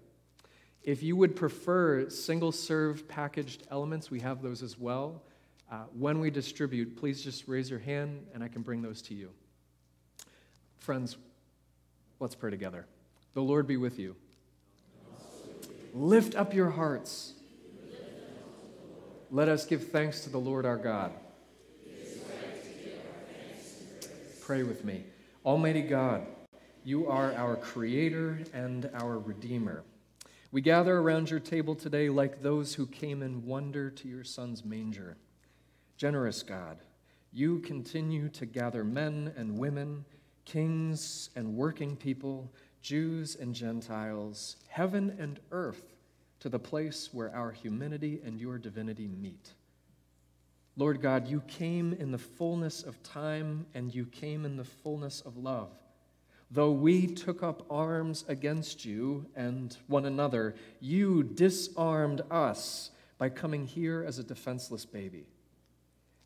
If 0.84 1.04
you 1.04 1.16
would 1.16 1.36
prefer 1.36 2.10
single 2.10 2.52
serve 2.52 3.08
packaged 3.08 3.64
elements, 3.70 4.10
we 4.10 4.20
have 4.22 4.42
those 4.42 4.64
as 4.64 4.80
well. 4.80 5.22
Uh, 5.72 5.84
when 5.98 6.20
we 6.20 6.32
distribute, 6.32 6.98
please 6.98 7.24
just 7.24 7.48
raise 7.48 7.70
your 7.70 7.80
hand 7.80 8.26
and 8.34 8.44
I 8.44 8.48
can 8.48 8.62
bring 8.62 8.82
those 8.82 9.02
to 9.04 9.14
you. 9.14 9.30
Friends, 10.80 11.18
let's 12.20 12.36
pray 12.36 12.50
together. 12.50 12.88
The 13.36 13.42
Lord 13.42 13.68
be 13.68 13.78
with 13.78 14.00
you. 14.00 14.16
Lift 15.94 16.36
up 16.36 16.54
your 16.54 16.70
hearts. 16.72 17.34
Let 19.30 19.48
us 19.48 19.66
give 19.66 19.90
thanks 19.92 20.22
to 20.22 20.30
the 20.30 20.40
Lord 20.40 20.66
our 20.66 20.78
God. 20.78 21.14
Pray 24.42 24.64
with 24.64 24.84
me. 24.84 25.04
Almighty 25.46 25.84
God, 25.84 26.26
you 26.84 27.08
are 27.08 27.34
our 27.36 27.56
Creator 27.56 28.40
and 28.54 28.90
our 28.94 29.20
Redeemer. 29.20 29.84
We 30.54 30.60
gather 30.60 30.98
around 30.98 31.30
your 31.30 31.40
table 31.40 31.76
today 31.76 32.10
like 32.10 32.42
those 32.42 32.74
who 32.74 32.86
came 32.86 33.24
in 33.24 33.46
wonder 33.46 33.90
to 33.90 34.08
your 34.10 34.26
Son's 34.26 34.66
manger. 34.66 35.16
Generous 35.96 36.44
God, 36.44 36.78
you 37.32 37.60
continue 37.60 38.28
to 38.30 38.46
gather 38.46 38.84
men 38.84 39.32
and 39.38 39.58
women, 39.58 40.04
kings 40.44 41.30
and 41.38 41.56
working 41.56 41.96
people 41.96 42.52
Jews 42.82 43.36
and 43.36 43.54
Gentiles, 43.54 44.58
heaven 44.68 45.16
and 45.20 45.40
earth, 45.52 45.94
to 46.40 46.50
the 46.50 46.60
place 46.60 47.10
where 47.14 47.34
our 47.34 47.52
humanity 47.52 48.20
and 48.26 48.40
your 48.40 48.58
divinity 48.58 49.08
meet. 49.08 49.54
Lord 50.76 51.02
God, 51.02 51.28
you 51.28 51.42
came 51.42 51.94
in 51.94 52.12
the 52.12 52.18
fullness 52.18 52.84
of 52.84 53.02
time 53.04 53.68
and 53.74 53.94
you 53.94 54.06
came 54.06 54.46
in 54.46 54.58
the 54.58 54.64
fullness 54.64 55.22
of 55.22 55.38
love. 55.38 55.72
Though 56.54 56.72
we 56.72 57.08
took 57.08 57.44
up 57.44 57.66
arms 57.70 58.26
against 58.28 58.84
you 58.84 59.26
and 59.38 59.76
one 59.88 60.06
another, 60.06 60.56
you 60.82 61.24
disarmed 61.24 62.22
us 62.30 62.92
by 63.18 63.30
coming 63.30 63.66
here 63.66 64.04
as 64.06 64.20
a 64.20 64.24
defenseless 64.24 64.86
baby. 64.86 65.28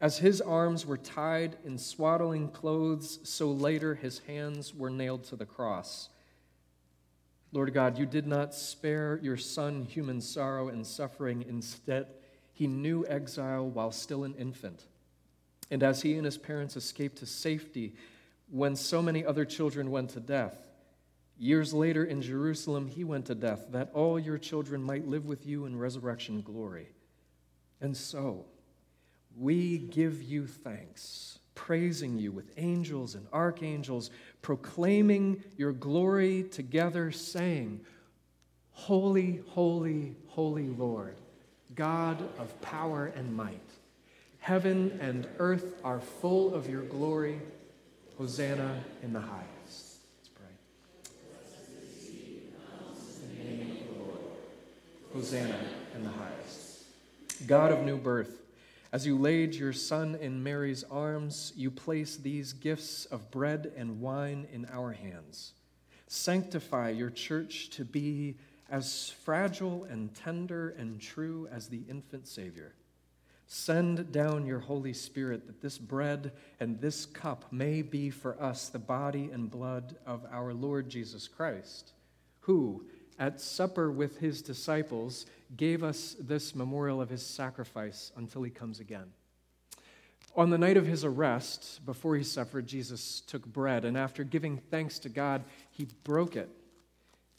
As 0.01 0.17
his 0.17 0.41
arms 0.41 0.85
were 0.85 0.97
tied 0.97 1.57
in 1.63 1.77
swaddling 1.77 2.49
clothes, 2.49 3.19
so 3.23 3.51
later 3.51 3.93
his 3.93 4.19
hands 4.19 4.73
were 4.73 4.89
nailed 4.89 5.23
to 5.25 5.35
the 5.35 5.45
cross. 5.45 6.09
Lord 7.51 7.73
God, 7.73 7.97
you 7.97 8.07
did 8.07 8.25
not 8.25 8.53
spare 8.53 9.19
your 9.21 9.37
son 9.37 9.85
human 9.85 10.21
sorrow 10.21 10.69
and 10.69 10.85
suffering. 10.85 11.45
Instead, 11.47 12.07
he 12.51 12.65
knew 12.65 13.05
exile 13.07 13.69
while 13.69 13.91
still 13.91 14.23
an 14.23 14.33
infant. 14.35 14.85
And 15.69 15.83
as 15.83 16.01
he 16.01 16.15
and 16.15 16.25
his 16.25 16.37
parents 16.37 16.75
escaped 16.75 17.17
to 17.19 17.25
safety 17.25 17.93
when 18.49 18.75
so 18.75 19.01
many 19.01 19.25
other 19.25 19.45
children 19.45 19.91
went 19.91 20.11
to 20.11 20.19
death, 20.19 20.57
years 21.37 21.73
later 21.73 22.03
in 22.03 22.21
Jerusalem, 22.21 22.87
he 22.87 23.03
went 23.03 23.25
to 23.25 23.35
death 23.35 23.67
that 23.71 23.91
all 23.93 24.19
your 24.19 24.37
children 24.37 24.81
might 24.81 25.07
live 25.07 25.25
with 25.25 25.45
you 25.45 25.65
in 25.65 25.77
resurrection 25.77 26.41
glory. 26.41 26.89
And 27.81 27.95
so, 27.95 28.45
we 29.37 29.77
give 29.77 30.21
you 30.21 30.47
thanks 30.47 31.39
praising 31.55 32.19
you 32.19 32.31
with 32.31 32.51
angels 32.57 33.15
and 33.15 33.25
archangels, 33.33 34.11
proclaiming 34.41 35.41
your 35.57 35.71
glory 35.71 36.43
together, 36.43 37.11
saying, 37.11 37.79
Holy, 38.73 39.41
holy, 39.47 40.15
holy 40.27 40.67
Lord, 40.67 41.15
God 41.73 42.21
of 42.37 42.61
power 42.61 43.11
and 43.15 43.33
might. 43.35 43.61
Heaven 44.39 44.99
and 45.01 45.27
earth 45.39 45.79
are 45.83 46.01
full 46.01 46.53
of 46.53 46.69
your 46.69 46.83
glory. 46.83 47.39
Hosanna 48.17 48.81
in 49.03 49.11
the 49.11 49.19
highest. 49.19 49.97
Let's 50.17 50.29
pray. 50.33 50.45
Hosanna 55.13 55.59
in 55.95 56.03
the 56.03 56.09
highest. 56.09 56.83
God 57.45 57.73
of 57.73 57.83
new 57.83 57.97
birth, 57.97 58.41
as 58.93 59.05
you 59.05 59.17
laid 59.17 59.55
your 59.55 59.73
son 59.73 60.15
in 60.15 60.41
Mary's 60.41 60.85
arms, 60.85 61.51
you 61.57 61.69
place 61.69 62.15
these 62.15 62.53
gifts 62.53 63.03
of 63.05 63.29
bread 63.31 63.73
and 63.75 63.99
wine 63.99 64.47
in 64.53 64.65
our 64.71 64.93
hands. 64.93 65.51
Sanctify 66.07 66.91
your 66.91 67.09
church 67.09 67.69
to 67.71 67.83
be 67.83 68.37
as 68.69 69.09
fragile 69.25 69.83
and 69.83 70.15
tender 70.15 70.69
and 70.69 71.01
true 71.01 71.49
as 71.51 71.67
the 71.67 71.83
infant 71.89 72.27
Savior. 72.27 72.73
Send 73.47 74.11
down 74.11 74.45
your 74.45 74.59
Holy 74.59 74.93
Spirit 74.93 75.45
that 75.45 75.61
this 75.61 75.77
bread 75.77 76.31
and 76.59 76.79
this 76.81 77.05
cup 77.05 77.51
may 77.51 77.81
be 77.83 78.09
for 78.09 78.41
us 78.41 78.69
the 78.69 78.79
body 78.79 79.29
and 79.31 79.51
blood 79.51 79.95
of 80.05 80.25
our 80.31 80.53
Lord 80.53 80.89
Jesus 80.89 81.27
Christ, 81.27 81.93
who, 82.41 82.85
at 83.19 83.39
supper 83.39 83.91
with 83.91 84.17
his 84.17 84.41
disciples, 84.41 85.27
gave 85.55 85.83
us 85.83 86.15
this 86.19 86.55
memorial 86.55 87.01
of 87.01 87.09
his 87.09 87.23
sacrifice 87.23 88.11
until 88.15 88.41
he 88.41 88.49
comes 88.49 88.79
again. 88.79 89.11
On 90.35 90.49
the 90.49 90.57
night 90.57 90.75
of 90.75 90.87
his 90.87 91.05
arrest, 91.05 91.85
before 91.85 92.15
he 92.15 92.23
suffered, 92.23 92.67
Jesus 92.67 93.21
took 93.21 93.45
bread, 93.45 93.85
and 93.85 93.95
after 93.95 94.23
giving 94.23 94.57
thanks 94.57 94.99
to 94.99 95.09
God, 95.09 95.43
he 95.69 95.87
broke 96.03 96.35
it. 96.35 96.49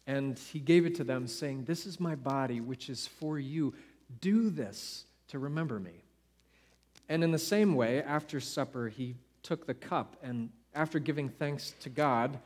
And 0.06 0.38
he 0.38 0.60
gave 0.60 0.86
it 0.86 0.94
to 0.94 1.04
them, 1.04 1.26
saying, 1.26 1.64
This 1.64 1.84
is 1.84 1.98
my 1.98 2.14
body, 2.14 2.60
which 2.60 2.88
is 2.88 3.08
for 3.08 3.40
you. 3.40 3.74
Do 4.20 4.50
this 4.50 5.05
to 5.28 5.38
remember 5.38 5.78
me. 5.78 6.04
And 7.08 7.22
in 7.22 7.30
the 7.30 7.38
same 7.38 7.74
way, 7.74 8.02
after 8.02 8.40
supper, 8.40 8.88
he 8.88 9.16
took 9.42 9.66
the 9.66 9.74
cup, 9.74 10.16
and 10.22 10.50
after 10.74 10.98
giving 10.98 11.28
thanks 11.28 11.74
to 11.80 11.88
God, 11.88 12.38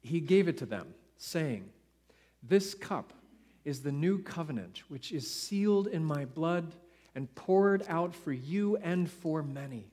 he 0.00 0.20
gave 0.20 0.48
it 0.48 0.58
to 0.58 0.66
them, 0.66 0.88
saying, 1.16 1.70
This 2.42 2.74
cup 2.74 3.12
is 3.64 3.80
the 3.80 3.92
new 3.92 4.22
covenant, 4.22 4.82
which 4.88 5.12
is 5.12 5.30
sealed 5.30 5.88
in 5.88 6.04
my 6.04 6.24
blood 6.24 6.74
and 7.14 7.34
poured 7.34 7.84
out 7.88 8.14
for 8.14 8.32
you 8.32 8.76
and 8.76 9.10
for 9.10 9.42
many. 9.42 9.90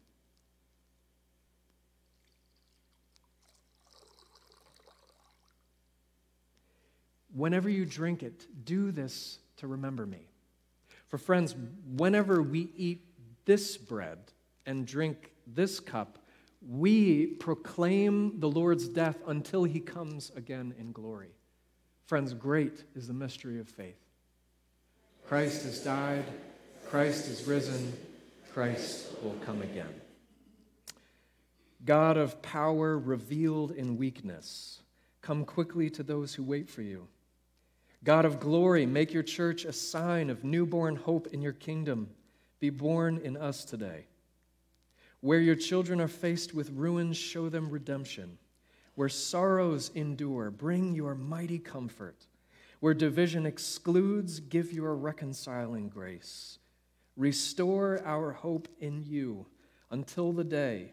Whenever 7.34 7.68
you 7.68 7.86
drink 7.86 8.24
it, 8.24 8.46
do 8.64 8.92
this 8.92 9.40
to 9.58 9.68
remember 9.68 10.06
me. 10.06 10.30
For 11.08 11.18
friends, 11.18 11.56
whenever 11.96 12.42
we 12.42 12.70
eat 12.76 13.06
this 13.46 13.78
bread 13.78 14.20
and 14.66 14.86
drink 14.86 15.32
this 15.46 15.80
cup, 15.80 16.18
we 16.68 17.28
proclaim 17.28 18.40
the 18.40 18.50
Lord's 18.50 18.88
death 18.88 19.18
until 19.28 19.64
he 19.64 19.80
comes 19.80 20.32
again 20.36 20.74
in 20.80 20.92
glory. 20.92 21.30
Friends, 22.06 22.34
great 22.34 22.84
is 22.96 23.08
the 23.08 23.14
mystery 23.14 23.60
of 23.60 23.68
faith. 23.68 24.00
Christ 25.28 25.64
has 25.64 25.84
died, 25.84 26.26
Christ 26.88 27.28
is 27.28 27.48
risen, 27.48 27.94
Christ 28.54 29.08
will 29.24 29.36
come 29.46 29.62
again. 29.62 29.94
God 31.84 32.18
of 32.18 32.42
power 32.42 32.98
revealed 32.98 33.72
in 33.72 33.98
weakness, 33.98 34.82
come 35.22 35.46
quickly 35.46 35.90
to 35.92 36.04
those 36.04 36.34
who 36.34 36.44
wait 36.44 36.70
for 36.70 36.82
you. 36.82 37.08
God 38.04 38.26
of 38.26 38.40
glory, 38.40 38.86
make 38.86 39.14
your 39.14 39.24
church 39.24 39.66
a 39.66 39.74
sign 39.74 40.30
of 40.30 40.44
newborn 40.44 40.96
hope 40.96 41.28
in 41.28 41.42
your 41.42 41.54
kingdom. 41.54 42.10
Be 42.60 42.70
born 42.70 43.20
in 43.24 43.38
us 43.38 43.66
today. 43.66 44.06
Where 45.22 45.40
your 45.40 45.56
children 45.56 46.00
are 46.02 46.08
faced 46.08 46.54
with 46.54 46.70
ruins, 46.72 47.18
show 47.18 47.50
them 47.50 47.70
redemption. 47.70 48.38
Where 48.96 49.10
sorrows 49.10 49.92
endure, 49.96 50.52
bring 50.52 50.94
your 50.94 51.16
mighty 51.16 51.60
comfort. 51.60 52.28
Where 52.80 52.94
division 52.94 53.46
excludes, 53.46 54.40
give 54.40 54.72
your 54.72 54.96
reconciling 54.96 55.90
grace. 55.90 56.60
Restore 57.18 58.02
our 58.06 58.32
hope 58.32 58.68
in 58.80 59.04
you 59.04 59.48
until 59.90 60.32
the 60.32 60.44
day 60.44 60.92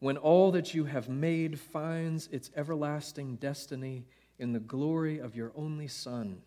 when 0.00 0.16
all 0.16 0.52
that 0.52 0.74
you 0.74 0.84
have 0.84 1.08
made 1.08 1.58
finds 1.58 2.28
its 2.28 2.50
everlasting 2.56 3.36
destiny 3.36 4.04
in 4.38 4.52
the 4.52 4.60
glory 4.60 5.18
of 5.18 5.36
your 5.36 5.52
only 5.54 5.88
Son, 5.88 6.42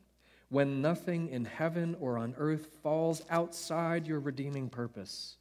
when 0.50 0.82
nothing 0.82 1.30
in 1.30 1.46
heaven 1.46 1.96
or 2.00 2.18
on 2.18 2.36
earth 2.38 2.68
falls 2.84 3.22
outside 3.30 4.08
your 4.08 4.20
redeeming 4.20 4.70
purpose, 4.70 5.38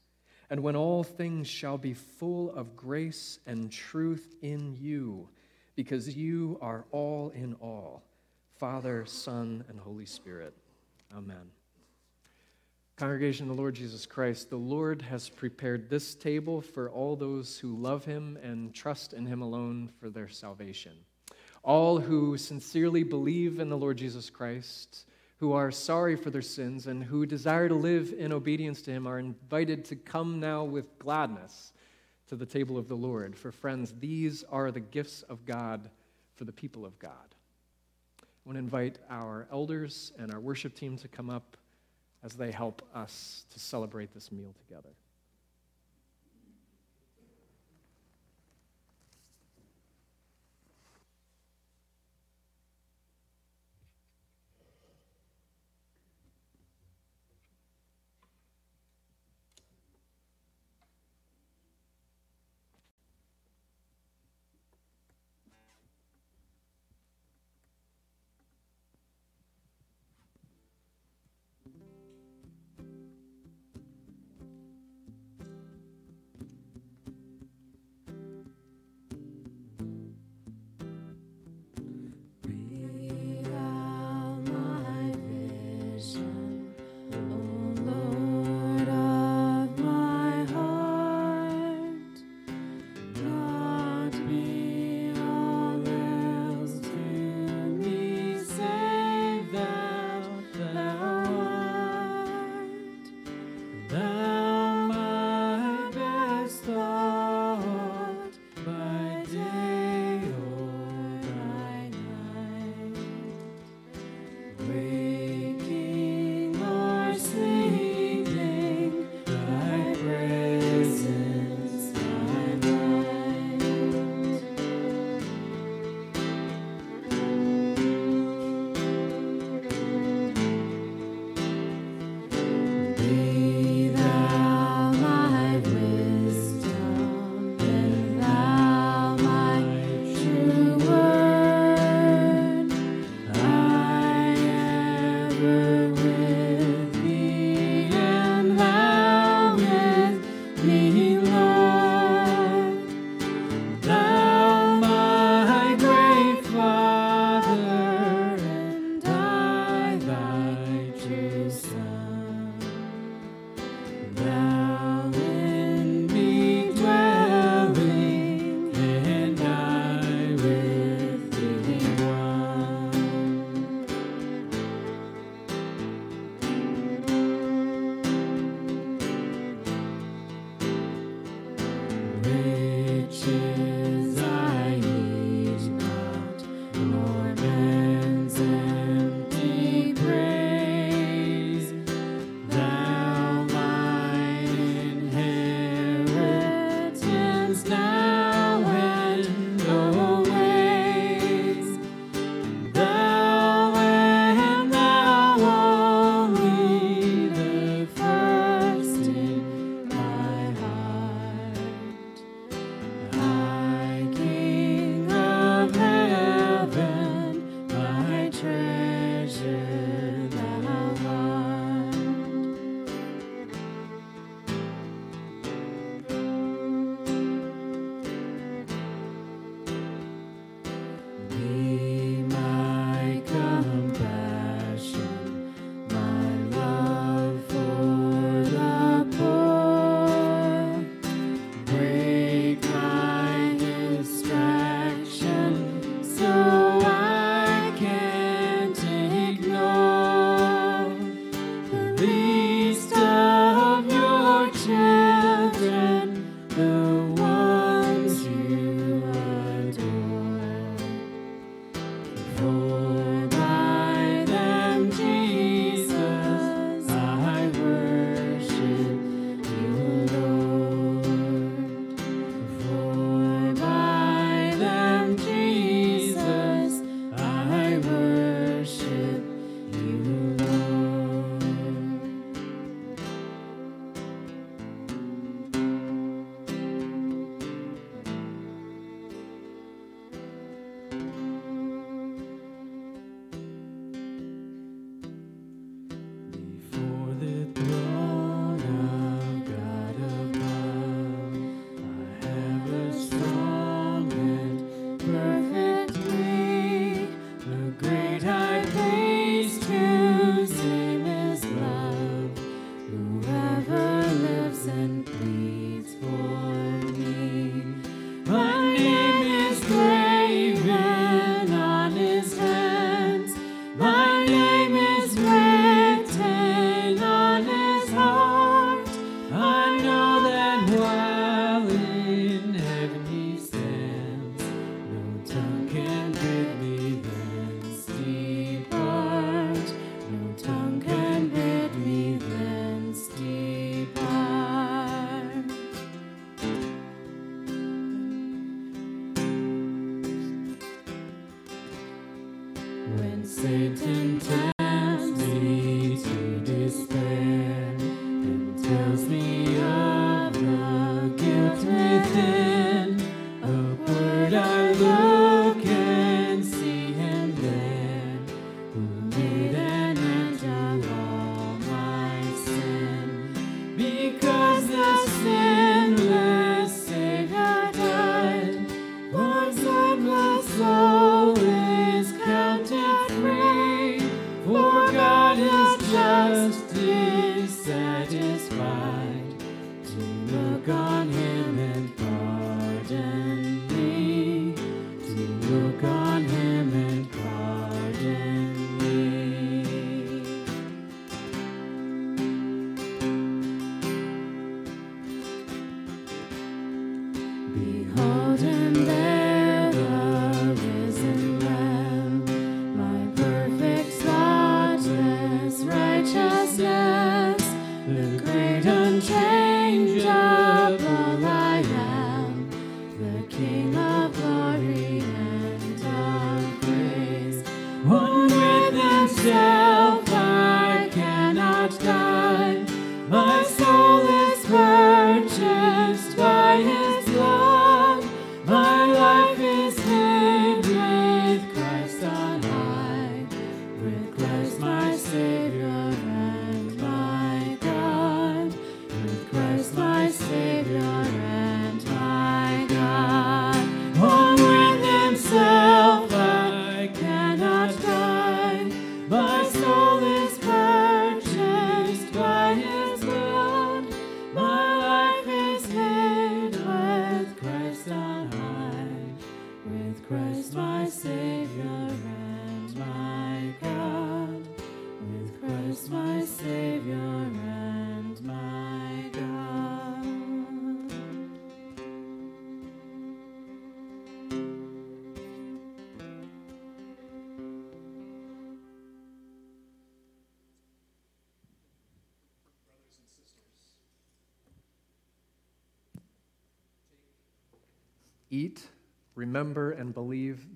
and 0.49 0.61
when 0.61 0.77
all 0.77 1.03
things 1.03 1.49
shall 1.49 1.79
be 1.79 1.95
full 1.95 2.53
of 2.53 2.77
grace 2.77 3.39
and 3.47 3.71
truth 3.71 4.35
in 4.43 4.77
you, 4.81 5.29
because 5.77 6.17
you 6.17 6.59
are 6.61 6.85
all 6.91 7.31
in 7.35 7.55
all 7.55 8.03
Father, 8.59 9.07
Son, 9.07 9.65
and 9.71 9.81
Holy 9.81 10.05
Spirit. 10.05 10.55
Amen. 11.17 11.51
Congregation 12.97 13.49
of 13.49 13.57
the 13.57 13.63
Lord 13.63 13.75
Jesus 13.75 14.05
Christ, 14.05 14.51
the 14.51 14.57
Lord 14.57 15.01
has 15.01 15.31
prepared 15.31 15.89
this 15.89 16.15
table 16.15 16.61
for 16.61 16.91
all 16.91 17.17
those 17.17 17.59
who 17.59 17.75
love 17.75 18.05
him 18.05 18.39
and 18.43 18.75
trust 18.75 19.15
in 19.15 19.25
him 19.25 19.41
alone 19.41 19.91
for 19.99 20.11
their 20.11 20.29
salvation. 20.29 20.93
All 21.63 22.01
who 22.01 22.37
sincerely 22.37 23.03
believe 23.03 23.61
in 23.61 23.69
the 23.69 23.77
Lord 23.77 23.99
Jesus 23.99 24.31
Christ, 24.31 25.05
who 25.39 25.53
are 25.53 25.71
sorry 25.71 26.17
for 26.17 26.31
their 26.31 26.43
sins, 26.43 26.87
and 26.87 27.03
who 27.05 27.27
desire 27.27 27.69
to 27.69 27.75
live 27.75 28.15
in 28.17 28.33
obedience 28.33 28.83
to 28.83 28.91
him 28.91 29.07
are 29.07 29.19
invited 29.19 29.85
to 29.87 29.97
come 29.97 30.41
now 30.41 30.65
with 30.65 30.99
gladness 30.99 31.73
to 32.29 32.37
the 32.37 32.47
table 32.47 32.79
of 32.79 32.89
the 32.89 32.95
Lord. 32.95 33.37
For 33.37 33.51
friends, 33.51 33.95
these 33.99 34.45
are 34.45 34.71
the 34.71 34.81
gifts 34.81 35.23
of 35.23 35.45
God 35.45 35.91
for 36.35 36.45
the 36.45 36.53
people 36.53 36.87
of 36.87 36.99
God. 36.99 37.35
I 38.23 38.25
want 38.47 38.57
to 38.57 38.61
invite 38.61 38.99
our 39.11 39.47
elders 39.53 40.13
and 40.19 40.33
our 40.33 40.41
worship 40.41 40.75
team 40.75 40.97
to 40.99 41.09
come 41.09 41.29
up 41.29 41.57
as 42.23 42.35
they 42.35 42.51
help 42.51 42.83
us 42.95 43.45
to 43.51 43.59
celebrate 43.59 44.15
this 44.15 44.31
meal 44.31 44.55
together. 44.67 44.95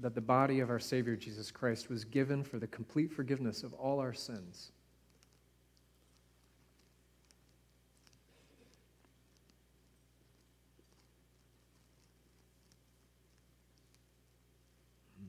That 0.01 0.15
the 0.15 0.21
body 0.21 0.61
of 0.61 0.71
our 0.71 0.79
Savior 0.79 1.17
Jesus 1.17 1.51
Christ 1.51 1.89
was 1.89 2.05
given 2.05 2.43
for 2.43 2.59
the 2.59 2.67
complete 2.67 3.13
forgiveness 3.13 3.63
of 3.63 3.73
all 3.75 4.01
our 4.01 4.13
sins. 4.13 4.73
Hmm. 15.19 15.27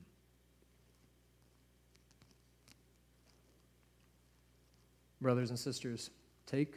Brothers 5.20 5.50
and 5.50 5.58
sisters, 5.58 6.10
take, 6.46 6.74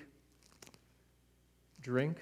drink, 1.81 2.17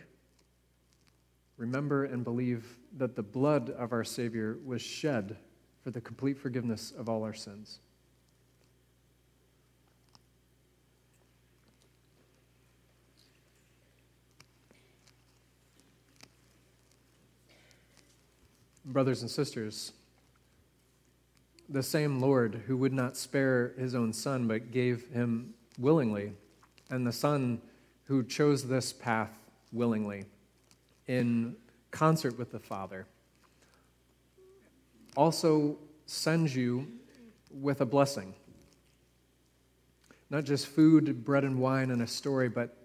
remember, 1.57 2.05
and 2.05 2.23
believe 2.23 2.77
that 2.97 3.15
the 3.15 3.23
blood 3.23 3.69
of 3.71 3.91
our 3.91 4.03
Savior 4.03 4.57
was 4.65 4.81
shed 4.81 5.37
for 5.87 5.91
the 5.91 6.01
complete 6.01 6.37
forgiveness 6.37 6.91
of 6.97 7.07
all 7.07 7.23
our 7.23 7.33
sins. 7.33 7.79
Brothers 18.83 19.21
and 19.21 19.31
sisters, 19.31 19.93
the 21.69 21.81
same 21.81 22.19
Lord 22.19 22.63
who 22.67 22.75
would 22.75 22.91
not 22.91 23.15
spare 23.15 23.71
his 23.77 23.95
own 23.95 24.11
son 24.11 24.45
but 24.45 24.71
gave 24.71 25.07
him 25.11 25.53
willingly, 25.79 26.33
and 26.89 27.07
the 27.07 27.13
Son 27.13 27.61
who 28.07 28.25
chose 28.25 28.67
this 28.67 28.91
path 28.91 29.31
willingly 29.71 30.25
in 31.07 31.55
concert 31.91 32.37
with 32.37 32.51
the 32.51 32.59
Father, 32.59 33.07
also 35.17 35.75
sends 36.05 36.55
you 36.55 36.87
with 37.51 37.81
a 37.81 37.85
blessing. 37.85 38.35
Not 40.29 40.43
just 40.43 40.67
food, 40.67 41.25
bread, 41.25 41.43
and 41.43 41.59
wine, 41.59 41.89
and 41.89 42.03
a 42.03 42.07
story, 42.07 42.49
but 42.49 42.77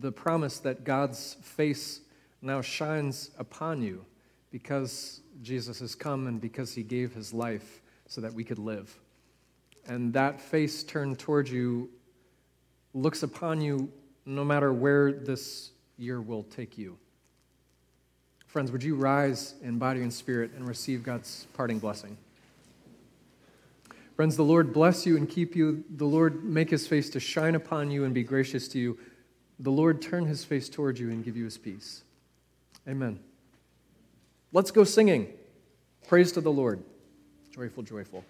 the 0.00 0.12
promise 0.12 0.58
that 0.60 0.84
God's 0.84 1.36
face 1.42 2.02
now 2.42 2.60
shines 2.60 3.30
upon 3.38 3.80
you 3.82 4.04
because 4.50 5.22
Jesus 5.42 5.80
has 5.80 5.94
come 5.94 6.26
and 6.26 6.40
because 6.40 6.74
he 6.74 6.82
gave 6.82 7.14
his 7.14 7.32
life 7.32 7.80
so 8.06 8.20
that 8.20 8.32
we 8.32 8.44
could 8.44 8.58
live. 8.58 8.94
And 9.86 10.12
that 10.12 10.40
face 10.40 10.82
turned 10.82 11.18
toward 11.18 11.48
you 11.48 11.88
looks 12.92 13.22
upon 13.22 13.60
you 13.60 13.90
no 14.26 14.44
matter 14.44 14.72
where 14.72 15.12
this 15.12 15.70
year 15.96 16.20
will 16.20 16.42
take 16.44 16.76
you. 16.76 16.98
Friends, 18.48 18.72
would 18.72 18.82
you 18.82 18.94
rise 18.94 19.54
in 19.62 19.78
body 19.78 20.00
and 20.00 20.12
spirit 20.12 20.52
and 20.56 20.66
receive 20.66 21.02
God's 21.02 21.46
parting 21.52 21.78
blessing? 21.78 22.16
Friends, 24.16 24.36
the 24.36 24.42
Lord 24.42 24.72
bless 24.72 25.06
you 25.06 25.18
and 25.18 25.28
keep 25.28 25.54
you. 25.54 25.84
The 25.96 26.06
Lord 26.06 26.42
make 26.42 26.70
his 26.70 26.88
face 26.88 27.10
to 27.10 27.20
shine 27.20 27.54
upon 27.54 27.90
you 27.90 28.04
and 28.04 28.14
be 28.14 28.24
gracious 28.24 28.66
to 28.68 28.78
you. 28.78 28.98
The 29.60 29.70
Lord 29.70 30.00
turn 30.00 30.24
his 30.24 30.44
face 30.44 30.68
toward 30.70 30.98
you 30.98 31.10
and 31.10 31.22
give 31.22 31.36
you 31.36 31.44
his 31.44 31.58
peace. 31.58 32.02
Amen. 32.88 33.20
Let's 34.52 34.70
go 34.70 34.82
singing. 34.82 35.28
Praise 36.08 36.32
to 36.32 36.40
the 36.40 36.50
Lord. 36.50 36.82
Joyful, 37.52 37.82
joyful. 37.82 38.24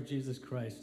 Serve 0.00 0.08
Jesus 0.08 0.38
Christ. 0.38 0.78